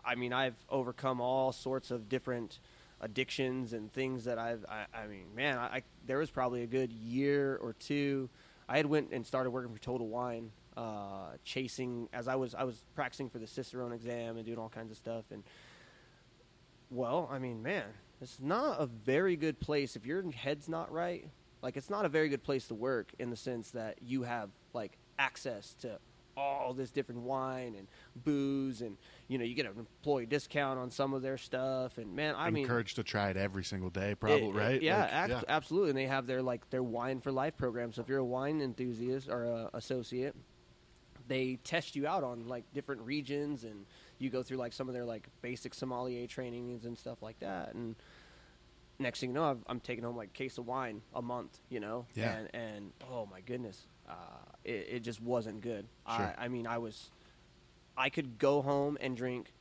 I 0.05 0.15
mean, 0.17 0.33
I've 0.33 0.57
overcome 0.69 1.21
all 1.21 1.53
sorts 1.53 1.91
of 1.91 2.09
different 2.09 2.59
addictions 3.01 3.73
and 3.73 3.93
things 3.93 4.25
that 4.25 4.39
I've. 4.39 4.65
I, 4.69 4.87
I 4.95 5.07
mean, 5.07 5.35
man, 5.35 5.59
I, 5.59 5.67
I 5.77 5.83
there 6.07 6.19
was 6.19 6.31
probably 6.31 6.63
a 6.63 6.67
good 6.67 6.93
year 6.93 7.57
or 7.57 7.73
two. 7.75 8.29
I 8.69 8.77
had 8.79 8.87
went 8.87 9.13
and 9.13 9.25
started 9.25 9.51
working 9.51 9.73
for 9.73 9.81
Total 9.81 10.09
Wine, 10.09 10.51
uh, 10.77 11.37
chasing 11.45 12.09
as 12.13 12.27
I 12.27 12.35
was 12.35 12.55
I 12.55 12.65
was 12.65 12.85
practicing 12.95 13.29
for 13.31 13.39
the 13.39 13.47
Cicerone 13.47 13.93
exam 13.93 14.37
and 14.37 14.45
doing 14.45 14.59
all 14.59 14.69
kinds 14.69 14.91
of 14.91 14.97
stuff. 14.97 15.25
And 15.31 15.45
well, 16.91 17.29
I 17.31 17.39
mean, 17.39 17.63
man, 17.63 17.85
it's 18.21 18.39
not 18.41 18.81
a 18.81 18.87
very 18.87 19.37
good 19.37 19.61
place 19.61 19.97
if 19.97 20.07
your 20.07 20.29
head's 20.33 20.69
not 20.69 20.91
right. 20.91 21.29
Like, 21.63 21.77
it's 21.77 21.91
not 21.91 22.05
a 22.05 22.09
very 22.09 22.29
good 22.29 22.43
place 22.43 22.69
to 22.69 22.75
work 22.75 23.13
in 23.19 23.31
the 23.31 23.37
sense 23.37 23.71
that 23.73 23.99
you 24.03 24.23
have 24.23 24.51
like 24.73 24.97
access 25.19 25.75
to 25.81 25.99
all 26.39 26.75
this 26.75 26.91
different 26.91 27.23
wine 27.23 27.75
and 27.77 27.89
booze, 28.25 28.83
and 28.83 28.99
you 29.27 29.39
know 29.39 29.45
you 29.45 29.55
get 29.55 29.65
an 29.65 29.73
employee 29.79 30.27
discount 30.27 30.79
on 30.79 30.91
some 30.91 31.15
of 31.15 31.23
their 31.23 31.39
stuff. 31.39 31.97
And 31.97 32.15
man, 32.15 32.35
I 32.37 32.51
mean, 32.51 32.65
encouraged 32.65 32.97
to 32.97 33.03
try 33.03 33.31
it 33.31 33.39
every 33.39 33.65
single 33.65 33.89
day, 33.89 34.15
probably, 34.15 34.49
it- 34.49 34.55
right? 34.55 34.83
Yeah, 34.83 35.01
Like, 35.01 35.13
act- 35.33 35.45
absolutely. 35.49 35.91
And 35.91 35.99
they 35.99 36.07
have 36.07 36.27
their 36.27 36.43
like 36.43 36.69
their 36.69 36.83
wine 36.83 37.21
for 37.21 37.33
life 37.33 37.57
program. 37.57 37.93
So 37.95 38.03
if 38.03 38.09
you're 38.09 38.19
a 38.19 38.25
wine 38.25 38.61
enthusiast 38.61 39.31
or 39.31 39.45
a 39.45 39.71
associate, 39.73 40.37
they 41.27 41.59
test 41.65 41.97
you 41.97 42.07
out 42.07 42.23
on 42.23 42.47
like 42.47 42.65
different 42.75 43.01
regions, 43.03 43.65
and 43.65 43.87
you 44.19 44.29
go 44.31 44.43
through 44.43 44.59
like 44.59 44.75
some 44.75 44.89
of 44.89 44.95
their 44.95 45.05
like 45.07 45.29
basic 45.41 45.73
sommelier 45.73 46.27
trainings 46.27 46.85
and 46.85 46.97
stuff 46.99 47.23
like 47.23 47.39
that. 47.41 47.75
And 47.75 47.97
next 48.99 49.21
thing 49.21 49.31
you 49.31 49.35
know, 49.35 49.45
I've, 49.45 49.59
I'm 49.67 49.81
taking 49.81 50.05
home 50.05 50.17
like 50.17 50.29
a 50.29 50.37
case 50.39 50.59
of 50.59 50.67
wine 50.67 51.03
a 51.15 51.23
month. 51.23 51.59
You 51.69 51.81
know, 51.81 52.07
Yeah. 52.15 52.37
and 52.37 52.49
and 52.55 52.93
oh 53.11 53.27
my 53.31 53.41
goodness, 53.41 53.87
uh, 54.09 54.13
it, 54.65 54.87
it 54.91 55.01
just 55.01 55.21
wasn't 55.21 55.61
good. 55.61 55.87
Sure. 56.15 56.35
I, 56.39 56.45
I 56.47 56.49
mean, 56.49 56.67
I 56.67 56.79
was, 56.79 57.11
I 57.97 58.09
could 58.11 58.39
go 58.39 58.63
home 58.63 58.97
and 59.01 59.17
drink 59.17 59.53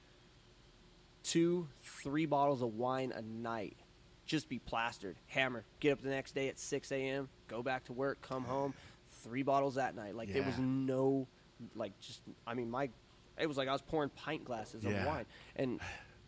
two, 1.24 1.68
three 1.82 2.26
bottles 2.26 2.62
of 2.62 2.76
wine 2.76 3.12
a 3.16 3.22
night. 3.22 3.78
Just 4.26 4.50
be 4.50 4.60
plastered, 4.60 5.18
hammer. 5.28 5.66
Get 5.80 5.94
up 5.94 6.02
the 6.02 6.10
next 6.10 6.34
day 6.34 6.48
at 6.50 6.60
6 6.60 6.92
a.m., 6.92 7.30
go 7.48 7.62
back 7.62 7.86
to 7.86 7.94
work, 7.94 8.22
come 8.22 8.44
home, 8.44 8.74
three 9.24 9.44
bottles 9.44 9.76
that 9.76 9.96
night. 9.96 10.16
Like, 10.16 10.34
there 10.34 10.42
was 10.44 10.58
no, 10.58 11.28
like, 11.76 12.00
just, 12.00 12.22
I 12.48 12.56
mean, 12.56 12.70
my, 12.72 12.90
it 13.40 13.46
was 13.48 13.56
like 13.58 13.68
I 13.68 13.72
was 13.72 13.84
pouring 13.84 14.10
pint 14.10 14.44
glasses 14.44 14.84
Yeah. 14.84 15.02
of 15.02 15.06
wine. 15.06 15.26
And 15.56 15.80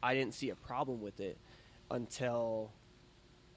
I 0.04 0.14
didn't 0.14 0.36
see 0.36 0.52
a 0.52 0.56
problem 0.56 1.02
with 1.02 1.20
it 1.20 1.40
until, 1.90 2.72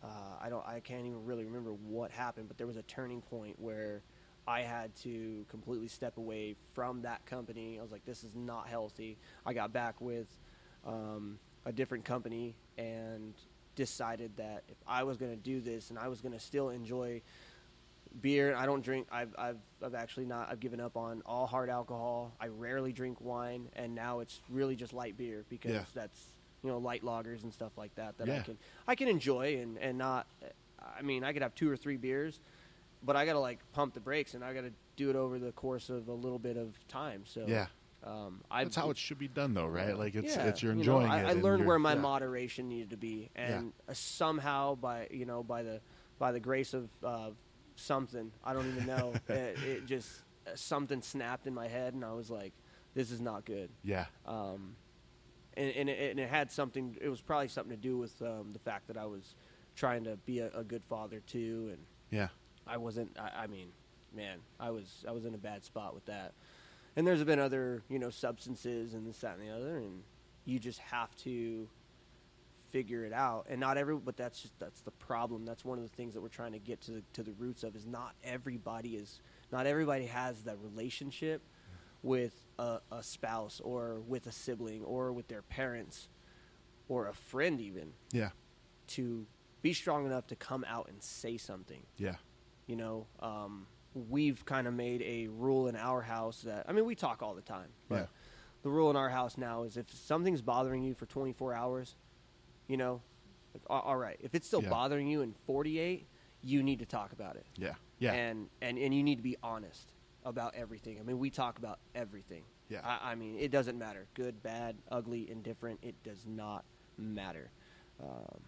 uh, 0.03 0.07
I 0.41 0.49
don't, 0.49 0.67
I 0.67 0.81
can't 0.81 1.07
even 1.07 1.25
really 1.25 1.45
remember 1.45 1.73
what 1.73 2.11
happened, 2.11 2.49
but 2.49 2.57
there 2.59 2.67
was 2.67 2.77
a 2.77 2.83
turning 2.83 3.21
point 3.21 3.59
where 3.59 4.03
I 4.49 4.63
had 4.63 4.95
to 5.03 5.45
completely 5.49 5.89
step 5.89 6.17
away 6.17 6.57
from 6.75 7.03
that 7.03 7.25
company. 7.27 7.79
I 7.79 7.83
was 7.83 7.93
like, 7.93 8.05
this 8.07 8.25
is 8.25 8.35
not 8.35 8.67
healthy. 8.69 9.19
I 9.45 9.53
got 9.53 9.73
back 9.73 10.01
with 10.01 10.27
um, 10.87 11.39
a 11.67 11.73
different 11.73 12.05
company 12.05 12.55
and 12.79 13.35
decided 13.77 14.33
that 14.39 14.65
if 14.69 14.77
I 14.87 15.03
was 15.05 15.17
going 15.19 15.31
to 15.33 15.37
do 15.37 15.61
this 15.61 15.91
and 15.91 15.99
I 15.99 16.09
was 16.09 16.21
going 16.23 16.33
to 16.33 16.41
still 16.41 16.71
enjoy 16.71 17.21
beer, 18.21 18.55
I 18.57 18.67
don't 18.67 18.83
drink. 18.83 19.07
I've, 19.13 19.35
I've, 19.39 19.59
I've 19.85 19.95
actually 19.95 20.25
not. 20.27 20.49
I've 20.51 20.61
given 20.61 20.81
up 20.81 20.97
on 20.97 21.23
all 21.27 21.47
hard 21.47 21.69
alcohol. 21.71 22.33
I 22.41 22.47
rarely 22.49 22.93
drink 22.93 23.21
wine, 23.21 23.69
and 23.77 23.95
now 23.95 24.21
it's 24.21 24.41
really 24.49 24.75
just 24.77 24.93
light 24.93 25.17
beer 25.17 25.45
because 25.49 25.73
Yeah. 25.73 25.85
that's 25.95 26.21
you 26.63 26.71
know 26.71 26.79
light 26.79 27.03
lagers 27.03 27.43
and 27.43 27.53
stuff 27.53 27.73
like 27.77 27.95
that 27.97 28.19
that 28.19 28.29
I 28.29 28.41
can 28.41 28.59
I 28.87 28.95
can 28.95 29.09
enjoy 29.09 29.59
and 29.61 29.79
and 29.79 29.99
not. 29.99 30.27
I 30.99 31.03
mean, 31.03 31.25
I 31.25 31.33
could 31.33 31.43
have 31.43 31.55
two 31.55 31.71
or 31.71 31.77
three 31.77 31.97
beers, 31.99 32.41
but 33.03 33.15
I 33.17 33.27
got 33.27 33.35
to 33.35 33.39
like 33.39 33.59
pump 33.73 33.95
the 33.95 34.01
brakes 34.01 34.35
and 34.35 34.43
I 34.45 34.55
got 34.55 34.63
to 34.63 34.73
do 34.97 35.11
it 35.11 35.17
over 35.17 35.39
the 35.39 35.53
course 35.53 35.91
of 35.91 36.09
a 36.09 36.13
little 36.13 36.39
bit 36.39 36.57
of 36.57 36.75
time. 36.89 37.25
So 37.27 37.45
Yeah. 37.47 37.67
um, 38.03 38.43
I 38.51 38.65
That's 38.65 38.77
how 38.77 38.91
it 38.91 38.97
should 38.99 39.19
be 39.19 39.29
done, 39.29 39.53
though, 39.55 39.67
right? 39.67 39.97
Like 39.97 40.15
it's 40.15 40.35
yeah, 40.35 40.47
it's 40.47 40.63
you're 40.63 40.73
you 40.73 40.85
know, 40.85 41.01
enjoying 41.01 41.13
I, 41.13 41.21
it. 41.23 41.27
I 41.27 41.33
learned 41.35 41.67
where 41.67 41.79
my 41.79 41.95
yeah. 41.95 42.01
moderation 42.01 42.69
needed 42.69 42.91
to 42.91 42.97
be, 42.97 43.31
and 43.37 43.73
uh, 43.89 43.93
somehow 43.95 44.75
by 44.75 45.09
you 45.11 45.27
know 45.27 45.43
by 45.43 45.63
the 45.63 45.81
by 46.19 46.33
the 46.33 46.41
grace 46.41 46.73
of 46.75 46.89
uh, 47.05 47.31
something 47.77 48.33
I 48.45 48.53
don't 48.55 48.69
even 48.69 48.87
know, 48.87 49.15
it, 49.29 49.59
it 49.63 49.87
just 49.87 50.09
uh, 50.47 50.51
something 50.55 51.03
snapped 51.03 51.47
in 51.47 51.55
my 51.55 51.69
head, 51.69 51.95
and 51.95 52.05
I 52.05 52.13
was 52.13 52.31
like, 52.31 52.53
"This 52.95 53.11
is 53.11 53.21
not 53.21 53.45
good." 53.45 53.71
Yeah, 53.83 54.07
Um, 54.27 54.77
and, 55.57 55.71
and, 55.71 55.89
it, 55.89 56.11
and 56.11 56.21
it 56.21 56.29
had 56.29 56.51
something. 56.51 56.97
It 57.01 57.09
was 57.09 57.21
probably 57.21 57.49
something 57.49 57.77
to 57.77 57.81
do 57.81 57.97
with 57.97 58.21
um, 58.23 58.51
the 58.53 58.59
fact 58.59 58.87
that 58.89 58.97
I 58.97 59.07
was 59.07 59.35
trying 59.77 60.05
to 60.05 60.17
be 60.27 60.41
a, 60.41 60.51
a 60.55 60.65
good 60.65 60.83
father 60.89 61.21
too, 61.27 61.69
and 61.71 61.79
yeah, 62.11 62.29
I 62.67 62.77
wasn't. 62.77 63.17
I, 63.19 63.45
I 63.45 63.47
mean, 63.47 63.69
man, 64.15 64.39
I 64.59 64.71
was 64.71 65.05
I 65.09 65.13
was 65.13 65.25
in 65.25 65.35
a 65.35 65.39
bad 65.39 65.65
spot 65.65 65.95
with 65.95 66.07
that. 66.07 66.33
And 66.97 67.07
there's 67.07 67.23
been 67.23 67.39
other 67.39 67.83
you 67.89 67.99
know 67.99 68.11
substances 68.11 68.95
and 68.95 69.07
this 69.07 69.19
that 69.19 69.39
and 69.39 69.49
the 69.49 69.55
other, 69.55 69.79
and 69.79 70.03
you 70.45 70.59
just 70.59 70.81
have 70.81 71.15
to 71.19 71.69
figure 72.71 73.05
it 73.05 73.13
out. 73.13 73.47
And 73.49 73.61
not 73.61 73.77
every, 73.77 73.97
but 73.97 74.17
that's 74.17 74.43
just 74.43 74.59
that's 74.59 74.81
the 74.81 74.91
problem. 74.93 75.45
That's 75.45 75.65
one 75.65 75.79
of 75.79 75.85
the 75.89 75.97
things 75.97 76.15
that 76.15 76.21
we're 76.21 76.29
trying 76.29 76.53
to 76.53 76.59
get 76.59 76.81
to 76.83 76.93
the, 76.93 77.03
to 77.15 77.23
the 77.23 77.33
roots 77.33 77.63
of. 77.63 77.77
Is 77.77 77.87
not 77.87 78.15
everybody 78.25 78.97
is 78.97 79.21
not 79.53 79.67
everybody 79.67 80.07
has 80.07 80.43
that 80.45 80.57
relationship 80.63 81.43
with 82.03 82.47
a, 82.59 82.79
a 82.91 83.03
spouse 83.03 83.61
or 83.61 84.01
with 84.07 84.27
a 84.27 84.33
sibling 84.33 84.83
or 84.85 85.13
with 85.13 85.29
their 85.29 85.43
parents 85.43 86.09
or 86.89 87.07
a 87.09 87.13
friend 87.15 87.61
even 87.61 87.93
yeah, 88.13 88.31
to 88.89 89.27
be 89.63 89.73
strong 89.73 90.07
enough 90.07 90.27
to 90.29 90.37
come 90.37 90.65
out 90.67 90.89
and 90.89 91.03
say 91.03 91.37
something. 91.37 91.83
Yeah. 91.99 92.15
You 92.67 92.77
know, 92.77 93.07
um, 93.21 93.67
we've 93.95 94.45
kind 94.45 94.67
of 94.67 94.75
made 94.75 95.03
a 95.03 95.29
rule 95.29 95.69
in 95.69 95.77
our 95.77 96.01
house 96.03 96.43
that 96.43 96.65
I 96.69 96.73
mean, 96.73 96.85
we 96.87 96.95
talk 96.95 97.23
all 97.23 97.35
the 97.35 97.43
time, 97.43 97.69
but 97.89 97.97
Yeah. 97.97 98.07
the 98.63 98.71
rule 98.71 98.91
in 98.91 98.97
our 98.97 99.11
house 99.11 99.37
now 99.37 99.65
is 99.65 99.77
if 99.77 99.91
something's 99.93 100.43
bothering 100.43 100.83
you 100.83 100.95
for 100.95 101.07
24 101.07 101.55
hours, 101.55 101.95
you 102.69 102.77
know, 102.77 103.03
like, 103.53 103.63
all 103.69 103.97
right, 103.97 104.17
if 104.23 104.35
it's 104.35 104.47
still 104.47 104.63
Yeah. 104.63 104.71
bothering 104.71 105.07
you 105.09 105.23
in 105.23 105.35
48, 105.47 106.07
you 106.43 106.63
need 106.63 106.79
to 106.79 106.87
talk 106.87 107.13
about 107.13 107.37
it. 107.37 107.45
Yeah. 107.57 107.75
Yeah. 107.99 108.13
And 108.15 108.49
and 108.63 108.79
and 108.79 108.95
you 108.95 109.03
need 109.03 109.17
to 109.17 109.23
be 109.23 109.37
honest 109.43 109.93
about 110.25 110.55
everything. 110.55 110.99
I 110.99 111.03
mean, 111.03 111.19
we 111.19 111.31
talk 111.31 111.59
about 111.59 111.79
everything. 111.95 112.43
Yeah. 112.69 112.81
I, 112.85 113.13
I 113.13 113.15
mean, 113.15 113.37
it 113.39 113.51
doesn't 113.51 113.79
matter. 113.79 114.07
Good, 114.15 114.43
bad, 114.43 114.77
ugly, 114.91 115.31
indifferent. 115.31 115.79
It 115.83 115.95
does 116.05 116.25
not 116.27 116.65
matter. 116.99 117.51
Um, 118.03 118.41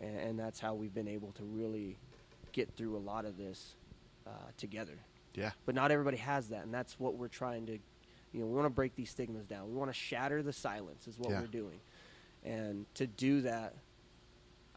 and, 0.00 0.16
and 0.18 0.38
that's 0.38 0.60
how 0.60 0.74
we've 0.74 0.94
been 0.94 1.08
able 1.08 1.32
to 1.32 1.44
really 1.44 1.96
get 2.52 2.74
through 2.76 2.96
a 2.96 2.98
lot 2.98 3.24
of 3.24 3.36
this 3.36 3.76
uh, 4.26 4.30
together. 4.56 4.98
yeah. 5.34 5.52
But 5.64 5.74
not 5.74 5.90
everybody 5.90 6.18
has 6.18 6.48
that, 6.48 6.64
and 6.64 6.72
that's 6.74 6.98
what 7.00 7.16
we're 7.16 7.28
trying 7.28 7.66
to. 7.66 7.78
You 8.32 8.40
know, 8.40 8.46
we 8.46 8.54
want 8.54 8.66
to 8.66 8.70
break 8.70 8.94
these 8.94 9.10
stigmas 9.10 9.46
down. 9.46 9.68
We 9.68 9.74
want 9.74 9.90
to 9.90 9.94
shatter 9.94 10.42
the 10.42 10.52
silence. 10.52 11.06
Is 11.06 11.18
what 11.18 11.30
Yeah. 11.30 11.40
we're 11.40 11.46
doing, 11.46 11.80
and 12.44 12.86
to 12.94 13.06
do 13.06 13.40
that, 13.42 13.74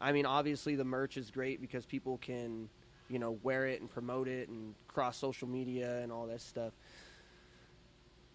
I 0.00 0.12
mean, 0.12 0.26
obviously 0.26 0.74
the 0.76 0.84
merch 0.84 1.16
is 1.16 1.30
great 1.30 1.60
because 1.60 1.86
people 1.86 2.18
can, 2.18 2.68
you 3.08 3.18
know, 3.18 3.38
wear 3.42 3.66
it 3.66 3.80
and 3.80 3.90
promote 3.90 4.28
it 4.28 4.48
and 4.48 4.74
cross 4.88 5.16
social 5.16 5.48
media 5.48 6.00
and 6.02 6.10
all 6.10 6.26
that 6.26 6.40
stuff. 6.40 6.72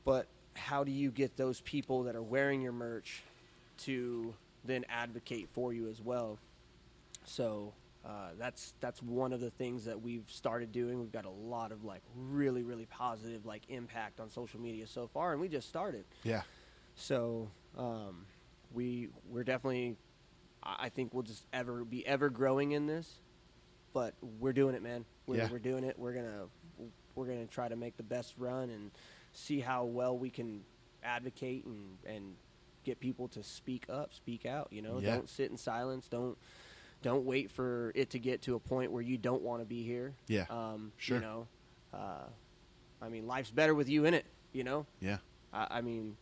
But 0.06 0.28
how 0.56 0.84
do 0.84 0.92
you 0.92 1.12
get 1.12 1.38
those 1.38 1.62
people 1.62 2.04
that 2.04 2.16
are 2.16 2.24
wearing 2.24 2.62
your 2.62 2.72
merch 2.72 3.24
to 3.80 4.34
then 4.66 4.86
advocate 4.90 5.50
for 5.54 5.74
you 5.74 5.90
as 5.90 6.02
well? 6.02 6.40
So 7.26 7.74
uh, 8.06 8.30
that's 8.40 8.74
that's 8.80 9.02
one 9.04 9.32
of 9.32 9.40
the 9.40 9.52
things 9.52 9.86
that 9.86 10.02
we've 10.02 10.26
started 10.28 10.72
doing. 10.72 11.00
We've 11.00 11.12
got 11.12 11.26
a 11.26 11.30
lot 11.30 11.72
of 11.72 11.84
like 11.84 12.02
really 12.16 12.64
really 12.64 12.88
positive 12.88 13.46
like 13.46 13.64
impact 13.70 14.20
on 14.20 14.30
social 14.30 14.60
media 14.60 14.88
so 14.88 15.08
far, 15.08 15.34
and 15.34 15.42
we 15.42 15.48
just 15.48 15.70
started. 15.70 16.06
Yeah. 16.24 16.42
So 16.96 17.50
um, 17.78 18.26
we 18.74 19.10
we're 19.30 19.44
definitely, 19.44 19.98
I 20.64 20.86
I 20.86 20.90
think 20.90 21.14
we'll 21.14 21.24
just 21.24 21.46
ever 21.54 21.86
be 21.86 22.06
ever 22.08 22.30
growing 22.30 22.72
in 22.72 22.88
this, 22.88 23.20
but 23.94 24.14
we're 24.40 24.54
doing 24.54 24.76
it, 24.76 24.82
man. 24.82 25.06
We're, 25.28 25.38
Yeah. 25.38 25.50
we're 25.52 25.60
doing 25.60 25.84
it. 25.84 25.98
We're 25.98 26.14
gonna 26.14 26.46
we're 27.16 27.26
gonna 27.28 27.48
try 27.48 27.68
to 27.68 27.76
make 27.76 27.98
the 27.98 28.04
best 28.04 28.36
run 28.38 28.70
and 28.70 28.92
see 29.34 29.60
how 29.60 29.84
well 29.86 30.18
we 30.18 30.30
can 30.30 30.64
advocate 31.04 31.66
and 31.66 31.98
and 32.06 32.36
get 32.84 33.00
people 33.00 33.28
to 33.30 33.44
speak 33.44 33.86
up, 33.90 34.14
speak 34.14 34.46
out. 34.46 34.70
You 34.72 34.82
know, 34.82 35.00
Yeah. 35.00 35.16
don't 35.16 35.30
sit 35.30 35.52
in 35.52 35.58
silence. 35.58 36.08
Don't 36.08 36.38
don't 37.02 37.26
wait 37.26 37.50
for 37.52 37.92
it 37.96 38.12
to 38.12 38.20
get 38.20 38.42
to 38.44 38.56
a 38.56 38.60
point 38.60 38.92
where 38.92 39.02
you 39.02 39.18
don't 39.18 39.42
want 39.42 39.62
to 39.62 39.66
be 39.66 39.84
here. 39.84 40.14
Yeah. 40.28 40.46
Um, 40.50 40.92
Sure. 40.98 41.18
You 41.18 41.24
know, 41.24 41.48
uh, 41.94 42.28
I 43.02 43.10
mean, 43.10 43.26
life's 43.28 43.50
better 43.52 43.74
with 43.74 43.90
you 43.90 44.06
in 44.06 44.14
it. 44.14 44.26
You 44.54 44.64
know, 44.64 44.86
Yeah. 45.00 45.18
I, 45.52 45.68
I 45.78 45.82
mean, 45.82 46.16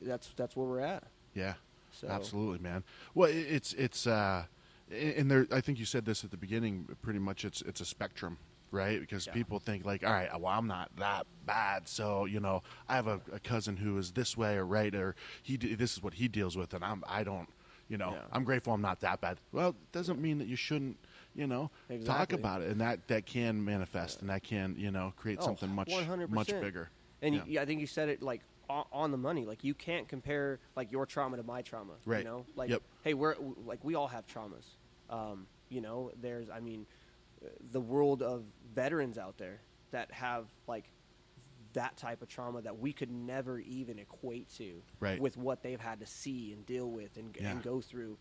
that's 0.00 0.28
that's 0.36 0.54
where 0.56 0.66
we're 0.66 0.80
at. 0.80 1.04
Yeah. 1.34 1.54
So 1.92 2.08
Absolutely, 2.08 2.58
man. 2.58 2.84
Well, 3.14 3.28
it- 3.30 3.36
it's 3.36 3.72
it's 3.74 4.06
uh, 4.06 4.44
and 4.90 5.30
there. 5.30 5.46
I 5.52 5.60
think 5.60 5.78
you 5.78 5.84
said 5.84 6.04
this 6.04 6.24
at 6.24 6.30
the 6.30 6.36
beginning. 6.36 6.88
Pretty 7.02 7.18
much, 7.18 7.44
it's 7.44 7.62
it's 7.62 7.80
a 7.80 7.84
spectrum, 7.84 8.38
right? 8.70 9.00
Because 9.00 9.26
Yeah. 9.26 9.32
people 9.32 9.58
think 9.58 9.84
like, 9.84 10.04
all 10.04 10.12
right, 10.12 10.30
well, 10.40 10.52
I'm 10.52 10.66
not 10.66 10.90
that 10.96 11.26
bad, 11.44 11.88
so 11.88 12.24
you 12.24 12.40
know, 12.40 12.62
I 12.88 12.94
have 12.96 13.06
a, 13.06 13.20
a 13.32 13.40
cousin 13.40 13.76
who 13.76 13.98
is 13.98 14.12
this 14.12 14.36
way 14.36 14.56
or 14.56 14.64
right, 14.66 14.94
or 14.94 15.14
he 15.42 15.56
this 15.56 15.92
is 15.94 16.02
what 16.02 16.14
he 16.14 16.28
deals 16.28 16.56
with, 16.56 16.74
and 16.74 16.84
I'm 16.84 17.02
I 17.08 17.24
don't, 17.24 17.48
you 17.88 17.96
know, 17.98 18.12
Yeah. 18.12 18.22
I'm 18.32 18.44
grateful 18.44 18.72
I'm 18.74 18.82
not 18.82 19.00
that 19.00 19.20
bad. 19.20 19.38
Well, 19.52 19.70
it 19.70 19.92
doesn't 19.92 20.20
mean 20.20 20.38
that 20.38 20.46
you 20.48 20.56
shouldn't, 20.56 20.98
you 21.34 21.46
know, 21.46 21.70
talk 22.04 22.32
about 22.32 22.62
it, 22.62 22.70
and 22.70 22.80
that 22.80 23.08
that 23.08 23.26
can 23.26 23.64
manifest, 23.64 24.20
and 24.20 24.30
that 24.30 24.42
can 24.42 24.76
you 24.78 24.90
know 24.90 25.12
create 25.16 25.38
Oh, 25.40 25.46
something 25.46 25.70
much 25.70 25.88
100%. 25.90 26.28
much 26.28 26.48
bigger. 26.48 26.90
And 27.22 27.34
Yeah. 27.34 27.44
you, 27.46 27.60
I 27.60 27.64
think 27.64 27.80
you 27.80 27.86
said 27.86 28.08
it 28.10 28.22
like 28.22 28.42
on, 28.68 29.10
the 29.10 29.16
money. 29.16 29.44
Like 29.44 29.64
you 29.64 29.74
can't 29.74 30.08
compare 30.08 30.60
like 30.74 30.90
your 30.92 31.06
trauma 31.06 31.36
to 31.36 31.42
my 31.42 31.62
trauma. 31.62 31.94
Right. 32.04 32.18
You 32.18 32.24
know, 32.24 32.46
like 32.56 32.70
Yep. 32.70 32.82
hey, 33.02 33.14
we're 33.14 33.36
like 33.64 33.84
we 33.84 33.94
all 33.94 34.08
have 34.08 34.26
traumas. 34.26 34.64
Um, 35.10 35.46
you 35.68 35.80
know, 35.80 36.10
there's 36.20 36.50
I 36.50 36.60
mean, 36.60 36.86
the 37.70 37.80
world 37.80 38.22
of 38.22 38.44
veterans 38.74 39.18
out 39.18 39.38
there 39.38 39.60
that 39.90 40.10
have 40.12 40.46
like 40.66 40.90
that 41.72 41.96
type 41.96 42.22
of 42.22 42.28
trauma 42.28 42.62
that 42.62 42.78
we 42.78 42.92
could 42.92 43.10
never 43.10 43.58
even 43.60 43.98
equate 43.98 44.48
to 44.56 44.82
Right. 44.98 45.20
with 45.20 45.36
what 45.36 45.62
they've 45.62 45.80
had 45.80 46.00
to 46.00 46.06
see 46.06 46.52
and 46.52 46.64
deal 46.64 46.90
with 46.90 47.16
and, 47.18 47.36
Yeah. 47.38 47.50
and 47.50 47.62
go 47.62 47.80
through. 47.80 48.16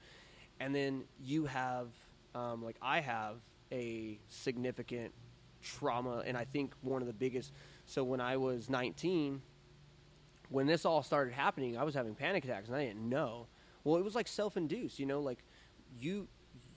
And 0.60 0.76
then 0.76 1.06
you 1.20 1.46
have, 1.46 1.88
um, 2.34 2.64
like 2.64 2.76
I 2.82 3.00
have, 3.00 3.38
a 3.72 4.20
significant 4.30 5.14
trauma, 5.62 6.24
and 6.26 6.38
I 6.38 6.46
think 6.46 6.74
one 6.82 7.02
of 7.02 7.08
the 7.08 7.14
biggest. 7.14 7.52
So 7.86 8.04
when 8.04 8.22
I 8.22 8.38
was 8.38 8.70
19, 8.70 9.42
when 10.50 10.68
this 10.68 10.86
all 10.86 11.04
started 11.04 11.34
happening, 11.34 11.78
I 11.78 11.84
was 11.84 11.94
having 11.96 12.16
panic 12.16 12.44
attacks, 12.46 12.68
and 12.68 12.76
I 12.78 12.86
didn't 12.86 13.08
know. 13.08 13.48
Well, 13.84 13.98
it 13.98 14.04
was 14.04 14.16
like 14.16 14.28
self-induced, 14.28 15.00
you 15.00 15.06
know, 15.06 15.20
like 15.22 15.40
you 16.00 16.28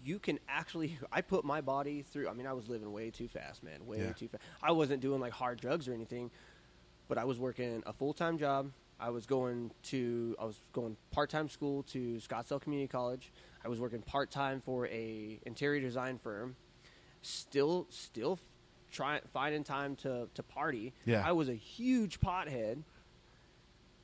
you 0.05 0.19
can 0.19 0.39
actually. 0.49 0.99
I 1.13 1.21
put 1.23 1.45
my 1.45 1.61
body 1.61 2.03
through. 2.03 2.29
I 2.29 2.33
mean, 2.33 2.47
I 2.47 2.53
was 2.53 2.69
living 2.69 2.93
way 2.93 3.11
too 3.11 3.29
fast, 3.29 3.63
man, 3.63 3.87
way 3.87 3.99
Yeah. 3.99 4.13
too 4.13 4.29
fast. 4.29 4.43
I 4.63 4.73
wasn't 4.73 5.01
doing 5.03 5.21
like 5.21 5.33
hard 5.33 5.61
drugs 5.61 5.89
or 5.89 5.95
anything, 5.95 6.31
but 7.09 7.19
I 7.19 7.25
was 7.25 7.39
working 7.39 7.83
a 7.87 7.93
full-time 7.93 8.39
job. 8.39 8.71
I 9.01 9.11
was 9.11 9.27
going 9.27 9.71
to 9.85 10.35
I 10.41 10.45
was 10.45 10.61
going 10.73 10.97
part-time 11.13 11.49
school 11.49 11.85
to 11.85 12.17
Scottsdale 12.17 12.61
Community 12.61 12.89
College. 12.89 13.33
I 13.65 13.69
was 13.69 13.81
working 13.81 14.03
part-time 14.03 14.61
for 14.61 14.87
a 14.89 15.39
interior 15.47 15.81
design 15.81 16.19
firm. 16.19 16.57
Still 17.23 17.87
still 17.91 18.39
trying 18.91 19.21
finding 19.33 19.65
time 19.65 19.97
to 19.97 20.29
to 20.35 20.43
party. 20.43 20.93
Yeah. 21.05 21.23
I 21.27 21.33
was 21.33 21.49
a 21.49 21.55
huge 21.55 22.21
pothead. 22.21 22.83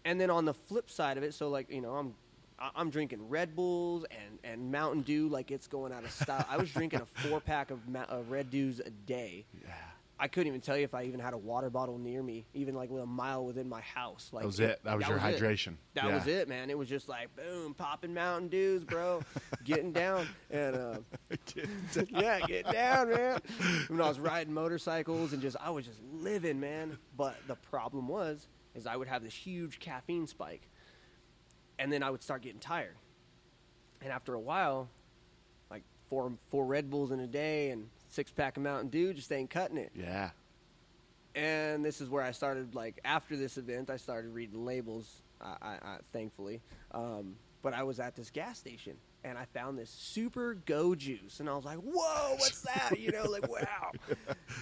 And 0.05 0.21
then 0.21 0.31
on 0.31 0.45
the 0.45 0.55
flip 0.55 0.91
side 0.91 1.17
of 1.17 1.23
it, 1.23 1.35
so 1.35 1.49
like 1.49 1.71
you 1.71 1.81
know, 1.81 1.95
I'm 1.95 2.15
I'm 2.77 2.91
drinking 2.91 3.29
Red 3.29 3.57
Bulls 3.57 4.05
and, 4.11 4.39
and 4.45 4.71
Mountain 4.71 5.03
Dew 5.03 5.29
like 5.29 5.51
it's 5.51 5.67
going 5.67 5.93
out 5.93 6.05
of 6.05 6.11
style. 6.11 6.45
I 6.49 6.57
was 6.57 6.71
drinking 6.71 7.01
a 7.01 7.07
four 7.29 7.41
pack 7.41 7.71
of, 7.71 7.89
Ma- 7.89 8.05
of 8.09 8.31
Red 8.31 8.51
Dews 8.51 8.81
a 8.81 8.91
day. 8.91 9.45
Yeah. 9.53 9.71
I 10.17 10.29
couldn't 10.29 10.47
even 10.47 10.61
tell 10.61 10.77
you 10.77 10.85
if 10.85 10.95
I 10.95 11.03
even 11.05 11.19
had 11.19 11.35
a 11.35 11.37
water 11.37 11.69
bottle 11.69 11.99
near 11.99 12.23
me, 12.23 12.47
even 12.55 12.77
like 12.77 12.89
a 12.91 13.05
mile 13.05 13.45
within 13.45 13.69
my 13.69 13.81
house. 13.81 14.31
Like 14.33 14.43
That 14.43 14.47
was 14.47 14.61
it. 14.61 14.81
That 14.85 14.97
was 14.97 15.09
your 15.09 15.17
it. 15.17 15.21
hydration. 15.21 15.75
That 15.95 16.05
Yeah. 16.05 16.15
was 16.15 16.27
it, 16.29 16.49
man. 16.49 16.71
It 16.71 16.79
was 16.79 16.89
just 16.89 17.09
like 17.09 17.35
boom, 17.35 17.75
popping 17.75 18.15
Mountain 18.15 18.49
Dews, 18.49 18.85
bro, 18.85 19.23
getting 19.65 19.91
down 19.93 20.29
and 20.53 20.77
uh, 20.77 20.99
yeah, 22.09 22.41
get 22.47 22.71
down, 22.71 23.11
man. 23.11 23.41
When 23.89 24.01
I 24.01 24.09
was 24.09 24.21
riding 24.21 24.55
motorcycles 24.55 25.33
and 25.33 25.43
just 25.43 25.57
I 25.61 25.71
was 25.71 25.85
just 25.85 26.01
living, 26.13 26.61
man. 26.61 26.97
But 27.17 27.35
the 27.49 27.57
problem 27.57 28.07
was, 28.07 28.47
is 28.75 28.87
I 28.87 28.97
would 28.97 29.09
have 29.09 29.23
this 29.23 29.35
huge 29.35 29.79
caffeine 29.79 30.27
spike, 30.27 30.69
and 31.79 31.93
then 31.93 32.03
I 32.03 32.11
would 32.11 32.23
start 32.23 32.43
getting 32.43 32.61
tired. 32.61 32.97
And 34.03 34.13
after 34.13 34.35
a 34.35 34.41
while, 34.41 34.89
like 35.71 35.83
four 36.09 36.33
four 36.51 36.67
Red 36.67 36.91
Bulls 36.91 37.11
in 37.11 37.21
a 37.21 37.27
day 37.27 37.71
and 37.71 37.89
six 38.09 38.31
pack 38.31 38.57
of 38.57 38.63
Mountain 38.63 38.91
Dew 38.91 39.15
just 39.15 39.33
ain't 39.33 39.51
cutting 39.51 39.79
it. 39.79 39.93
Yeah. 39.95 40.31
And 41.35 41.85
this 41.85 42.01
is 42.01 42.09
where 42.09 42.23
I 42.23 42.31
started. 42.31 42.75
Like 42.75 43.01
after 43.05 43.37
this 43.37 43.59
event, 43.59 43.91
I 43.91 43.97
started 43.97 44.33
reading 44.35 44.65
labels. 44.65 45.23
I, 45.41 45.57
I, 45.61 45.73
I 45.73 45.97
thankfully, 46.13 46.61
um, 46.93 47.37
but 47.63 47.75
I 47.75 47.83
was 47.83 47.99
at 47.99 48.15
this 48.15 48.31
gas 48.31 48.59
station 48.59 48.97
and 49.25 49.39
I 49.39 49.47
found 49.47 49.79
this 49.79 49.91
Super 49.91 50.55
Go 50.55 50.95
Juice, 50.95 51.41
and 51.41 51.49
I 51.49 51.55
was 51.57 51.65
like, 51.65 51.79
"Whoa, 51.79 52.35
what's 52.37 52.61
that?" 52.63 52.99
You 53.01 53.11
know, 53.11 53.25
like 53.25 53.49
wow. 53.51 53.91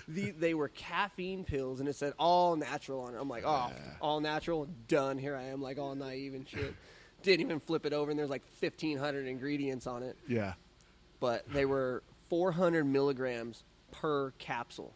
the, 0.09 0.31
they 0.31 0.55
were 0.55 0.69
caffeine 0.69 1.45
pills, 1.45 1.81
and 1.81 1.89
it 1.89 1.97
said 1.97 2.13
all 2.19 2.57
natural 2.57 3.01
on 3.03 3.15
it. 3.15 3.19
I'm 3.21 3.29
like, 3.29 3.45
"Oh, 3.45 3.71
all 4.01 4.21
natural, 4.21 4.69
done." 4.89 5.19
Here 5.19 5.37
I 5.37 5.45
am, 5.45 5.61
like 5.61 5.79
all 5.79 5.95
naive 5.95 6.35
and 6.35 6.49
shit. 6.49 6.75
Didn't 7.23 7.45
even 7.45 7.61
flip 7.61 7.85
it 7.87 7.93
over, 7.93 8.11
and 8.11 8.19
there's 8.19 8.31
like 8.31 8.43
1,500 8.61 9.27
ingredients 9.27 9.87
on 9.87 10.03
it, 10.03 10.17
Yeah. 10.27 10.55
but 11.21 11.49
they 11.53 11.65
were 11.67 12.03
400 12.31 12.85
milligrams 12.85 13.63
per 13.93 14.33
capsule. 14.39 14.93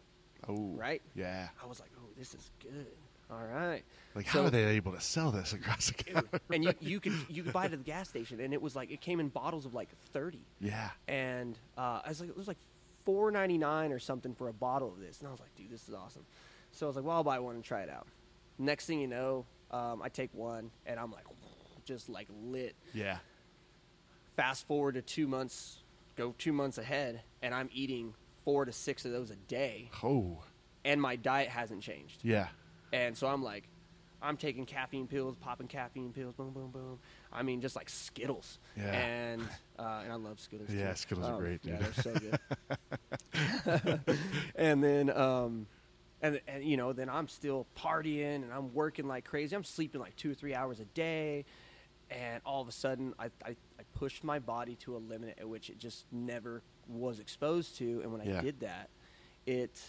Oh. 0.48 0.72
Right? 0.76 1.02
Yeah. 1.14 1.48
I 1.62 1.66
was 1.66 1.80
like, 1.80 1.90
"Oh, 1.98 2.08
this 2.16 2.34
is 2.34 2.50
good." 2.62 2.86
All 3.30 3.42
right. 3.44 3.82
Like, 4.16 4.28
So- 4.30 4.40
how 4.40 4.46
are 4.46 4.50
they 4.50 4.64
able 4.64 4.92
to 4.92 5.00
sell 5.00 5.30
this 5.30 5.52
across 5.52 5.88
the 5.88 5.94
counter? 6.04 6.40
and 6.50 6.64
you, 6.64 6.72
you 6.80 6.98
could 7.00 7.12
you 7.28 7.42
could 7.44 7.52
buy 7.52 7.66
it 7.66 7.72
at 7.72 7.78
the 7.78 7.84
gas 7.84 8.08
station, 8.08 8.40
and 8.40 8.52
it 8.54 8.60
was 8.62 8.74
like 8.74 8.90
it 8.90 9.00
came 9.00 9.20
in 9.20 9.28
bottles 9.28 9.66
of 9.66 9.74
like 9.74 9.90
thirty, 10.12 10.40
Yeah. 10.60 10.90
and 11.06 11.56
uh, 11.76 12.00
I 12.04 12.08
was 12.08 12.20
like 12.20 12.30
it 12.30 12.36
was 12.36 12.48
like 12.48 12.56
four 13.04 13.30
ninety 13.30 13.58
nine 13.58 13.92
or 13.92 13.98
something 13.98 14.34
for 14.34 14.48
a 14.48 14.52
bottle 14.52 14.88
of 14.88 14.98
this, 14.98 15.20
and 15.20 15.28
I 15.28 15.30
was 15.30 15.38
like, 15.40 15.54
dude, 15.54 15.70
this 15.70 15.88
is 15.88 15.94
awesome. 15.94 16.24
So 16.72 16.86
I 16.86 16.88
was 16.88 16.96
like, 16.96 17.04
well, 17.04 17.16
I'll 17.16 17.24
buy 17.24 17.38
one 17.38 17.54
and 17.54 17.62
try 17.64 17.82
it 17.82 17.90
out. 17.90 18.06
Next 18.58 18.86
thing 18.86 19.00
you 19.00 19.06
know, 19.06 19.44
um, 19.70 20.00
I 20.02 20.08
take 20.08 20.30
one, 20.32 20.70
and 20.86 20.98
I'm 20.98 21.12
like, 21.12 21.24
just 21.84 22.08
like 22.08 22.26
lit. 22.42 22.74
Yeah. 22.94 23.18
Fast 24.36 24.66
forward 24.66 24.94
to 24.96 25.02
two 25.02 25.26
months, 25.26 25.78
go 26.16 26.34
two 26.38 26.52
months 26.52 26.78
ahead, 26.78 27.22
and 27.42 27.54
I'm 27.54 27.70
eating 27.72 28.12
four 28.44 28.64
to 28.64 28.72
six 28.72 29.04
of 29.04 29.12
those 29.12 29.30
a 29.30 29.36
day, 29.36 29.90
Oh. 30.02 30.42
and 30.84 31.00
my 31.00 31.16
diet 31.16 31.48
hasn't 31.48 31.82
changed. 31.82 32.20
Yeah. 32.22 32.48
And 32.92 33.16
so 33.16 33.26
I'm 33.26 33.42
like, 33.42 33.68
I'm 34.22 34.36
taking 34.36 34.64
caffeine 34.66 35.06
pills, 35.06 35.36
popping 35.36 35.68
caffeine 35.68 36.12
pills, 36.12 36.34
boom, 36.34 36.50
boom, 36.52 36.70
boom. 36.70 36.98
I 37.32 37.42
mean, 37.42 37.60
just 37.60 37.76
like 37.76 37.88
Skittles. 37.88 38.58
Yeah. 38.76 38.92
And 38.92 39.42
uh, 39.78 40.00
and 40.04 40.12
I 40.12 40.16
love 40.16 40.40
Skittles. 40.40 40.70
Yeah, 40.70 40.90
too. 40.90 40.96
Skittles 40.96 41.26
are 41.26 41.34
Um, 41.34 41.40
great, 41.40 41.60
Yeah, 41.64 41.76
they're 41.78 41.92
so 41.92 42.14
good. 42.14 42.38
and 44.56 44.82
then 44.82 45.10
um, 45.10 45.66
and 46.22 46.40
and 46.48 46.64
you 46.64 46.76
know, 46.76 46.92
then 46.92 47.08
I'm 47.08 47.28
still 47.28 47.66
partying 47.76 48.36
and 48.36 48.52
I'm 48.52 48.72
working 48.74 49.06
like 49.06 49.24
crazy. 49.24 49.54
I'm 49.54 49.64
sleeping 49.64 50.00
like 50.00 50.16
two 50.16 50.30
or 50.30 50.34
three 50.34 50.54
hours 50.54 50.80
a 50.80 50.84
day, 50.86 51.44
and 52.10 52.40
all 52.44 52.62
of 52.62 52.68
a 52.68 52.72
sudden, 52.72 53.14
I 53.18 53.26
I, 53.44 53.50
I 53.78 53.82
pushed 53.94 54.24
my 54.24 54.38
body 54.38 54.76
to 54.76 54.96
a 54.96 54.98
limit 54.98 55.36
at 55.38 55.48
which 55.48 55.70
it 55.70 55.78
just 55.78 56.06
never 56.10 56.62
was 56.88 57.18
exposed 57.20 57.76
to. 57.78 58.00
And 58.02 58.12
when 58.12 58.22
Yeah. 58.26 58.38
I 58.38 58.42
did 58.42 58.60
that, 58.60 58.88
it 59.46 59.80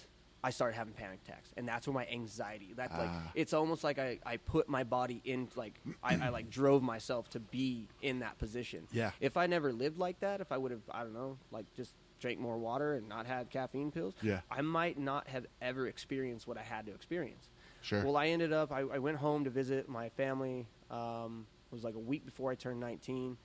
I 0.47 0.49
started 0.49 0.77
having 0.77 0.93
panic 0.93 1.19
attacks, 1.25 1.49
and 1.57 1.67
that's 1.67 1.87
where 1.87 1.93
my 1.93 2.07
anxiety. 2.09 2.71
That 2.77 2.89
like 2.91 3.09
Ah. 3.11 3.31
it's 3.35 3.51
almost 3.51 3.83
like 3.83 3.99
I, 3.99 4.17
I 4.25 4.37
put 4.37 4.69
my 4.69 4.85
body 4.85 5.21
in 5.25 5.49
like 5.57 5.73
I, 6.01 6.15
I 6.15 6.29
like 6.29 6.49
drove 6.49 6.81
myself 6.81 7.29
to 7.31 7.39
be 7.41 7.87
in 8.01 8.19
that 8.19 8.37
position. 8.37 8.87
Yeah. 8.93 9.11
If 9.19 9.35
I 9.35 9.45
never 9.47 9.73
lived 9.73 9.97
like 9.97 10.21
that, 10.21 10.39
if 10.39 10.53
I 10.53 10.57
would 10.57 10.71
have 10.71 10.83
I 10.89 11.03
don't 11.03 11.13
know 11.13 11.37
like 11.51 11.65
just 11.75 11.93
drank 12.21 12.39
more 12.39 12.57
water 12.57 12.93
and 12.95 13.09
not 13.09 13.25
had 13.25 13.49
caffeine 13.49 13.91
pills, 13.91 14.13
Yeah. 14.21 14.39
I 14.49 14.61
might 14.61 14.97
not 14.97 15.27
have 15.27 15.45
ever 15.61 15.87
experienced 15.87 16.47
what 16.47 16.57
I 16.57 16.63
had 16.63 16.85
to 16.85 16.93
experience. 16.93 17.49
Sure. 17.81 18.03
Well, 18.05 18.15
I 18.15 18.27
ended 18.27 18.53
up 18.53 18.71
I, 18.71 18.79
I 18.79 18.99
went 18.99 19.17
home 19.17 19.43
to 19.43 19.49
visit 19.49 19.89
my 19.89 20.07
family. 20.09 20.65
Um, 20.89 21.45
it 21.69 21.75
was 21.75 21.83
like 21.83 21.95
a 21.95 21.99
week 21.99 22.25
before 22.25 22.51
I 22.51 22.55
turned 22.55 22.79
19, 22.79 23.35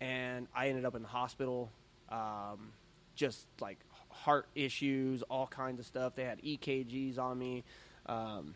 and 0.00 0.46
I 0.54 0.68
ended 0.68 0.84
up 0.84 0.94
in 0.94 1.02
the 1.02 1.08
hospital. 1.08 1.72
Um, 2.08 2.72
just 3.16 3.48
like 3.60 3.78
heart 4.16 4.46
issues, 4.54 5.22
all 5.22 5.46
kinds 5.46 5.78
of 5.80 5.86
stuff. 5.86 6.14
They 6.14 6.24
had 6.24 6.40
EKGs 6.42 7.18
on 7.18 7.38
me. 7.38 7.64
Um, 8.06 8.54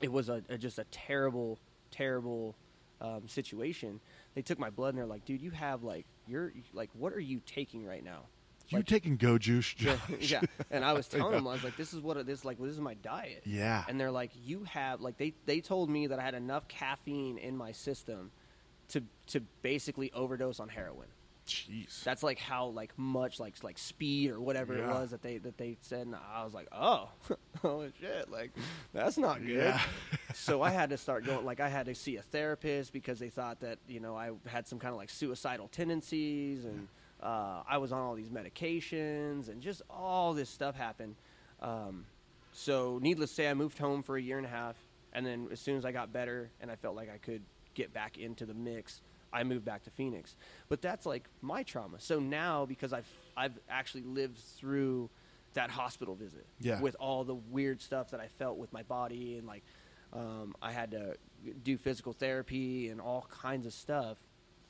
it 0.00 0.10
was 0.12 0.28
a, 0.28 0.42
a 0.48 0.58
just 0.58 0.78
a 0.78 0.84
terrible, 0.84 1.58
terrible 1.90 2.54
um, 3.00 3.28
situation. 3.28 4.00
They 4.34 4.42
took 4.42 4.58
my 4.58 4.70
blood 4.70 4.90
and 4.90 4.98
they're 4.98 5.06
like, 5.06 5.24
"Dude, 5.24 5.40
you 5.40 5.50
have 5.52 5.82
like 5.82 6.06
you're 6.26 6.52
like, 6.72 6.90
what 6.94 7.12
are 7.12 7.20
you 7.20 7.40
taking 7.46 7.84
right 7.86 8.04
now?" 8.04 8.22
you 8.68 8.78
Like- 8.78 8.86
taking 8.86 9.16
go 9.18 9.36
juice? 9.36 9.74
yeah, 9.78 9.96
yeah. 10.20 10.40
And 10.70 10.84
I 10.84 10.94
was 10.94 11.06
telling 11.14 11.32
them, 11.32 11.46
I 11.46 11.52
was 11.52 11.64
like, 11.64 11.76
"This 11.76 11.92
is 11.92 12.00
what 12.00 12.24
this 12.26 12.44
Like, 12.44 12.58
this 12.58 12.72
is 12.72 12.80
my 12.80 12.94
diet." 12.94 13.42
Yeah. 13.44 13.84
And 13.88 14.00
they're 14.00 14.10
like, 14.10 14.30
"You 14.44 14.64
have 14.64 15.00
like 15.00 15.16
they 15.18 15.34
they 15.46 15.60
told 15.60 15.90
me 15.90 16.06
that 16.08 16.18
I 16.18 16.22
had 16.22 16.34
enough 16.34 16.66
caffeine 16.68 17.38
in 17.38 17.56
my 17.56 17.72
system 17.72 18.30
to 18.88 19.02
to 19.28 19.40
basically 19.62 20.10
overdose 20.12 20.60
on 20.60 20.68
heroin. 20.68 21.08
Jeez. 21.46 22.02
That's 22.04 22.22
like 22.22 22.38
how 22.38 22.66
like 22.68 22.92
much 22.98 23.38
like 23.38 23.54
like 23.62 23.76
speed 23.78 24.30
or 24.30 24.40
whatever 24.40 24.74
Yeah. 24.74 24.84
it 24.84 24.86
was 24.88 25.10
that 25.10 25.20
they 25.22 25.38
that 25.38 25.58
they 25.58 25.76
said. 25.82 26.06
And 26.06 26.16
I 26.16 26.42
was 26.44 26.54
like, 26.54 26.68
"Oh, 26.72 27.10
oh 27.64 27.86
shit! 28.00 28.30
Like 28.30 28.50
that's 28.94 29.18
not 29.18 29.40
good." 29.44 29.56
Yeah. 29.56 29.80
so 30.34 30.62
I 30.62 30.70
had 30.70 30.90
to 30.90 30.96
start 30.96 31.24
going. 31.26 31.44
Like 31.44 31.60
I 31.60 31.68
had 31.68 31.86
to 31.86 31.94
see 31.94 32.16
a 32.16 32.22
therapist 32.22 32.92
because 32.92 33.18
they 33.18 33.28
thought 33.28 33.60
that 33.60 33.78
you 33.86 34.00
know 34.00 34.16
I 34.16 34.30
had 34.46 34.66
some 34.66 34.78
kind 34.78 34.92
of 34.92 34.96
like 34.98 35.10
suicidal 35.10 35.68
tendencies, 35.68 36.64
and 36.64 36.88
uh, 37.22 37.62
I 37.68 37.76
was 37.78 37.92
on 37.92 38.00
all 38.00 38.14
these 38.14 38.30
medications, 38.30 39.48
and 39.48 39.60
just 39.60 39.82
all 39.90 40.32
this 40.32 40.48
stuff 40.48 40.74
happened. 40.76 41.16
Um, 41.60 42.06
so 42.52 42.98
needless 43.02 43.30
to 43.30 43.36
say, 43.36 43.48
I 43.50 43.54
moved 43.54 43.78
home 43.78 44.02
for 44.02 44.16
a 44.16 44.22
year 44.22 44.38
and 44.38 44.46
a 44.46 44.50
half, 44.50 44.76
and 45.12 45.26
then 45.26 45.48
as 45.52 45.60
soon 45.60 45.76
as 45.76 45.84
I 45.84 45.92
got 45.92 46.12
better 46.12 46.50
and 46.60 46.70
I 46.70 46.76
felt 46.76 46.96
like 46.96 47.10
I 47.10 47.18
could 47.18 47.42
get 47.74 47.92
back 47.92 48.16
into 48.18 48.46
the 48.46 48.54
mix, 48.54 49.00
I 49.34 49.44
moved 49.44 49.64
back 49.64 49.82
to 49.84 49.90
Phoenix. 49.90 50.36
But 50.68 50.80
that's 50.80 51.04
like 51.04 51.28
my 51.42 51.62
trauma. 51.64 51.98
So 52.00 52.20
now 52.20 52.64
because 52.64 52.92
I've 52.92 53.08
I've 53.36 53.58
actually 53.68 54.04
lived 54.04 54.38
through 54.38 55.10
that 55.54 55.70
hospital 55.70 56.14
visit 56.14 56.46
Yeah. 56.60 56.80
with 56.80 56.96
all 56.98 57.24
the 57.24 57.34
weird 57.34 57.80
stuff 57.80 58.10
that 58.10 58.20
I 58.20 58.28
felt 58.28 58.56
with 58.56 58.72
my 58.72 58.82
body 58.84 59.36
and 59.38 59.46
like 59.46 59.62
um, 60.12 60.54
I 60.62 60.70
had 60.72 60.92
to 60.92 61.16
do 61.64 61.76
physical 61.76 62.12
therapy 62.12 62.88
and 62.88 63.00
all 63.00 63.26
kinds 63.30 63.66
of 63.66 63.72
stuff. 63.72 64.16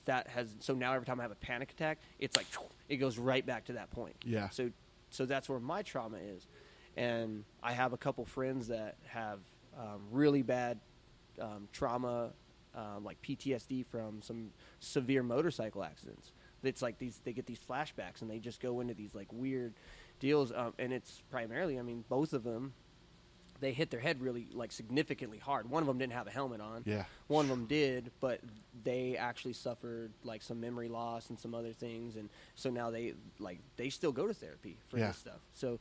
That 0.07 0.27
has 0.29 0.55
so 0.61 0.75
now 0.75 0.93
every 0.95 1.07
time 1.07 1.21
I 1.21 1.23
have 1.23 1.33
a 1.33 1.37
panic 1.37 1.71
attack, 1.71 1.99
it's 2.19 2.37
like 2.37 2.47
it 2.89 2.97
goes 2.97 3.19
right 3.19 3.45
back 3.45 3.65
to 3.67 3.75
that 3.75 3.91
point. 3.91 4.17
Yeah. 4.25 4.49
So 4.51 4.71
so 5.11 5.25
that's 5.27 5.49
where 5.49 5.61
my 5.61 5.83
trauma 5.83 6.17
is, 6.19 6.47
and 6.97 7.45
I 7.63 7.73
have 7.73 7.93
a 7.93 7.97
couple 7.97 8.25
friends 8.25 8.69
that 8.69 8.97
have 9.07 9.39
um, 9.79 10.01
really 10.11 10.43
bad 10.43 10.79
um, 11.41 11.69
trauma, 11.73 12.33
um, 12.77 13.05
like 13.05 13.21
PTSD 13.23 13.87
from 13.87 14.21
some 14.23 14.51
severe 14.81 15.23
motorcycle 15.23 15.85
accidents. 15.85 16.33
It's 16.63 16.81
like 16.83 16.99
these 16.99 17.21
they 17.25 17.33
get 17.33 17.47
these 17.47 17.61
flashbacks 17.61 18.23
and 18.23 18.31
they 18.31 18.39
just 18.39 18.61
go 18.61 18.81
into 18.81 18.95
these 18.95 19.15
like 19.15 19.33
weird 19.33 19.75
deals, 20.21 20.51
um, 20.53 20.73
and 20.79 20.93
it's 20.93 21.23
primarily 21.31 21.79
I 21.79 21.83
mean 21.83 22.05
both 22.09 22.33
of 22.33 22.43
them 22.45 22.73
they 23.61 23.73
hit 23.73 23.89
their 23.91 24.01
head 24.01 24.21
really 24.21 24.49
like 24.53 24.73
significantly 24.73 25.39
hard. 25.39 25.71
One 25.71 25.83
of 25.83 25.87
them 25.87 25.97
didn't 25.97 26.13
have 26.15 26.27
a 26.27 26.31
helmet 26.31 26.61
on. 26.61 26.83
Yeah. 26.85 27.05
One 27.29 27.45
of 27.45 27.51
them 27.51 27.67
did, 27.67 28.11
but 28.21 28.41
they 28.83 29.17
actually 29.17 29.53
suffered 29.53 30.11
like 30.25 30.43
some 30.43 30.61
memory 30.61 30.89
loss 30.89 31.31
and 31.31 31.39
some 31.39 31.55
other 31.55 31.73
things, 31.73 32.17
and 32.17 32.29
so 32.57 32.69
now 32.71 32.91
they 32.91 33.15
like 33.39 33.61
they 33.77 33.91
still 33.91 34.13
go 34.13 34.27
to 34.27 34.35
therapy 34.35 34.77
for 34.89 34.99
Yeah. 34.99 35.09
this 35.09 35.19
stuff. 35.19 35.41
So 35.55 35.79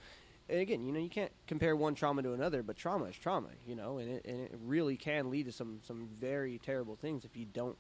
and 0.49 0.59
again, 0.59 0.85
you 0.85 0.91
know, 0.91 0.99
you 0.99 1.09
can't 1.09 1.31
compare 1.47 1.75
one 1.75 1.95
trauma 1.95 2.21
to 2.23 2.33
another, 2.33 2.63
but 2.63 2.75
trauma 2.75 3.05
is 3.05 3.15
trauma, 3.15 3.49
you 3.65 3.75
know, 3.75 3.97
and 3.97 4.09
it, 4.09 4.25
and 4.25 4.41
it 4.41 4.51
really 4.63 4.97
can 4.97 5.29
lead 5.29 5.45
to 5.45 5.51
some 5.51 5.79
some 5.83 6.09
very 6.19 6.59
terrible 6.59 6.95
things 6.95 7.25
if 7.25 7.35
you 7.37 7.45
don't, 7.45 7.77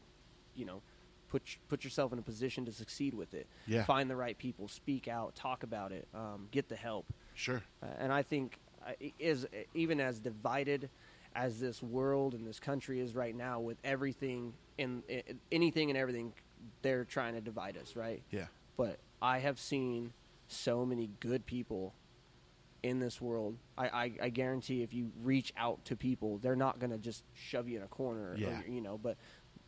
you 0.55 0.65
know, 0.65 0.81
put 1.29 1.41
put 1.67 1.83
yourself 1.83 2.13
in 2.13 2.19
a 2.19 2.21
position 2.21 2.65
to 2.65 2.71
succeed 2.71 3.13
with 3.13 3.33
it. 3.33 3.47
Yeah. 3.67 3.83
Find 3.83 4.09
the 4.09 4.15
right 4.15 4.37
people, 4.37 4.67
speak 4.67 5.07
out, 5.07 5.35
talk 5.35 5.63
about 5.63 5.91
it, 5.91 6.07
um, 6.13 6.47
get 6.51 6.69
the 6.69 6.75
help. 6.75 7.05
Sure. 7.33 7.61
Uh, 7.81 7.87
and 7.99 8.13
I 8.13 8.23
think 8.23 8.59
uh, 8.87 8.91
is 9.19 9.45
even 9.73 9.99
as 9.99 10.19
divided 10.19 10.89
as 11.35 11.59
this 11.59 11.81
world 11.81 12.33
and 12.33 12.45
this 12.45 12.59
country 12.59 12.99
is 12.99 13.15
right 13.15 13.35
now, 13.35 13.59
with 13.59 13.77
everything 13.83 14.53
in, 14.77 15.03
i 15.09 15.23
anything 15.51 15.89
and 15.89 15.97
everything, 15.97 16.33
they're 16.81 17.05
trying 17.05 17.33
to 17.33 17.41
divide 17.41 17.77
us, 17.77 17.95
right? 17.95 18.21
Yeah. 18.31 18.45
But 18.77 18.99
I 19.21 19.39
have 19.39 19.59
seen 19.59 20.13
so 20.47 20.85
many 20.85 21.09
good 21.19 21.45
people 21.45 21.93
in 22.83 22.99
this 22.99 23.19
world. 23.21 23.57
I, 23.77 23.87
I, 23.87 24.11
I 24.23 24.29
guarantee 24.29 24.83
if 24.83 24.93
you 24.93 25.11
reach 25.23 25.53
out 25.57 25.83
to 25.85 25.95
people, 25.95 26.37
they're 26.37 26.55
not 26.55 26.79
going 26.79 26.91
to 26.91 26.97
just 26.97 27.23
shove 27.33 27.67
you 27.67 27.77
in 27.77 27.83
a 27.83 27.87
corner, 27.87 28.31
or, 28.31 28.37
you 28.69 28.81
know. 28.81 28.97
But 29.01 29.17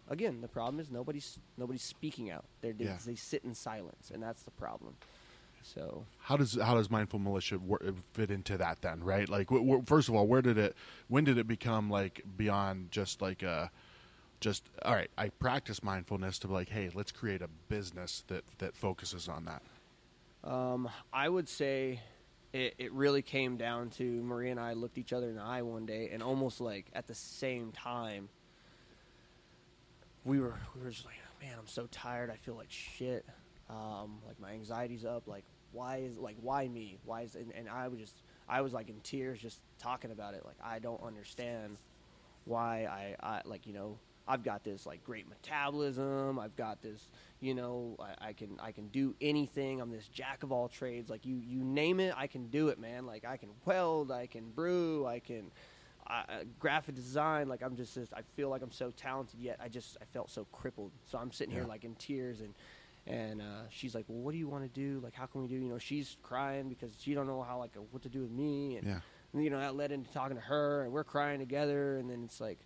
again, 0.09 0.41
the 0.41 0.47
problem 0.47 0.79
is 0.79 0.91
nobody's 0.91 1.39
nobody's 1.57 1.81
speaking 1.83 2.29
out. 2.29 2.45
They're 2.61 2.75
Yeah. 2.77 2.97
they 3.05 3.15
sit 3.15 3.43
in 3.43 3.55
silence, 3.55 4.11
and 4.13 4.21
that's 4.21 4.43
the 4.43 4.51
problem. 4.51 4.95
So 5.63 6.05
How 6.19 6.37
does 6.37 6.53
how 6.61 6.75
does 6.75 6.91
mindful 6.91 7.17
militia 7.17 7.57
wor- 7.57 7.81
fit 8.13 8.29
into 8.29 8.55
that 8.57 8.81
then? 8.81 9.03
Right. 9.03 9.27
Like, 9.27 9.49
first 9.85 10.09
of 10.09 10.15
all, 10.15 10.27
where 10.27 10.43
did 10.43 10.59
it? 10.59 10.75
When 11.07 11.23
did 11.23 11.39
it 11.39 11.47
become 11.47 11.89
like 11.89 12.21
beyond 12.37 12.91
just 12.91 13.19
like 13.21 13.41
a, 13.41 13.71
just 14.41 14.69
all 14.83 14.93
right? 14.93 15.09
I 15.17 15.29
practice 15.29 15.81
mindfulness 15.81 16.37
to 16.39 16.47
be 16.47 16.53
like, 16.53 16.69
hey, 16.69 16.91
let's 16.93 17.11
create 17.11 17.41
a 17.41 17.47
business 17.69 18.23
that 18.27 18.43
that 18.59 18.75
focuses 18.75 19.27
on 19.27 19.45
that. 19.45 19.63
Um, 20.47 20.87
I 21.11 21.29
would 21.29 21.49
say 21.49 21.99
it, 22.55 22.75
it 22.77 22.93
really 22.93 23.21
came 23.21 23.57
down 23.57 23.89
to 23.89 24.03
Maria 24.23 24.51
and 24.51 24.59
I 24.59 24.73
looked 24.73 24.97
each 24.97 25.11
other 25.11 25.27
in 25.27 25.35
the 25.35 25.41
eye 25.41 25.61
one 25.61 25.85
day, 25.85 26.09
and 26.13 26.23
almost 26.23 26.61
like 26.61 26.85
at 26.93 27.05
the 27.05 27.13
same 27.13 27.73
time, 27.73 28.29
we 30.23 30.39
were 30.39 30.55
we 30.73 30.81
were 30.81 30.89
just 30.89 31.05
like, 31.05 31.15
man, 31.41 31.57
I'm 31.59 31.67
so 31.67 31.87
tired. 31.91 32.29
I 32.31 32.37
feel 32.37 32.55
like 32.55 32.71
shit. 32.71 33.25
Um, 33.69 34.19
like 34.25 34.39
my 34.39 34.51
anxiety's 34.51 35.03
up. 35.03 35.27
Like 35.27 35.43
why 35.73 35.97
is 35.97 36.17
like 36.17 36.37
why 36.39 36.69
me? 36.69 36.97
Why 37.03 37.23
is 37.23 37.35
and, 37.35 37.51
and 37.53 37.67
I 37.67 37.89
was 37.89 37.99
just 37.99 38.15
I 38.47 38.61
was 38.61 38.71
like 38.71 38.87
in 38.87 39.01
tears 39.01 39.37
just 39.41 39.59
talking 39.77 40.11
about 40.11 40.33
it. 40.33 40.45
Like 40.45 40.57
I 40.63 40.79
don't 40.79 41.03
understand 41.03 41.75
why 42.45 42.85
I, 42.85 43.15
I 43.21 43.41
like 43.43 43.67
you 43.67 43.73
know 43.73 43.97
I've 44.27 44.43
got 44.43 44.63
this 44.63 44.85
like 44.85 45.03
great 45.03 45.27
metabolism. 45.29 46.39
I've 46.39 46.55
got 46.55 46.81
this 46.81 47.09
you 47.39 47.53
know 47.53 47.95
I, 47.99 48.29
I 48.29 48.33
can 48.33 48.57
I 48.61 48.71
can 48.71 48.87
do 48.87 49.15
anything. 49.21 49.81
I'm 49.81 49.91
this 49.91 50.07
jack 50.07 50.43
of 50.43 50.51
all 50.51 50.67
trades. 50.67 51.09
Like 51.09 51.25
you 51.25 51.35
you 51.37 51.63
name 51.63 51.99
it, 51.99 52.13
I 52.17 52.27
can 52.27 52.47
do 52.47 52.69
it, 52.69 52.79
man. 52.79 53.05
Like 53.05 53.25
I 53.25 53.37
can 53.37 53.49
weld, 53.65 54.11
I 54.11 54.27
can 54.27 54.49
brew, 54.51 55.05
I 55.05 55.19
can 55.19 55.51
uh, 56.07 56.43
graphic 56.59 56.95
design. 56.95 57.47
Like 57.47 57.61
I'm 57.63 57.75
just 57.75 57.95
this, 57.95 58.13
I 58.13 58.21
feel 58.35 58.49
like 58.49 58.61
I'm 58.61 58.71
so 58.71 58.91
talented 58.91 59.39
yet 59.39 59.59
I 59.61 59.69
just 59.69 59.97
I 60.01 60.05
felt 60.05 60.29
so 60.29 60.45
crippled. 60.51 60.91
So 61.05 61.17
I'm 61.17 61.31
sitting 61.31 61.53
here 61.53 61.65
like 61.65 61.83
in 61.83 61.95
tears 61.95 62.41
and. 62.41 62.53
And 63.07 63.39
uh, 63.39 63.69
she's 63.69 63.93
like, 63.93 64.05
"Well, 64.07 64.17
what 64.17 64.31
do 64.31 64.39
you 64.39 64.47
want 64.47 64.63
to 64.63 64.67
do? 64.67 64.99
Like, 65.03 65.13
how 65.13 65.27
can 65.27 65.43
we 65.43 65.47
do?" 65.47 65.53
You 65.53 65.69
know, 65.69 65.77
she's 65.77 66.17
crying 66.23 66.69
because 66.69 66.97
she 66.99 67.13
don't 67.13 67.27
know 67.27 67.43
how 67.43 67.59
like 67.59 67.75
what 67.91 68.01
to 68.01 68.09
do 68.09 68.21
with 68.21 68.31
me. 68.31 68.77
And 68.77 68.87
Yeah. 68.87 68.99
and, 69.31 69.43
you 69.43 69.51
know 69.51 69.59
that 69.59 69.75
led 69.75 69.91
into 69.91 70.11
talking 70.11 70.37
to 70.37 70.41
her 70.41 70.81
and 70.81 70.91
we're 70.91 71.03
crying 71.03 71.37
together 71.39 71.97
and 71.97 72.09
then 72.09 72.23
it's 72.23 72.41
like 72.41 72.65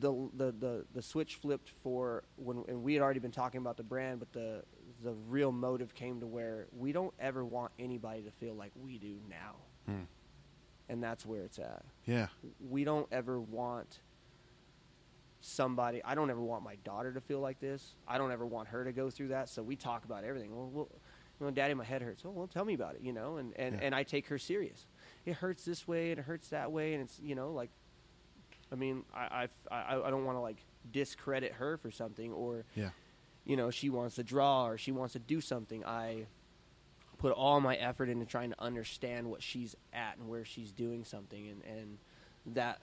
the 0.00 0.12
the 0.34 0.52
the, 0.52 0.84
the 0.94 1.02
switch 1.02 1.34
flipped 1.36 1.70
for 1.82 2.24
when 2.36 2.64
and 2.68 2.82
we 2.82 2.94
had 2.94 3.02
already 3.02 3.20
been 3.20 3.30
talking 3.30 3.60
about 3.60 3.76
the 3.76 3.82
brand 3.82 4.18
but 4.18 4.32
the 4.32 4.62
the 5.04 5.12
real 5.28 5.52
motive 5.52 5.94
came 5.94 6.20
to 6.20 6.26
where 6.26 6.66
we 6.76 6.92
don't 6.92 7.12
ever 7.20 7.44
want 7.44 7.72
anybody 7.78 8.22
to 8.22 8.30
feel 8.30 8.54
like 8.54 8.70
we 8.80 8.98
do 8.98 9.16
now. 9.28 9.56
Hmm. 9.86 10.02
and 10.88 11.02
that's 11.02 11.26
where 11.26 11.42
it's 11.42 11.58
at. 11.58 11.82
Yeah. 12.06 12.28
we 12.70 12.84
don't 12.84 13.08
ever 13.10 13.40
want 13.40 13.98
somebody 15.44 16.00
i 16.04 16.14
don't 16.14 16.30
ever 16.30 16.40
want 16.40 16.62
my 16.62 16.76
daughter 16.84 17.12
to 17.12 17.20
feel 17.20 17.40
like 17.40 17.58
this. 17.60 17.94
I 18.06 18.16
don't 18.16 18.30
ever 18.30 18.46
want 18.46 18.68
her 18.68 18.84
to 18.84 18.92
go 18.92 19.10
through 19.10 19.28
that. 19.28 19.48
So 19.48 19.62
we 19.62 19.74
talk 19.76 20.04
about 20.04 20.22
everything. 20.24 20.54
Well, 20.54 20.70
well 20.72 20.88
you 21.40 21.46
know, 21.46 21.50
daddy 21.52 21.74
my 21.74 21.84
head 21.84 22.00
hurts. 22.00 22.22
Oh 22.24 22.30
well 22.30 22.46
tell 22.46 22.64
me 22.64 22.74
about 22.74 22.94
it 22.94 23.00
you 23.02 23.12
know 23.12 23.36
and 23.38 23.52
and, 23.56 23.74
Yeah. 23.74 23.80
and 23.82 23.94
i 23.94 24.04
take 24.04 24.28
her 24.28 24.38
serious. 24.38 24.86
It 25.26 25.34
hurts 25.34 25.64
this 25.64 25.86
way 25.88 26.10
and 26.12 26.20
it 26.20 26.24
hurts 26.24 26.48
that 26.48 26.70
way. 26.72 26.94
And 26.94 27.02
it's 27.02 27.18
you 27.20 27.34
know 27.34 27.50
like 27.50 27.70
I 28.72 28.74
mean, 28.74 29.04
I 29.14 29.48
I, 29.70 29.96
I, 30.04 30.10
don't 30.10 30.24
want 30.24 30.36
to 30.36 30.40
like 30.40 30.56
discredit 30.90 31.52
her 31.52 31.76
for 31.76 31.90
something 31.90 32.32
or 32.32 32.64
Yeah. 32.74 32.90
you 33.44 33.56
know 33.56 33.70
she 33.70 33.90
wants 33.90 34.14
to 34.16 34.24
draw 34.24 34.66
or 34.66 34.78
she 34.78 34.92
wants 34.92 35.12
to 35.12 35.18
do 35.18 35.40
something. 35.40 35.84
I 35.84 36.26
put 37.18 37.32
all 37.32 37.60
my 37.60 37.76
effort 37.76 38.08
into 38.08 38.24
trying 38.24 38.50
to 38.50 38.60
understand 38.60 39.30
what 39.30 39.42
she's 39.42 39.76
at 39.92 40.16
and 40.18 40.28
where 40.28 40.44
she's 40.44 40.72
doing 40.72 41.04
something, 41.04 41.48
and 41.48 41.62
and 41.64 41.98
that 42.56 42.80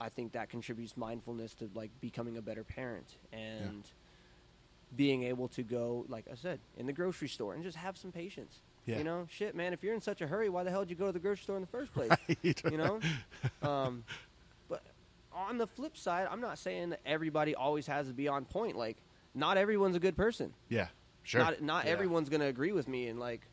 I 0.00 0.08
think 0.08 0.32
that 0.32 0.48
contributes 0.48 0.96
mindfulness 0.96 1.54
to 1.54 1.68
like 1.74 1.90
becoming 2.00 2.36
a 2.36 2.42
better 2.42 2.64
parent 2.64 3.16
and 3.32 3.84
being 4.94 5.24
able 5.24 5.48
to 5.48 5.62
go, 5.62 6.06
like 6.08 6.26
I 6.30 6.36
said, 6.36 6.60
in 6.78 6.86
the 6.86 6.92
grocery 6.92 7.28
store 7.28 7.54
and 7.54 7.62
just 7.64 7.76
have 7.76 7.96
some 7.98 8.12
patience. 8.12 8.60
Yeah. 8.86 8.98
You 8.98 9.04
know, 9.04 9.26
shit, 9.28 9.56
man. 9.56 9.72
If 9.72 9.82
you're 9.82 9.94
in 9.94 10.00
such 10.00 10.20
a 10.20 10.28
hurry, 10.28 10.48
why 10.48 10.62
the 10.62 10.70
hell 10.70 10.80
did 10.82 10.90
you 10.90 10.96
go 10.96 11.06
to 11.06 11.12
the 11.12 11.18
grocery 11.18 11.42
store 11.42 11.56
in 11.56 11.62
the 11.62 11.66
first 11.66 11.92
place? 11.94 12.10
Right. 12.10 12.62
You 12.70 12.78
know. 12.78 13.00
um, 13.68 14.04
on 15.36 15.58
the 15.58 15.66
flip 15.66 15.96
side, 15.96 16.26
I'm 16.30 16.40
not 16.40 16.58
saying 16.58 16.90
that 16.90 17.00
everybody 17.04 17.54
always 17.54 17.86
has 17.86 18.08
to 18.08 18.14
be 18.14 18.26
on 18.28 18.44
point. 18.46 18.76
Like, 18.76 18.96
not 19.34 19.58
everyone's 19.58 19.94
a 19.96 20.00
good 20.00 20.16
person. 20.16 20.54
Yeah. 20.68 20.88
Sure. 21.22 21.40
Not 21.40 21.60
not 21.60 21.84
Yeah. 21.84 21.90
everyone's 21.92 22.28
gonna 22.30 22.46
agree 22.46 22.72
with 22.72 22.88
me 22.88 23.08
and 23.08 23.18
like, 23.20 23.46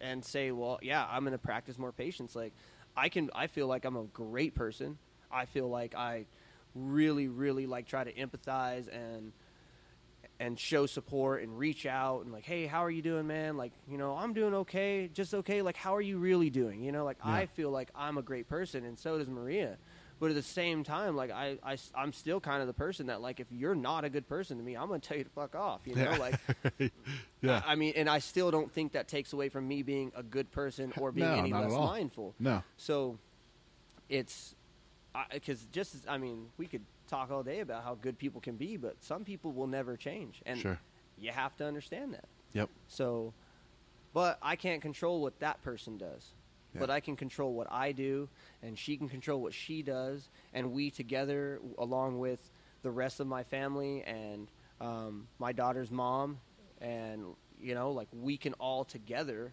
and 0.00 0.24
say, 0.24 0.52
well, 0.52 0.78
yeah, 0.80 1.04
I'm 1.10 1.24
gonna 1.24 1.38
practice 1.38 1.76
more 1.78 1.90
patience. 1.92 2.36
Like, 2.36 2.52
I 2.96 3.08
can. 3.08 3.30
I 3.34 3.46
feel 3.48 3.66
like 3.66 3.84
I'm 3.84 3.96
a 3.96 4.04
great 4.04 4.54
person. 4.54 4.98
I 5.30 5.44
feel 5.46 5.68
like 5.68 5.94
I 5.94 6.26
really, 6.74 7.28
really 7.28 7.66
like 7.66 7.86
try 7.86 8.04
to 8.04 8.12
empathize 8.12 8.88
and 8.94 9.32
and 10.40 10.58
show 10.58 10.86
support 10.86 11.42
and 11.42 11.58
reach 11.58 11.84
out 11.84 12.22
and 12.24 12.32
like, 12.32 12.44
hey, 12.44 12.66
how 12.66 12.84
are 12.84 12.90
you 12.90 13.02
doing, 13.02 13.26
man? 13.26 13.56
Like, 13.56 13.72
you 13.88 13.98
know, 13.98 14.16
I'm 14.16 14.32
doing 14.34 14.54
okay, 14.54 15.08
just 15.12 15.34
okay. 15.34 15.62
Like, 15.62 15.76
how 15.76 15.96
are 15.96 16.00
you 16.00 16.18
really 16.18 16.48
doing? 16.50 16.82
You 16.84 16.92
know, 16.92 17.04
like 17.04 17.16
Yeah. 17.24 17.32
I 17.32 17.46
feel 17.46 17.70
like 17.70 17.90
I'm 17.94 18.18
a 18.18 18.22
great 18.22 18.46
person, 18.48 18.84
and 18.84 18.96
so 18.98 19.18
does 19.18 19.28
Maria. 19.28 19.78
But 20.20 20.30
at 20.30 20.34
the 20.36 20.42
same 20.42 20.82
time, 20.82 21.14
like 21.14 21.30
I, 21.30 21.58
I, 21.62 21.76
I'm 21.94 22.12
still 22.12 22.40
kind 22.40 22.60
of 22.60 22.66
the 22.66 22.74
person 22.74 23.06
that 23.06 23.20
like 23.20 23.38
if 23.38 23.46
you're 23.52 23.74
not 23.76 24.04
a 24.04 24.10
good 24.10 24.26
person 24.28 24.56
to 24.58 24.62
me, 24.64 24.76
I'm 24.76 24.88
gonna 24.88 24.98
tell 24.98 25.16
you 25.16 25.24
to 25.24 25.30
fuck 25.30 25.54
off. 25.54 25.80
You 25.84 25.94
know, 25.94 26.10
Yeah. 26.12 26.16
like 26.18 26.34
yeah. 27.40 27.62
I, 27.64 27.72
I 27.72 27.74
mean, 27.76 27.92
and 27.96 28.08
I 28.10 28.18
still 28.18 28.50
don't 28.50 28.72
think 28.72 28.92
that 28.92 29.06
takes 29.06 29.32
away 29.32 29.48
from 29.48 29.68
me 29.68 29.82
being 29.82 30.10
a 30.16 30.22
good 30.24 30.50
person 30.50 30.92
or 31.00 31.12
being 31.12 31.28
No, 31.28 31.34
any 31.36 31.52
less 31.52 31.72
mindful. 31.72 32.34
no. 32.40 32.62
So 32.76 33.18
it's 34.08 34.54
because 35.32 35.66
just 35.72 35.94
as, 35.94 36.02
I 36.08 36.18
mean, 36.18 36.46
we 36.56 36.66
could 36.66 36.82
talk 37.08 37.30
all 37.30 37.42
day 37.42 37.60
about 37.60 37.84
how 37.84 37.94
good 37.94 38.18
people 38.18 38.40
can 38.40 38.56
be, 38.56 38.76
but 38.76 38.96
some 39.00 39.24
people 39.24 39.52
will 39.52 39.66
never 39.66 39.96
change, 39.96 40.42
and 40.46 40.58
Sure. 40.58 40.78
you 41.18 41.30
have 41.30 41.56
to 41.58 41.64
understand 41.66 42.14
that. 42.14 42.24
Yep. 42.54 42.68
So, 42.88 43.32
but 44.14 44.38
I 44.42 44.56
can't 44.56 44.82
control 44.82 45.20
what 45.22 45.38
that 45.40 45.62
person 45.62 45.96
does. 45.98 46.28
Yeah. 46.74 46.80
But 46.80 46.90
I 46.90 47.00
can 47.00 47.16
control 47.16 47.54
what 47.54 47.66
I 47.70 47.92
do, 47.92 48.28
and 48.62 48.78
she 48.78 48.96
can 48.96 49.08
control 49.08 49.40
what 49.40 49.54
she 49.54 49.82
does, 49.82 50.28
and 50.52 50.72
we 50.72 50.90
together, 50.90 51.60
along 51.78 52.18
with 52.18 52.50
the 52.82 52.90
rest 52.90 53.20
of 53.20 53.26
my 53.26 53.42
family 53.42 54.02
and 54.04 54.50
um, 54.80 55.28
my 55.38 55.52
daughter's 55.52 55.90
mom, 55.90 56.38
and 56.80 57.24
you 57.60 57.74
know, 57.74 57.90
like 57.92 58.08
we 58.12 58.36
can 58.36 58.52
all 58.54 58.84
together 58.84 59.52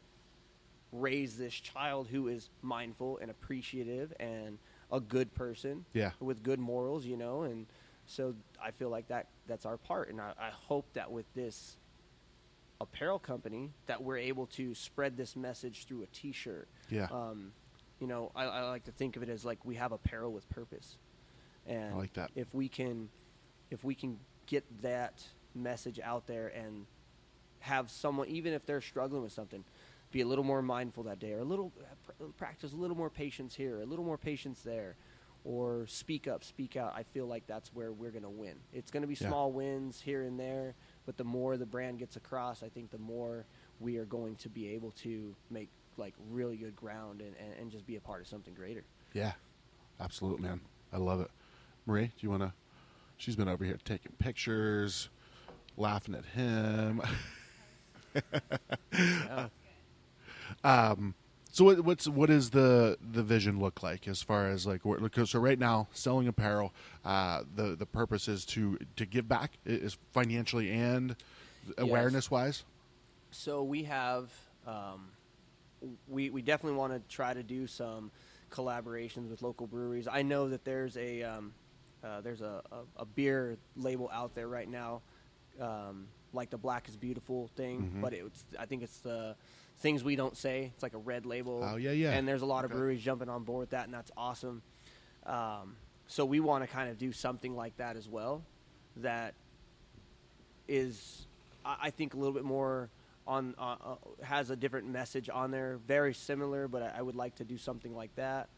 raise 0.91 1.38
this 1.38 1.53
child 1.53 2.07
who 2.07 2.28
is 2.28 2.49
mindful 2.61 3.18
and 3.22 3.30
appreciative 3.32 4.13
and 4.20 4.59
a 4.91 4.99
good 4.99 5.34
person 5.34 5.86
Yeah. 5.93 6.11
with 6.20 6.43
good 6.43 6.59
morals, 6.59 7.05
you 7.05 7.18
know, 7.18 7.41
and 7.43 7.66
so 8.05 8.36
I 8.63 8.72
feel 8.72 8.89
like 8.89 9.07
that 9.07 9.28
that's 9.47 9.66
our 9.66 9.78
part, 9.78 10.09
and 10.09 10.22
I, 10.22 10.34
I 10.39 10.49
hope 10.49 10.86
that 10.93 11.11
with 11.11 11.26
this 11.34 11.78
apparel 12.82 13.19
company 13.19 13.71
that 13.88 14.01
we're 14.03 14.17
able 14.17 14.47
to 14.47 14.76
spread 14.76 15.15
this 15.17 15.36
message 15.36 15.86
through 15.86 16.03
a 16.03 16.07
T-shirt. 16.07 16.67
Yeah. 16.89 17.07
Um, 17.11 17.51
you 17.99 18.07
know, 18.07 18.32
I, 18.36 18.45
I 18.45 18.61
like 18.69 18.84
to 18.86 18.91
think 18.91 19.15
of 19.15 19.23
it 19.23 19.30
as 19.30 19.45
like 19.45 19.63
we 19.63 19.76
have 19.76 19.91
apparel 19.91 20.32
with 20.34 20.47
purpose, 20.49 20.97
and 21.65 21.93
I 21.93 21.97
like 21.97 22.13
that. 22.13 22.32
If 22.36 22.53
we 22.53 22.67
can, 22.67 23.09
if 23.71 23.84
we 23.84 23.95
can 23.95 24.19
get 24.45 24.65
that 24.82 25.23
message 25.53 25.99
out 26.03 26.28
there 26.28 26.47
and 26.49 26.86
have 27.59 27.89
someone, 27.89 28.28
even 28.28 28.53
if 28.53 28.65
they're 28.65 28.82
struggling 28.82 29.23
with 29.23 29.32
something, 29.32 29.63
be 30.11 30.21
a 30.21 30.26
little 30.28 30.43
more 30.43 30.61
mindful 30.61 31.03
that 31.03 31.19
day, 31.19 31.32
or 31.32 31.39
a 31.39 31.43
little 31.45 31.71
practice 32.38 32.73
a 32.73 32.76
little 32.76 32.97
more 32.97 33.09
patience 33.09 33.55
here, 33.55 33.82
a 33.82 33.86
little 33.86 34.05
more 34.05 34.17
patience 34.17 34.61
there, 34.61 34.97
or 35.45 35.88
speak 35.88 36.28
up, 36.28 36.43
speak 36.43 36.76
out. 36.76 36.93
I 36.95 37.03
feel 37.03 37.28
like 37.28 37.47
that's 37.47 37.73
where 37.73 37.93
we're 37.93 38.11
going 38.11 38.23
to 38.23 38.30
win. 38.30 38.55
It's 38.73 38.91
going 38.91 39.01
to 39.01 39.07
be 39.07 39.13
Yeah. 39.15 39.28
small 39.30 39.51
wins 39.53 40.01
here 40.01 40.23
and 40.23 40.38
there, 40.39 40.76
but 41.06 41.18
the 41.18 41.24
more 41.24 41.58
the 41.58 41.66
brand 41.66 41.99
gets 41.99 42.16
across, 42.16 42.64
I 42.64 42.70
think 42.70 42.91
the 42.91 42.97
more 42.97 43.45
we 43.80 43.97
are 43.97 44.06
going 44.06 44.36
to 44.38 44.49
be 44.49 44.70
able 44.70 44.91
to 45.03 45.36
make 45.49 45.70
like 45.97 46.14
really 46.30 46.58
good 46.58 46.76
ground 46.76 47.22
and, 47.22 47.36
and, 47.39 47.53
and 47.60 47.72
just 47.72 47.86
be 47.86 47.95
a 47.95 48.01
part 48.01 48.22
of 48.22 48.28
something 48.28 48.53
greater. 48.53 48.84
Yeah. 49.14 49.34
Absolutely, 49.99 50.47
man. 50.47 50.62
I 50.91 50.97
love 50.97 51.22
it. 51.22 51.32
Marie, 51.86 52.08
do 52.08 52.14
you 52.20 52.30
want 52.30 52.43
to? 52.43 52.51
She's 53.18 53.36
been 53.36 53.47
over 53.47 53.64
here 53.64 53.78
taking 53.86 54.12
pictures, 54.18 55.10
laughing 55.78 56.16
at 56.16 56.26
him. 56.26 57.01
Yeah. 58.97 59.47
So 61.56 61.64
what, 61.64 61.80
what's 61.86 62.06
what 62.06 62.30
is 62.30 62.49
the 62.49 62.97
the 63.14 63.24
vision 63.24 63.62
look 63.62 63.82
like 63.82 64.10
as 64.10 64.22
far 64.22 64.49
as 64.49 64.68
like 64.68 64.82
so 65.24 65.39
right 65.39 65.58
now 65.58 65.88
selling 65.93 66.28
apparel, 66.28 66.74
uh, 67.06 67.43
the 67.56 67.78
the 67.78 67.86
purpose 67.86 68.28
is 68.28 68.43
to 68.47 68.78
to 68.97 69.06
give 69.06 69.30
back 69.30 69.51
is 69.66 69.97
financially 70.12 70.70
and 70.70 71.16
awareness 71.78 72.30
wise. 72.30 72.66
So 73.32 73.64
we 73.64 73.84
have, 73.84 74.30
um, 74.68 75.08
we 76.10 76.30
we 76.30 76.41
definitely 76.41 76.78
want 76.78 76.91
to 76.91 76.99
try 77.16 77.34
to 77.34 77.41
do 77.41 77.68
some 77.68 78.12
collaborations 78.51 79.30
with 79.30 79.41
local 79.41 79.66
breweries. 79.66 80.10
I 80.12 80.24
know 80.24 80.49
that 80.49 80.66
there's 80.66 80.97
a 80.97 81.24
um, 81.24 81.53
uh, 82.03 82.20
there's 82.20 82.41
a, 82.41 82.64
a, 82.74 83.03
a 83.03 83.06
beer 83.06 83.56
label 83.78 84.10
out 84.12 84.36
there 84.36 84.49
right 84.49 84.68
now, 84.68 85.03
um, 85.62 86.08
like 86.34 86.49
the 86.49 86.58
Black 86.58 86.89
is 86.89 86.97
Beautiful 86.97 87.47
thing, 87.56 87.93
Mhm. 87.95 88.01
but 88.01 88.12
it's 88.12 88.43
I 88.60 88.66
think 88.66 88.84
it's 88.84 88.97
the 88.99 89.38
things 89.80 90.03
we 90.03 90.15
don't 90.15 90.38
say. 90.38 90.71
It's 90.73 90.84
like 90.84 90.93
a 90.93 90.99
red 90.99 91.26
label. 91.26 91.61
Oh, 91.63 91.76
yeah, 91.76 91.91
yeah. 91.91 92.11
And 92.11 92.28
there's 92.28 92.41
a 92.41 92.45
lot 92.45 92.65
of 92.65 92.71
breweries 92.71 93.01
jumping 93.01 93.30
on 93.30 93.43
board 93.43 93.61
with 93.61 93.69
that, 93.71 93.86
and 93.86 93.93
that's 93.93 94.11
awesome. 94.15 94.61
Um, 95.26 95.76
so 96.07 96.26
we 96.26 96.39
want 96.39 96.63
to 96.63 96.67
kind 96.67 96.89
of 96.89 96.97
do 96.97 97.11
something 97.11 97.55
like 97.55 97.78
that 97.78 97.95
as 97.97 98.07
well. 98.07 98.43
That 98.97 99.34
is, 100.67 101.28
I, 101.65 101.78
I 101.84 101.89
think, 101.89 102.13
a 102.13 102.17
little 102.17 102.34
bit 102.34 102.43
more 102.43 102.89
on 103.28 103.55
uh, 103.57 103.76
uh, 103.84 103.95
has 104.23 104.49
a 104.49 104.55
different 104.55 104.88
message 104.88 105.30
on 105.30 105.51
there. 105.51 105.80
Very 105.88 106.13
similar, 106.13 106.67
but 106.67 106.84
I, 106.84 106.99
I 106.99 107.01
would 107.01 107.15
like 107.15 107.36
to 107.36 107.43
do 107.43 107.57
something 107.57 107.95
like 107.95 108.15
that. 108.15 108.49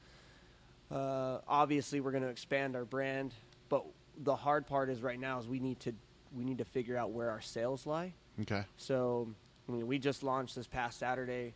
Uh, 0.92 1.40
obviously, 1.48 2.00
we're 2.00 2.12
going 2.12 2.24
to 2.24 2.30
expand 2.30 2.76
our 2.76 2.86
brand, 2.86 3.34
but 3.70 3.86
the 4.24 4.36
hard 4.36 4.68
part 4.68 4.90
is 4.90 5.02
right 5.02 5.20
now 5.20 5.40
is 5.40 5.48
we 5.48 5.60
need 5.60 5.80
to 5.82 5.94
we 6.36 6.44
need 6.44 6.58
to 6.58 6.66
figure 6.66 6.98
out 6.98 7.12
where 7.12 7.30
our 7.30 7.42
sales 7.42 7.86
lie. 7.86 8.14
Okay. 8.42 8.64
So, 8.78 9.30
I 9.68 9.72
mean, 9.72 9.88
we 9.88 10.00
just 10.00 10.24
launched 10.24 10.56
this 10.56 10.68
past 10.68 11.00
Saturday. 11.00 11.54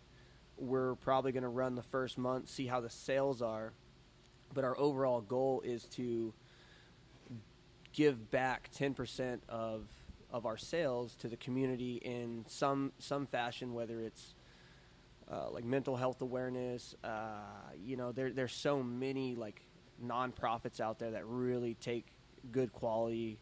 We're 0.58 0.96
probably 0.96 1.32
going 1.32 1.44
to 1.44 1.50
run 1.50 1.76
the 1.76 1.84
first 1.84 2.18
month, 2.18 2.50
see 2.50 2.68
how 2.68 2.82
the 2.82 2.90
sales 2.90 3.42
are. 3.42 3.74
But 4.54 4.66
our 4.66 4.78
overall 4.78 5.22
goal 5.22 5.62
is 5.66 5.86
to 5.96 6.34
give 7.94 8.30
back 8.32 8.70
10% 8.78 9.40
of 9.50 9.86
of 10.30 10.46
our 10.46 10.58
sales 10.58 11.14
to 11.18 11.28
the 11.28 11.36
community 11.36 11.96
in 11.96 12.46
some 12.48 12.94
some 13.00 13.26
fashion, 13.26 13.74
whether 13.74 14.00
it's 14.00 14.34
uh, 15.30 15.50
like 15.50 15.64
mental 15.64 15.96
health 15.96 16.22
awareness. 16.22 16.96
Uh, 17.04 17.40
you 17.84 17.98
know, 17.98 18.12
there 18.12 18.32
there's 18.32 18.54
so 18.54 18.82
many 18.82 19.36
like 19.36 19.62
nonprofits 20.04 20.80
out 20.80 21.00
there 21.00 21.12
that 21.12 21.26
really 21.26 21.76
take 21.76 22.08
good 22.52 22.74
quality 22.74 23.40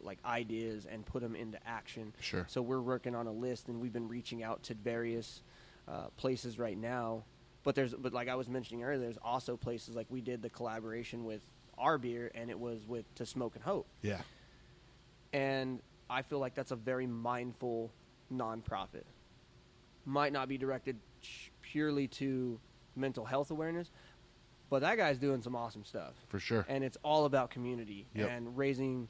like 0.00 0.18
ideas 0.24 0.86
and 0.90 1.04
put 1.04 1.22
them 1.22 1.34
into 1.34 1.58
action. 1.66 2.12
Sure. 2.20 2.46
So 2.48 2.62
we're 2.62 2.80
working 2.80 3.14
on 3.14 3.26
a 3.26 3.32
list, 3.32 3.68
and 3.68 3.80
we've 3.80 3.92
been 3.92 4.08
reaching 4.08 4.42
out 4.42 4.62
to 4.64 4.74
various 4.74 5.42
uh, 5.88 6.08
places 6.16 6.58
right 6.58 6.76
now. 6.78 7.24
But 7.64 7.74
there's, 7.74 7.92
but 7.94 8.12
like 8.12 8.28
I 8.28 8.34
was 8.36 8.48
mentioning 8.48 8.84
earlier, 8.84 8.98
there's 8.98 9.18
also 9.22 9.56
places 9.56 9.94
like 9.96 10.06
we 10.08 10.20
did 10.20 10.40
the 10.42 10.48
collaboration 10.50 11.24
with 11.24 11.42
our 11.76 11.98
beer, 11.98 12.30
and 12.34 12.48
it 12.50 12.58
was 12.58 12.86
with 12.86 13.12
To 13.16 13.26
Smoke 13.26 13.54
and 13.56 13.64
Hope, 13.64 13.86
Yeah. 14.02 14.20
and 15.32 15.80
I 16.10 16.22
feel 16.22 16.38
like 16.38 16.54
that's 16.54 16.70
a 16.70 16.76
very 16.76 17.06
mindful 17.06 17.92
nonprofit. 18.32 19.04
Might 20.04 20.32
not 20.32 20.48
be 20.48 20.56
directed 20.58 20.96
purely 21.62 22.08
to 22.08 22.58
mental 22.96 23.24
health 23.24 23.50
awareness, 23.50 23.90
but 24.70 24.80
that 24.80 24.96
guy's 24.96 25.18
doing 25.18 25.42
some 25.42 25.54
awesome 25.54 25.84
stuff 25.84 26.14
For 26.28 26.38
sure. 26.38 26.64
and 26.68 26.82
it's 26.82 26.96
all 27.02 27.24
about 27.26 27.50
community 27.50 28.06
Yep. 28.14 28.30
and 28.30 28.56
raising 28.56 29.08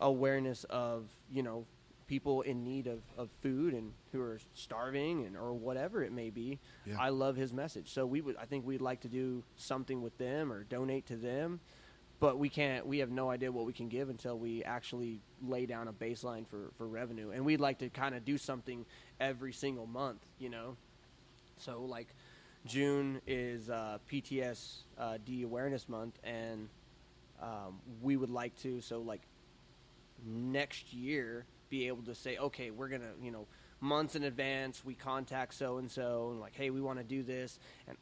awareness 0.00 0.64
of 0.64 1.04
you 1.32 1.42
know 1.42 1.64
people 2.06 2.42
in 2.42 2.62
need 2.62 2.86
of, 2.86 3.00
of 3.18 3.28
food 3.42 3.74
and 3.74 3.92
who 4.12 4.20
are 4.20 4.38
starving 4.54 5.26
and 5.26 5.36
or 5.36 5.52
whatever 5.52 6.04
it 6.04 6.12
may 6.12 6.30
be 6.30 6.58
Yeah. 6.84 6.96
i 7.00 7.08
love 7.08 7.34
his 7.36 7.52
message. 7.52 7.88
So 7.92 8.06
we 8.06 8.20
would 8.20 8.36
i 8.36 8.44
think 8.44 8.64
we'd 8.66 8.80
like 8.80 9.00
to 9.00 9.08
do 9.08 9.42
something 9.56 10.02
with 10.02 10.16
them 10.18 10.52
or 10.52 10.62
donate 10.64 11.06
to 11.06 11.16
them 11.16 11.58
but 12.20 12.38
we 12.38 12.48
can't 12.48 12.86
we 12.86 12.98
have 12.98 13.10
no 13.10 13.28
idea 13.30 13.50
what 13.50 13.66
we 13.66 13.72
can 13.72 13.88
give 13.88 14.08
until 14.08 14.38
we 14.38 14.62
actually 14.64 15.20
lay 15.42 15.66
down 15.66 15.88
a 15.88 15.92
baseline 15.92 16.46
for, 16.46 16.70
for 16.78 16.86
revenue. 16.86 17.30
And 17.30 17.44
we'd 17.44 17.60
like 17.60 17.78
to 17.80 17.90
kind 17.90 18.14
of 18.14 18.24
do 18.24 18.38
something 18.38 18.86
every 19.20 19.52
single 19.52 19.86
month 19.86 20.20
you 20.38 20.48
know? 20.48 20.76
So 21.58 21.82
like 21.82 22.08
June 22.66 23.20
is 23.26 23.68
uh, 23.70 23.98
PTSD 24.10 25.44
awareness 25.44 25.88
month, 25.88 26.18
and 26.24 26.68
um, 27.40 27.78
we 28.02 28.16
would 28.16 28.30
like 28.30 28.56
to 28.62 28.80
so 28.80 29.00
like 29.00 29.20
next 30.24 30.92
year 30.92 31.44
be 31.68 31.88
able 31.88 32.02
to 32.02 32.14
say 32.14 32.36
okay 32.38 32.70
we're 32.70 32.88
gonna 32.88 33.10
you 33.22 33.30
know 33.30 33.46
months 33.80 34.14
in 34.14 34.22
advance 34.24 34.84
we 34.84 34.94
contact 34.94 35.52
so 35.54 35.78
and 35.78 35.90
so 35.90 36.28
and 36.30 36.40
like 36.40 36.54
hey 36.54 36.70
we 36.70 36.80
want 36.80 36.98
to 36.98 37.04
do 37.04 37.22
this 37.22 37.58
and 37.88 37.96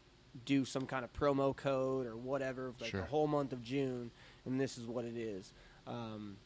do 0.45 0.65
some 0.65 0.87
kind 0.87 1.05
of 1.05 1.13
promo 1.13 1.55
code 1.55 2.07
or 2.07 2.17
whatever 2.17 2.73
like 2.81 2.91
Sure. 2.91 3.01
the 3.01 3.07
whole 3.07 3.27
month 3.27 3.53
of 3.53 3.63
june 3.63 4.11
and 4.45 4.61
this 4.61 4.79
is 4.79 4.87
what 4.87 5.05
it 5.05 5.17
is 5.17 5.53
um, 5.87 6.37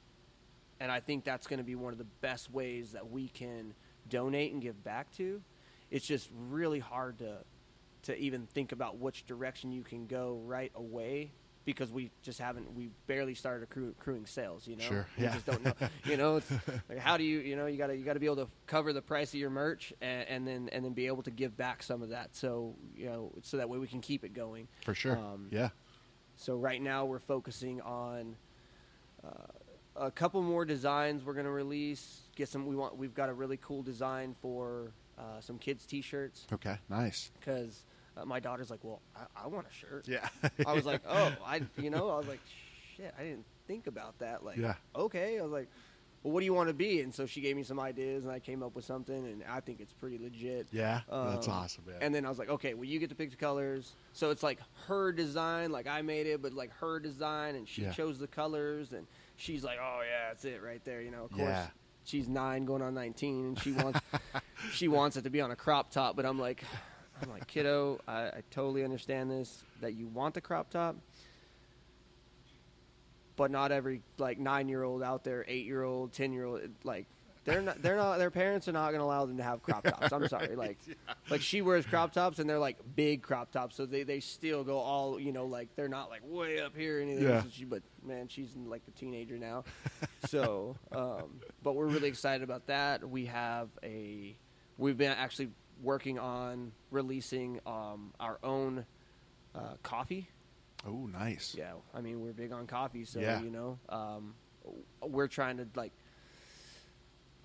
and 0.80 0.90
i 0.92 1.00
think 1.00 1.24
that's 1.24 1.46
going 1.46 1.58
to 1.58 1.64
be 1.64 1.74
one 1.74 1.92
of 1.92 1.98
the 1.98 2.06
best 2.20 2.50
ways 2.52 2.92
that 2.92 3.10
we 3.10 3.28
can 3.28 3.74
donate 4.08 4.52
and 4.52 4.62
give 4.62 4.82
back 4.84 5.10
to 5.16 5.40
it's 5.90 6.06
just 6.06 6.28
really 6.48 6.78
hard 6.78 7.18
to 7.18 7.36
to 8.02 8.16
even 8.16 8.46
think 8.46 8.72
about 8.72 8.98
which 8.98 9.26
direction 9.26 9.72
you 9.72 9.82
can 9.82 10.06
go 10.06 10.40
right 10.46 10.72
away 10.74 11.30
because 11.68 11.92
we 11.92 12.10
just 12.22 12.38
haven't 12.38 12.74
we 12.74 12.88
barely 13.06 13.34
started 13.34 13.68
accru- 13.68 13.90
accruing 13.90 14.24
sales 14.24 14.66
you 14.66 14.74
know 14.74 14.84
Sure, 14.84 15.06
we 15.18 15.24
yeah. 15.24 15.34
just 15.34 15.44
don't 15.44 15.62
know 15.62 15.74
you 16.06 16.16
know 16.16 16.36
it's 16.36 16.50
like 16.88 16.96
how 16.98 17.18
do 17.18 17.24
you 17.24 17.40
you 17.40 17.56
know 17.56 17.66
you 17.66 17.76
got 17.76 17.88
to 17.88 17.94
you 17.96 18.04
got 18.06 18.14
to 18.14 18.20
be 18.20 18.24
able 18.24 18.36
to 18.36 18.48
cover 18.66 18.94
the 18.94 19.02
price 19.02 19.34
of 19.34 19.38
your 19.40 19.50
merch 19.50 19.92
and, 20.00 20.26
and 20.28 20.48
then 20.48 20.70
and 20.72 20.82
then 20.82 20.94
be 20.94 21.06
able 21.08 21.22
to 21.22 21.30
give 21.30 21.58
back 21.58 21.82
some 21.82 22.00
of 22.00 22.08
that 22.08 22.34
so 22.34 22.74
you 22.96 23.04
know 23.04 23.30
so 23.42 23.58
that 23.58 23.68
way 23.68 23.76
we 23.76 23.86
can 23.86 24.00
keep 24.00 24.24
it 24.24 24.32
going 24.32 24.66
For 24.86 24.94
sure. 24.94 25.18
Um, 25.18 25.48
yeah. 25.50 25.68
so 26.36 26.56
right 26.56 26.80
now 26.80 27.04
we're 27.04 27.18
focusing 27.18 27.82
on 27.82 28.34
uh, 29.22 29.28
a 30.06 30.10
couple 30.10 30.40
more 30.40 30.64
designs 30.64 31.22
we're 31.22 31.34
going 31.34 31.44
to 31.44 31.50
release. 31.50 32.20
Get 32.34 32.48
some. 32.48 32.66
We 32.66 32.76
want. 32.76 32.96
We've 32.96 33.14
got 33.14 33.28
a 33.28 33.34
really 33.34 33.58
cool 33.60 33.82
design 33.82 34.36
for 34.40 34.92
uh, 35.18 35.40
some 35.40 35.58
kids' 35.58 35.84
T-shirts 35.84 36.46
Okay. 36.52 36.76
Nice. 36.88 37.30
because 37.38 37.82
uh, 38.20 38.24
my 38.24 38.40
daughter's 38.40 38.70
like, 38.70 38.82
"Well, 38.82 39.00
I, 39.16 39.44
I 39.44 39.46
want 39.46 39.66
a 39.66 39.72
shirt." 39.72 40.06
Yeah. 40.08 40.28
I 40.66 40.72
was 40.72 40.84
like, 40.84 41.02
"Oh, 41.08 41.32
I," 41.44 41.62
you 41.76 41.90
know, 41.90 42.10
I 42.10 42.16
was 42.18 42.26
like, 42.26 42.40
"Shit, 42.96 43.14
I 43.18 43.22
didn't 43.22 43.44
think 43.66 43.86
about 43.86 44.18
that." 44.18 44.44
Like, 44.44 44.56
Yeah. 44.56 44.74
okay. 44.96 45.38
I 45.38 45.42
was 45.42 45.52
like, 45.52 45.68
"Well, 46.22 46.32
what 46.32 46.40
do 46.40 46.46
you 46.46 46.54
want 46.54 46.68
to 46.68 46.74
be?" 46.74 47.00
And 47.00 47.14
so 47.14 47.26
she 47.26 47.40
gave 47.40 47.56
me 47.56 47.62
some 47.62 47.78
ideas, 47.78 48.24
and 48.24 48.32
I 48.32 48.38
came 48.40 48.62
up 48.62 48.74
with 48.74 48.84
something, 48.84 49.14
and 49.26 49.42
I 49.48 49.60
think 49.60 49.80
it's 49.80 49.92
pretty 49.92 50.18
legit. 50.18 50.66
yeah. 50.72 51.00
That's 51.08 51.46
Um, 51.48 51.54
awesome, 51.54 51.84
man. 51.86 51.96
And 52.00 52.14
then 52.14 52.24
I 52.26 52.28
was 52.28 52.38
like, 52.38 52.48
okay, 52.50 52.74
well, 52.74 52.84
you 52.84 52.98
get 52.98 53.08
to 53.10 53.14
pick 53.14 53.30
the 53.30 53.36
colors. 53.36 53.92
So 54.12 54.30
it's 54.30 54.42
like 54.42 54.58
her 54.86 55.12
design, 55.12 55.70
like 55.70 55.86
I 55.86 56.02
made 56.02 56.26
it, 56.26 56.42
but 56.42 56.52
like 56.52 56.72
her 56.80 56.98
design, 57.00 57.54
and 57.54 57.68
she 57.68 57.82
Yeah. 57.82 57.92
chose 57.92 58.18
the 58.18 58.26
colors, 58.28 58.92
and 58.92 59.06
she's 59.36 59.62
like, 59.62 59.78
oh 59.80 60.00
yeah, 60.04 60.28
that's 60.28 60.44
it 60.44 60.62
right 60.62 60.84
there. 60.84 61.00
You 61.02 61.10
know, 61.10 61.24
of 61.24 61.30
course, 61.30 61.48
Yeah. 61.48 61.66
she's 62.04 62.28
nine, 62.28 62.64
going 62.64 62.82
on 62.82 62.94
nineteen, 62.94 63.46
and 63.48 63.58
she 63.60 63.72
wants 63.72 64.00
she 64.72 64.88
wants 64.88 65.16
it 65.16 65.22
to 65.22 65.30
be 65.30 65.40
on 65.40 65.50
a 65.52 65.56
crop 65.56 65.90
top. 65.92 66.16
But 66.16 66.26
I'm 66.26 66.38
like, 66.38 66.64
I'm 67.22 67.30
like, 67.30 67.46
kiddo, 67.46 68.00
I, 68.06 68.26
I 68.26 68.42
totally 68.50 68.84
understand 68.84 69.30
this 69.30 69.62
that 69.80 69.94
you 69.94 70.06
want 70.06 70.34
the 70.34 70.40
crop 70.40 70.70
top. 70.70 70.96
But 73.36 73.50
not 73.50 73.70
every 73.70 74.02
like 74.18 74.38
nine 74.38 74.68
year 74.68 74.82
old 74.82 75.02
out 75.02 75.22
there, 75.22 75.44
eight 75.46 75.64
year 75.64 75.82
old, 75.82 76.12
ten 76.12 76.32
year 76.32 76.44
old, 76.44 76.60
like 76.82 77.06
they're 77.48 77.62
not 77.62 77.82
they're 77.82 77.96
not 77.96 78.18
their 78.18 78.30
parents 78.30 78.68
are 78.68 78.72
not 78.72 78.88
going 78.88 79.00
to 79.00 79.04
allow 79.04 79.24
them 79.24 79.38
to 79.38 79.42
have 79.42 79.62
crop 79.62 79.84
tops. 79.84 80.12
I'm 80.12 80.28
sorry, 80.28 80.54
like 80.56 80.78
like 81.30 81.40
she 81.40 81.62
wears 81.62 81.86
crop 81.86 82.12
tops 82.12 82.38
and 82.38 82.48
they're 82.48 82.58
like 82.58 82.76
big 82.94 83.22
crop 83.22 83.50
tops, 83.52 83.76
so 83.76 83.86
they, 83.86 84.02
they 84.02 84.20
still 84.20 84.64
go 84.64 84.78
all 84.78 85.18
you 85.18 85.32
know 85.32 85.46
like 85.46 85.68
they're 85.74 85.88
not 85.88 86.10
like 86.10 86.20
way 86.24 86.60
up 86.60 86.76
here 86.76 86.98
or 86.98 87.02
anything. 87.02 87.24
Yeah. 87.24 87.42
So 87.42 87.48
she, 87.50 87.64
but 87.64 87.82
man, 88.04 88.28
she's 88.28 88.54
like 88.66 88.82
a 88.86 88.90
teenager 88.90 89.38
now, 89.38 89.64
so 90.26 90.76
um, 90.92 91.40
but 91.62 91.74
we're 91.74 91.86
really 91.86 92.08
excited 92.08 92.42
about 92.42 92.66
that. 92.66 93.08
We 93.08 93.26
have 93.26 93.68
a 93.82 94.36
we've 94.76 94.98
been 94.98 95.12
actually 95.12 95.48
working 95.82 96.18
on 96.18 96.72
releasing 96.90 97.60
um, 97.66 98.12
our 98.18 98.38
own 98.42 98.84
uh, 99.54 99.74
coffee. 99.82 100.28
oh, 100.86 101.06
nice. 101.06 101.54
Yeah, 101.56 101.72
I 101.94 102.00
mean 102.00 102.20
we're 102.20 102.32
big 102.32 102.52
on 102.52 102.66
coffee, 102.66 103.04
so 103.04 103.20
Yeah. 103.20 103.40
you 103.42 103.50
know, 103.50 103.78
um, 103.88 104.34
we're 105.02 105.28
trying 105.28 105.56
to 105.58 105.66
like 105.74 105.92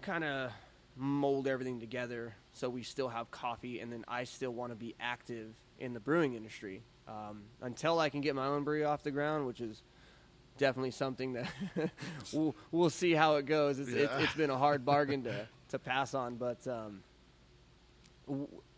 kind 0.02 0.24
of 0.24 0.52
mold 0.96 1.48
everything 1.48 1.80
together 1.80 2.36
so 2.54 2.70
we 2.70 2.84
still 2.84 3.10
have 3.10 3.32
coffee, 3.32 3.80
and 3.80 3.92
then 3.92 4.06
I 4.08 4.26
still 4.26 4.52
want 4.52 4.72
to 4.72 4.76
be 4.76 4.94
active 5.00 5.54
in 5.80 5.94
the 5.94 6.00
brewing 6.00 6.36
industry 6.36 6.84
um, 7.08 7.44
until 7.62 8.00
I 8.00 8.10
can 8.10 8.22
get 8.22 8.36
my 8.36 8.46
own 8.46 8.64
brewery 8.64 8.84
off 8.86 9.02
the 9.02 9.10
ground, 9.12 9.48
which 9.48 9.60
is 9.60 9.82
definitely 10.60 10.92
something 10.92 11.34
that 11.34 11.50
we'll 12.34 12.56
we'll 12.72 12.90
see 12.92 13.14
how 13.14 13.38
it 13.38 13.48
goes. 13.48 13.80
It's, 13.80 13.90
it's, 13.90 14.14
it's 14.20 14.36
been 14.36 14.52
a 14.52 14.58
hard 14.58 14.86
bargain 14.86 15.24
to 15.24 15.48
to 15.70 15.80
pass 15.80 16.14
on, 16.14 16.36
but. 16.36 16.66
Um, 16.68 17.02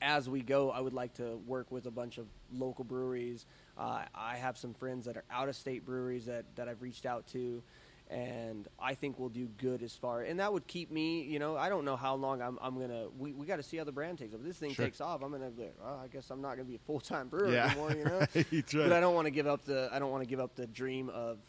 as 0.01 0.29
we 0.29 0.41
go, 0.41 0.71
I 0.71 0.79
would 0.79 0.93
like 0.93 1.13
to 1.15 1.37
work 1.45 1.71
with 1.71 1.85
a 1.85 1.91
bunch 1.91 2.17
of 2.17 2.27
local 2.51 2.83
breweries. 2.83 3.45
Uh, 3.77 4.03
I 4.13 4.37
have 4.37 4.57
some 4.57 4.73
friends 4.73 5.05
that 5.05 5.17
are 5.17 5.23
out 5.31 5.49
of 5.49 5.55
state 5.55 5.85
breweries 5.85 6.25
that, 6.25 6.45
that 6.55 6.67
I've 6.69 6.81
reached 6.81 7.05
out 7.05 7.27
to, 7.27 7.61
and 8.09 8.67
I 8.79 8.93
think 8.93 9.19
we'll 9.19 9.29
do 9.29 9.47
good 9.57 9.81
as 9.83 9.93
far. 9.93 10.21
And 10.21 10.39
that 10.39 10.53
would 10.53 10.67
keep 10.67 10.91
me, 10.91 11.23
you 11.23 11.39
know, 11.39 11.57
I 11.57 11.69
don't 11.69 11.85
know 11.85 11.95
how 11.95 12.15
long 12.15 12.41
I'm, 12.41 12.57
I'm 12.61 12.79
gonna. 12.79 13.07
We, 13.17 13.33
we 13.33 13.45
got 13.45 13.55
to 13.57 13.63
see 13.63 13.77
how 13.77 13.83
the 13.83 13.91
brand 13.91 14.19
takes 14.19 14.33
off. 14.33 14.39
If 14.41 14.45
this 14.45 14.57
thing 14.57 14.73
Sure. 14.73 14.85
takes 14.85 15.01
off, 15.01 15.21
I'm 15.23 15.31
gonna 15.31 15.49
be 15.49 15.63
like, 15.63 15.75
well, 15.83 16.01
I 16.03 16.07
guess 16.07 16.29
I'm 16.29 16.41
not 16.41 16.51
gonna 16.51 16.63
be 16.65 16.75
a 16.75 16.79
full 16.85 16.99
time 16.99 17.27
brewer 17.29 17.51
Yeah. 17.51 17.65
anymore, 17.67 17.91
you 17.91 18.03
know. 18.05 18.19
Right. 18.35 18.71
But 18.73 18.93
I 18.93 18.99
don't 18.99 19.15
want 19.15 19.25
to 19.25 19.31
give 19.31 19.47
up 19.47 19.65
the 19.65 19.89
I 19.91 19.99
don't 19.99 20.11
want 20.11 20.23
to 20.23 20.27
give 20.29 20.39
up 20.39 20.55
the 20.55 20.67
dream 20.67 21.09
of 21.09 21.39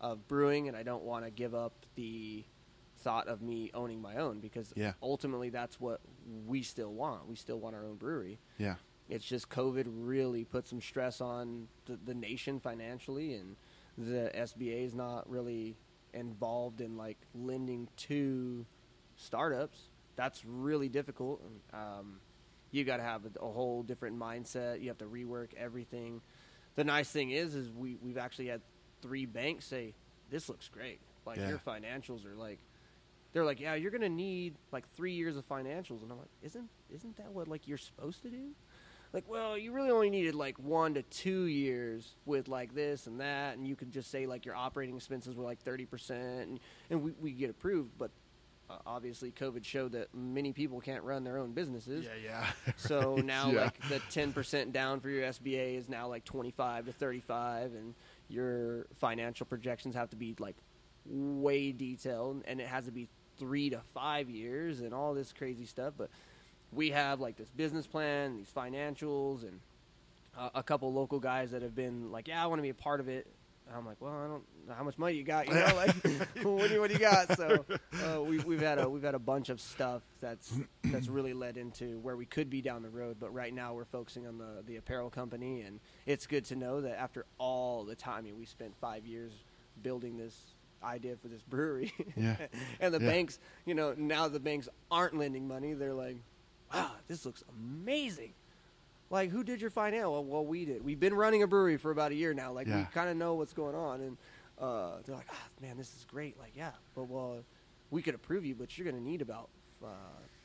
of 0.00 0.28
brewing, 0.28 0.68
and 0.68 0.76
I 0.76 0.82
don't 0.82 1.04
want 1.04 1.24
to 1.24 1.30
give 1.30 1.54
up 1.54 1.72
the 1.94 2.44
thought 3.06 3.28
of 3.28 3.40
me 3.40 3.70
owning 3.72 4.02
my 4.02 4.16
own 4.16 4.40
because 4.40 4.72
Yeah. 4.74 4.94
ultimately 5.00 5.48
that's 5.48 5.78
what 5.80 6.00
we 6.44 6.62
still 6.64 6.92
want. 6.92 7.28
We 7.28 7.36
still 7.36 7.60
want 7.60 7.76
our 7.76 7.84
own 7.86 7.94
brewery. 7.94 8.40
Yeah. 8.58 8.74
It's 9.08 9.24
just 9.24 9.48
COVID 9.48 9.84
really 9.86 10.42
put 10.44 10.66
some 10.66 10.80
stress 10.80 11.20
on 11.20 11.68
the, 11.84 11.96
the 12.04 12.14
nation 12.14 12.58
financially, 12.58 13.34
and 13.34 13.54
the 13.96 14.32
SBA 14.34 14.84
is 14.86 14.92
not 14.96 15.30
really 15.30 15.76
involved 16.14 16.80
in 16.80 16.96
like 16.96 17.16
lending 17.32 17.86
to 18.08 18.66
startups. 19.14 19.78
That's 20.16 20.44
really 20.44 20.88
difficult. 20.88 21.40
Um, 21.72 22.18
you 22.72 22.82
got 22.82 22.96
to 22.96 23.04
have 23.04 23.22
a, 23.24 23.44
a 23.44 23.48
whole 23.52 23.84
different 23.84 24.18
mindset. 24.18 24.80
You 24.82 24.88
have 24.88 24.98
to 24.98 25.04
rework 25.04 25.54
everything. 25.56 26.20
The 26.74 26.82
nice 26.82 27.08
thing 27.08 27.30
is, 27.30 27.54
is 27.54 27.70
we 27.70 27.98
we've 28.02 28.18
actually 28.18 28.48
had 28.48 28.62
three 29.00 29.26
banks 29.26 29.64
say 29.64 29.94
this 30.28 30.48
looks 30.48 30.68
great. 30.68 30.98
Like 31.24 31.36
Yeah. 31.38 31.50
your 31.50 31.58
financials 31.58 32.26
are 32.26 32.34
like 32.34 32.58
they're 33.36 33.44
like, 33.44 33.60
yeah, 33.60 33.74
you're 33.74 33.90
gonna 33.90 34.08
need 34.08 34.54
like 34.72 34.88
three 34.94 35.12
years 35.12 35.36
of 35.36 35.46
financials, 35.46 36.02
and 36.02 36.10
I'm 36.10 36.16
like, 36.16 36.30
isn't 36.40 36.70
isn't 36.90 37.18
that 37.18 37.30
what 37.32 37.48
like 37.48 37.68
you're 37.68 37.76
supposed 37.76 38.22
to 38.22 38.30
do? 38.30 38.52
Like, 39.12 39.28
well, 39.28 39.58
you 39.58 39.72
really 39.72 39.90
only 39.90 40.08
needed 40.08 40.34
like 40.34 40.58
one 40.58 40.94
to 40.94 41.02
two 41.02 41.44
years 41.44 42.14
with 42.24 42.48
like 42.48 42.74
this 42.74 43.06
and 43.06 43.20
that, 43.20 43.58
and 43.58 43.68
you 43.68 43.76
could 43.76 43.92
just 43.92 44.10
say 44.10 44.24
like 44.26 44.46
your 44.46 44.54
operating 44.56 44.96
expenses 44.96 45.34
were 45.34 45.44
like 45.44 45.60
thirty 45.60 45.84
percent, 45.84 46.48
and 46.48 46.60
and 46.88 47.02
we, 47.02 47.12
we 47.20 47.32
get 47.32 47.50
approved, 47.50 47.90
but 47.98 48.10
uh, 48.70 48.78
obviously 48.86 49.30
COVID 49.32 49.66
showed 49.66 49.92
that 49.92 50.14
many 50.14 50.54
people 50.54 50.80
can't 50.80 51.04
run 51.04 51.22
their 51.22 51.36
own 51.36 51.52
businesses. 51.52 52.06
Yeah. 52.06 52.46
Yeah. 52.64 52.72
So 52.78 53.16
Right. 53.16 53.24
now, 53.26 53.50
Yeah. 53.50 53.64
like 53.64 53.78
the 53.90 54.00
ten 54.10 54.32
percent 54.32 54.72
down 54.72 55.00
for 55.00 55.10
your 55.10 55.24
SBA 55.24 55.76
is 55.76 55.90
now 55.90 56.08
like 56.08 56.24
twenty 56.24 56.52
five 56.52 56.86
to 56.86 56.92
thirty 56.92 57.20
five, 57.20 57.74
and 57.74 57.92
your 58.30 58.86
financial 58.98 59.44
projections 59.44 59.94
have 59.94 60.08
to 60.08 60.16
be 60.16 60.34
like 60.38 60.56
way 61.04 61.70
detailed, 61.70 62.42
and 62.46 62.62
it 62.62 62.66
has 62.66 62.86
to 62.86 62.90
be 62.90 63.08
three 63.38 63.70
to 63.70 63.80
five 63.94 64.28
years, 64.28 64.80
and 64.80 64.92
all 64.92 65.14
this 65.14 65.32
crazy 65.32 65.66
stuff. 65.66 65.94
But 65.96 66.10
we 66.72 66.90
have 66.90 67.20
like 67.20 67.36
this 67.36 67.48
business 67.50 67.86
plan, 67.86 68.36
these 68.36 68.50
financials, 68.54 69.42
and 69.42 69.60
uh, 70.38 70.50
a 70.54 70.62
couple 70.62 70.92
local 70.92 71.20
guys 71.20 71.50
that 71.52 71.62
have 71.62 71.74
been 71.74 72.10
like, 72.10 72.28
"Yeah, 72.28 72.42
I 72.42 72.46
want 72.46 72.58
to 72.58 72.62
be 72.62 72.70
a 72.70 72.74
part 72.74 73.00
of 73.00 73.08
it." 73.08 73.26
And 73.68 73.76
I'm 73.76 73.86
like, 73.86 73.96
"Well, 74.00 74.12
I 74.12 74.28
don't 74.28 74.42
know 74.68 74.74
how 74.74 74.84
much 74.84 74.98
money 74.98 75.14
you 75.14 75.24
got, 75.24 75.48
you 75.48 75.54
know, 75.54 75.72
like 75.74 75.94
what 76.42 76.68
do 76.68 76.74
you, 76.74 76.80
what 76.80 76.88
do 76.88 76.94
you 76.94 77.00
got?" 77.00 77.36
So 77.36 77.64
uh, 78.04 78.22
we, 78.22 78.38
we've 78.38 78.60
had 78.60 78.78
a 78.78 78.88
we've 78.88 79.02
had 79.02 79.14
a 79.14 79.20
bunch 79.20 79.48
of 79.48 79.60
stuff 79.60 80.02
that's 80.20 80.52
that's 80.84 81.08
really 81.08 81.32
led 81.32 81.56
into 81.56 81.98
where 82.00 82.16
we 82.16 82.26
could 82.26 82.50
be 82.50 82.60
down 82.60 82.82
the 82.82 82.90
road. 82.90 83.16
But 83.18 83.32
right 83.34 83.52
now 83.52 83.74
we're 83.74 83.84
focusing 83.84 84.26
on 84.26 84.38
the 84.38 84.62
the 84.66 84.76
apparel 84.76 85.10
company, 85.10 85.62
and 85.62 85.80
it's 86.04 86.26
good 86.26 86.44
to 86.46 86.56
know 86.56 86.80
that 86.82 86.98
after 86.98 87.26
all 87.38 87.84
the 87.84 87.96
time, 87.96 88.18
I 88.18 88.20
mean, 88.22 88.38
we 88.38 88.44
spent 88.46 88.74
five 88.80 89.06
years 89.06 89.32
building 89.82 90.16
this 90.16 90.34
idea 90.82 91.16
for 91.16 91.28
this 91.28 91.42
brewery, 91.42 91.92
Yeah. 92.16 92.36
and 92.80 92.92
the 92.94 93.00
Yeah. 93.00 93.08
banks, 93.10 93.38
you 93.64 93.74
know, 93.74 93.94
now 93.96 94.28
the 94.28 94.40
banks 94.40 94.68
aren't 94.90 95.16
lending 95.16 95.46
money. 95.48 95.72
They're 95.74 95.94
like, 95.94 96.16
"Wow, 96.72 96.92
this 97.08 97.24
looks 97.26 97.42
amazing." 97.48 98.34
Like, 99.08 99.30
who 99.30 99.44
did 99.44 99.60
your 99.60 99.70
finance? 99.70 100.02
Well, 100.08 100.24
well, 100.24 100.44
we 100.44 100.64
did. 100.64 100.84
We've 100.84 100.98
been 100.98 101.14
running 101.14 101.42
a 101.42 101.46
brewery 101.46 101.76
for 101.76 101.92
about 101.92 102.10
a 102.10 102.16
year 102.16 102.34
now. 102.34 102.50
Like, 102.52 102.66
we 102.66 102.84
kind 102.92 103.08
of 103.08 103.16
know 103.16 103.34
what's 103.34 103.52
going 103.52 103.76
on, 103.76 104.00
and 104.00 104.16
uh, 104.58 104.96
they're 105.04 105.14
like, 105.14 105.28
ah, 105.30 105.48
man, 105.62 105.76
this 105.76 105.94
is 105.94 106.04
great. 106.10 106.36
Like, 106.40 106.52
yeah, 106.56 106.72
but 106.96 107.04
well, 107.08 107.38
we 107.90 108.02
could 108.02 108.16
approve 108.16 108.44
you, 108.44 108.56
but 108.56 108.76
you're 108.76 108.84
going 108.90 108.96
to 109.00 109.08
need 109.08 109.22
about 109.22 109.48
uh, 109.84 109.86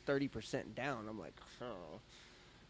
thirty 0.06 0.28
percent 0.28 0.76
down. 0.76 1.08
I'm 1.10 1.18
like, 1.20 1.34
oh, 1.62 2.00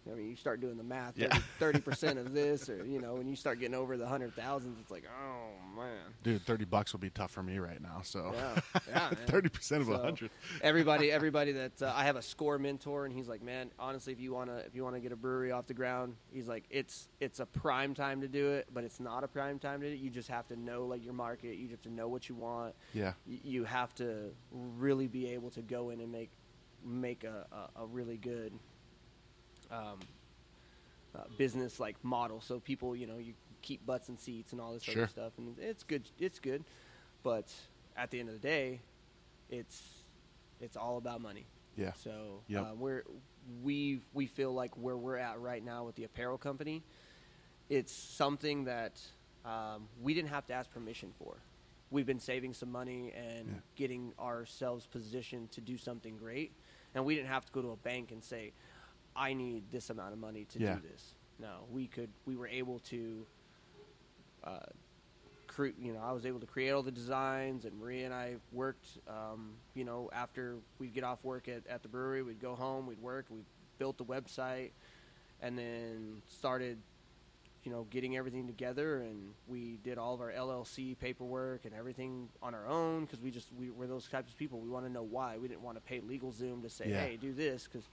I 0.09 0.15
mean, 0.15 0.29
you 0.29 0.35
start 0.35 0.61
doing 0.61 0.77
the 0.77 0.83
math. 0.83 1.17
Yeah. 1.17 1.37
Thirty 1.59 1.79
percent 1.89 2.17
of 2.17 2.33
this, 2.33 2.69
or 2.69 2.85
you 2.85 2.99
know, 2.99 3.15
when 3.15 3.27
you 3.27 3.35
start 3.35 3.59
getting 3.59 3.75
over 3.75 3.97
the 3.97 4.07
hundred 4.07 4.33
thousands, 4.35 4.79
it's 4.79 4.89
like, 4.89 5.03
oh 5.07 5.75
man. 5.79 5.97
Dude, 6.23 6.41
thirty 6.45 6.65
bucks 6.65 6.91
would 6.93 7.01
be 7.01 7.09
tough 7.11 7.31
for 7.31 7.43
me 7.43 7.59
right 7.59 7.81
now. 7.81 8.01
So 8.03 8.33
Yeah, 8.33 8.81
yeah, 8.89 9.09
thirty 9.27 9.49
percent 9.49 9.81
of 9.83 9.89
a 9.89 9.97
So, 9.97 10.01
hundred. 10.03 10.31
everybody, 10.61 11.11
everybody 11.11 11.51
that 11.51 11.81
uh, 11.81 11.93
I 11.95 12.05
have 12.05 12.15
a 12.15 12.21
score 12.21 12.57
mentor, 12.57 13.05
and 13.05 13.13
he's 13.13 13.27
like, 13.27 13.41
man, 13.43 13.69
honestly, 13.77 14.11
if 14.13 14.19
you 14.19 14.33
wanna, 14.33 14.57
if 14.65 14.73
you 14.75 14.83
wanna 14.83 14.99
get 14.99 15.11
a 15.11 15.15
brewery 15.15 15.51
off 15.51 15.67
the 15.67 15.73
ground, 15.73 16.15
he's 16.33 16.47
like, 16.47 16.63
it's 16.69 17.07
it's 17.19 17.39
a 17.39 17.45
prime 17.45 17.93
time 17.93 18.21
to 18.21 18.27
do 18.27 18.49
it, 18.51 18.67
but 18.73 18.83
it's 18.83 18.99
not 18.99 19.23
a 19.23 19.27
prime 19.27 19.59
time 19.59 19.81
to 19.81 19.87
do 19.87 19.93
it. 19.93 19.99
You 19.99 20.09
just 20.09 20.29
have 20.29 20.47
to 20.47 20.55
know 20.55 20.85
like 20.85 21.03
your 21.03 21.13
market. 21.13 21.57
You 21.57 21.69
have 21.69 21.81
to 21.83 21.91
know 21.91 22.07
what 22.07 22.27
you 22.27 22.35
want. 22.35 22.73
Yeah. 22.93 23.13
Y- 23.27 23.39
You 23.43 23.63
have 23.65 23.93
to 23.95 24.31
really 24.51 25.07
be 25.07 25.27
able 25.33 25.51
to 25.51 25.61
go 25.61 25.89
in 25.91 25.99
and 26.01 26.11
make 26.11 26.31
make 26.83 27.23
a, 27.23 27.45
a, 27.77 27.83
a 27.83 27.85
really 27.85 28.17
good 28.17 28.51
um, 29.71 29.99
uh, 31.15 31.19
business 31.37 31.79
like 31.79 31.95
model. 32.03 32.41
So 32.41 32.59
people, 32.59 32.95
you 32.95 33.07
know, 33.07 33.17
you 33.17 33.33
keep 33.61 33.85
butts 33.85 34.09
and 34.09 34.19
seats 34.19 34.51
and 34.51 34.61
all 34.61 34.73
this 34.73 34.83
Sure. 34.83 35.03
other 35.03 35.07
stuff, 35.07 35.33
and 35.37 35.57
it's 35.59 35.83
good. 35.83 36.03
It's 36.19 36.39
good, 36.39 36.63
but 37.23 37.53
at 37.95 38.11
the 38.11 38.19
end 38.19 38.29
of 38.29 38.35
the 38.35 38.47
day, 38.47 38.81
it's 39.49 39.81
it's 40.59 40.75
all 40.77 40.97
about 40.97 41.21
money. 41.21 41.45
Yeah. 41.75 41.93
So 41.93 42.41
Yep. 42.47 42.61
uh, 42.63 42.75
we're 42.75 43.03
we 43.63 44.01
we 44.13 44.27
feel 44.27 44.53
like 44.53 44.71
where 44.77 44.97
we're 44.97 45.17
at 45.17 45.39
right 45.39 45.63
now 45.63 45.83
with 45.85 45.95
the 45.95 46.03
apparel 46.03 46.37
company, 46.37 46.83
it's 47.69 47.93
something 47.93 48.65
that 48.65 48.99
um, 49.45 49.87
we 50.01 50.13
didn't 50.13 50.29
have 50.29 50.45
to 50.47 50.53
ask 50.53 50.71
permission 50.71 51.13
for. 51.17 51.35
We've 51.89 52.05
been 52.05 52.19
saving 52.19 52.53
some 52.53 52.71
money 52.71 53.11
and 53.15 53.47
Yeah. 53.47 53.53
getting 53.75 54.13
ourselves 54.19 54.85
positioned 54.87 55.51
to 55.53 55.61
do 55.61 55.77
something 55.77 56.15
great, 56.17 56.53
and 56.95 57.03
we 57.05 57.15
didn't 57.15 57.27
have 57.29 57.45
to 57.45 57.51
go 57.51 57.61
to 57.61 57.71
a 57.71 57.75
bank 57.77 58.11
and 58.11 58.23
say, 58.23 58.53
"I 59.15 59.33
need 59.33 59.63
this 59.71 59.89
amount 59.89 60.13
of 60.13 60.19
money 60.19 60.45
to 60.45 60.59
Yeah. 60.59 60.75
do 60.75 60.81
this." 60.87 61.13
No, 61.39 61.65
we 61.71 61.87
could. 61.87 62.09
We 62.25 62.35
were 62.35 62.47
able 62.47 62.79
to. 62.89 63.25
Uh, 64.43 64.59
cre- 65.47 65.67
you 65.79 65.93
know, 65.93 65.99
I 65.99 66.11
was 66.13 66.25
able 66.25 66.39
to 66.39 66.45
create 66.47 66.71
all 66.71 66.81
the 66.83 66.91
designs, 66.91 67.65
and 67.65 67.79
Maria 67.79 68.05
and 68.05 68.13
I 68.13 68.35
worked. 68.51 68.85
Um, 69.07 69.53
you 69.75 69.83
know, 69.83 70.09
after 70.13 70.55
we'd 70.79 70.93
get 70.93 71.03
off 71.03 71.23
work 71.23 71.47
at, 71.47 71.65
at 71.67 71.83
the 71.83 71.89
brewery, 71.89 72.23
we'd 72.23 72.41
go 72.41 72.55
home, 72.55 72.87
we'd 72.87 73.01
work, 73.01 73.25
we 73.29 73.39
built 73.77 73.97
the 73.97 74.05
website, 74.05 74.71
and 75.41 75.57
then 75.57 76.21
started, 76.27 76.77
you 77.63 77.71
know, 77.71 77.85
getting 77.91 78.17
everything 78.17 78.47
together, 78.47 78.97
and 79.01 79.33
we 79.47 79.77
did 79.83 79.97
all 79.99 80.13
of 80.15 80.21
our 80.21 80.31
LLC 80.31 80.97
paperwork 80.97 81.65
and 81.65 81.73
everything 81.75 82.29
on 82.41 82.55
our 82.55 82.65
own 82.67 83.05
because 83.05 83.19
we 83.21 83.29
just 83.31 83.49
we 83.59 83.69
were 83.69 83.87
those 83.87 84.07
types 84.07 84.31
of 84.31 84.37
people. 84.37 84.59
We 84.59 84.69
want 84.69 84.85
to 84.85 84.91
know 84.91 85.03
why. 85.03 85.37
We 85.37 85.47
didn't 85.47 85.61
want 85.63 85.77
to 85.77 85.81
pay 85.81 85.99
LegalZoom 85.99 86.63
to 86.63 86.69
say, 86.69 86.89
Yeah. 86.89 87.01
hey, 87.01 87.17
do 87.17 87.33
this 87.33 87.67
because. 87.71 87.87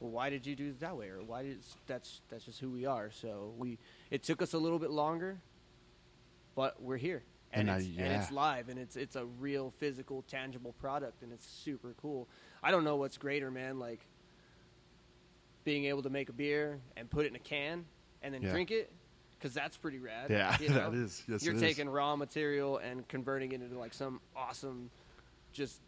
Well, 0.00 0.10
why 0.10 0.30
did 0.30 0.46
you 0.46 0.54
do 0.54 0.68
it 0.68 0.80
that 0.80 0.96
way, 0.96 1.08
or 1.08 1.22
why 1.24 1.42
did 1.42 1.58
that's 1.86 2.20
that's 2.28 2.44
just 2.44 2.60
who 2.60 2.70
we 2.70 2.86
are. 2.86 3.10
So 3.10 3.52
we 3.58 3.78
it 4.10 4.22
took 4.22 4.40
us 4.42 4.52
a 4.54 4.58
little 4.58 4.78
bit 4.78 4.90
longer, 4.90 5.38
but 6.54 6.80
we're 6.82 6.96
here 6.98 7.22
and, 7.52 7.68
And 7.68 7.70
I- 7.70 7.78
it's, 7.80 7.98
and 7.98 8.12
it's 8.22 8.30
live 8.30 8.68
and 8.68 8.78
it's 8.78 8.96
it's 8.96 9.16
a 9.16 9.24
real 9.24 9.72
physical 9.78 10.22
tangible 10.28 10.72
product 10.80 11.22
and 11.22 11.32
it's 11.32 11.46
super 11.46 11.94
cool 12.02 12.28
i 12.62 12.70
don't 12.70 12.84
know 12.84 12.96
what's 12.96 13.16
greater 13.16 13.50
man 13.50 13.78
like 13.78 14.00
being 15.64 15.86
able 15.86 16.02
to 16.02 16.10
make 16.10 16.28
a 16.28 16.32
beer 16.32 16.78
and 16.96 17.08
put 17.10 17.24
it 17.24 17.28
in 17.28 17.36
a 17.36 17.40
can 17.40 17.84
and 18.22 18.34
then 18.34 18.42
Yeah. 18.42 18.50
drink 18.50 18.70
it 18.70 18.92
because 19.38 19.54
that's 19.54 19.76
pretty 19.76 19.98
rad 19.98 20.30
Yeah, 20.30 20.56
you 20.60 20.68
know? 20.74 20.90
that 20.90 20.94
is. 20.94 21.22
Yes, 21.28 21.42
you're 21.44 21.54
it 21.54 21.56
is. 21.56 21.62
taking 21.62 21.88
raw 21.88 22.16
material 22.16 22.78
and 22.78 23.06
converting 23.08 23.52
it 23.52 23.62
into 23.62 23.78
like 23.78 23.94
some 23.94 24.20
awesome 24.36 24.90
just 25.52 25.80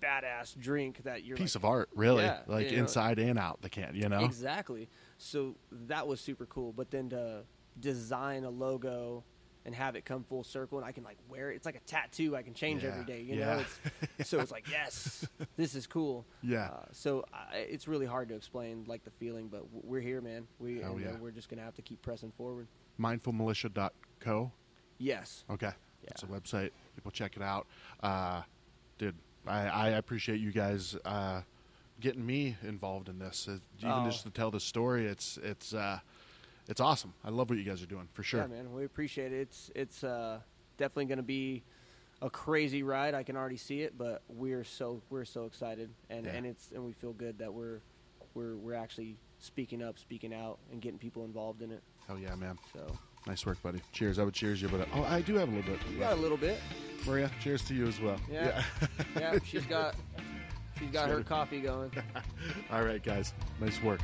badass 0.00 0.58
drink 0.58 1.02
that 1.04 1.24
you're 1.24 1.36
Piece 1.36 1.54
like, 1.54 1.62
of 1.62 1.64
art, 1.64 1.88
really. 1.94 2.24
Yeah, 2.24 2.40
like 2.46 2.70
you 2.70 2.76
know. 2.76 2.82
inside 2.82 3.18
and 3.18 3.38
out 3.38 3.60
the 3.62 3.68
can, 3.68 3.94
you 3.94 4.08
know? 4.08 4.24
Exactly. 4.24 4.88
So 5.18 5.56
that 5.70 6.06
was 6.06 6.20
super 6.20 6.46
cool. 6.46 6.72
But 6.72 6.90
then 6.90 7.10
to 7.10 7.44
design 7.78 8.44
a 8.44 8.50
logo 8.50 9.24
and 9.66 9.74
have 9.74 9.94
it 9.94 10.04
come 10.04 10.24
full 10.24 10.42
circle, 10.42 10.78
and 10.78 10.86
I 10.86 10.92
can 10.92 11.04
like 11.04 11.18
wear 11.28 11.50
it. 11.50 11.56
It's 11.56 11.66
like 11.66 11.76
a 11.76 11.80
tattoo. 11.80 12.34
I 12.34 12.42
can 12.42 12.54
change 12.54 12.82
Yeah, 12.82 12.90
every 12.90 13.04
day. 13.04 13.20
You 13.20 13.36
yeah. 13.36 13.56
know. 13.56 13.64
It's, 14.18 14.30
so 14.30 14.40
it's 14.40 14.50
like 14.50 14.70
yes, 14.70 15.26
this 15.56 15.74
is 15.74 15.86
cool. 15.86 16.24
Yeah. 16.42 16.70
Uh, 16.72 16.84
so 16.92 17.24
I, 17.32 17.58
it's 17.58 17.86
really 17.86 18.06
hard 18.06 18.28
to 18.30 18.34
explain 18.34 18.84
like 18.86 19.04
the 19.04 19.10
feeling, 19.10 19.48
but 19.48 19.64
we're 19.72 20.00
here, 20.00 20.20
man. 20.20 20.46
We 20.58 20.80
and, 20.80 21.06
uh, 21.06 21.16
we're 21.20 21.30
just 21.30 21.48
gonna 21.50 21.62
have 21.62 21.74
to 21.74 21.82
keep 21.82 22.00
pressing 22.00 22.32
forward. 22.32 22.68
Mindfulmilitia.co. 22.98 24.52
Yes. 24.98 25.44
Okay. 25.50 25.70
It's 26.04 26.22
a 26.22 26.26
website. 26.26 26.70
People 26.96 27.10
check 27.10 27.36
it 27.36 27.42
out. 27.42 27.66
Uh, 28.02 28.42
dude, 28.98 29.14
I, 29.46 29.68
I 29.68 29.88
appreciate 29.90 30.40
you 30.40 30.52
guys 30.52 30.96
uh, 31.04 31.42
getting 32.00 32.24
me 32.24 32.56
involved 32.62 33.08
in 33.08 33.18
this. 33.18 33.48
Uh, 33.48 33.58
even 33.78 33.90
Oh. 33.92 34.04
just 34.04 34.24
to 34.24 34.30
tell 34.30 34.50
the 34.50 34.60
story, 34.60 35.06
it's 35.06 35.38
it's 35.42 35.72
uh, 35.74 35.98
it's 36.68 36.80
awesome. 36.80 37.14
I 37.24 37.30
love 37.30 37.48
what 37.50 37.58
you 37.58 37.64
guys 37.64 37.82
are 37.82 37.86
doing 37.86 38.08
for 38.12 38.22
sure. 38.22 38.40
Yeah, 38.40 38.46
man. 38.48 38.72
We 38.72 38.84
appreciate 38.84 39.32
it. 39.32 39.40
It's 39.40 39.70
it's 39.74 40.04
uh, 40.04 40.40
definitely 40.76 41.06
going 41.06 41.18
to 41.18 41.22
be 41.22 41.62
a 42.22 42.28
crazy 42.30 42.82
ride. 42.82 43.14
I 43.14 43.22
can 43.22 43.36
already 43.36 43.56
see 43.56 43.80
it, 43.82 43.96
but 43.96 44.22
we're 44.28 44.64
so 44.64 45.02
we're 45.10 45.24
so 45.24 45.46
excited, 45.46 45.90
and, 46.10 46.26
Yeah. 46.26 46.32
and 46.32 46.46
it's 46.46 46.70
and 46.72 46.84
we 46.84 46.92
feel 46.92 47.12
good 47.14 47.38
that 47.38 47.52
we're 47.52 47.80
we're 48.34 48.56
we're 48.56 48.74
actually 48.74 49.16
speaking 49.38 49.82
up, 49.82 49.98
speaking 49.98 50.34
out, 50.34 50.58
and 50.70 50.80
getting 50.82 50.98
people 50.98 51.24
involved 51.24 51.62
in 51.62 51.70
it. 51.72 51.82
Hell 52.06 52.18
yeah, 52.18 52.34
man. 52.34 52.58
So 52.74 52.86
Nice 53.26 53.44
work, 53.46 53.62
buddy. 53.62 53.80
Cheers. 53.92 54.18
I 54.18 54.24
would 54.24 54.34
cheers 54.34 54.62
you, 54.62 54.68
but 54.68 54.80
uh, 54.80 54.86
oh, 54.94 55.04
I 55.04 55.20
do 55.20 55.34
have 55.36 55.48
a 55.48 55.52
little 55.54 55.70
bit. 55.70 55.80
we 55.90 55.96
got 55.96 56.12
a 56.12 56.20
little 56.20 56.36
bit. 56.36 56.58
Maria, 57.06 57.30
cheers 57.40 57.62
to 57.64 57.74
you 57.74 57.86
as 57.86 58.00
well. 58.00 58.18
Yeah, 58.30 58.62
yeah. 59.18 59.38
she's 59.44 59.66
got 59.66 59.94
she's 60.78 60.90
got 60.90 61.08
her 61.08 61.22
coffee 61.22 61.60
going. 61.60 61.90
All 62.72 62.84
right, 62.84 63.02
guys. 63.02 63.32
Nice 63.60 63.82
work. 63.82 64.00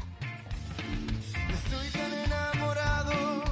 Estoy 1.48 1.90
tan 1.92 2.12
enamorado 2.12 3.46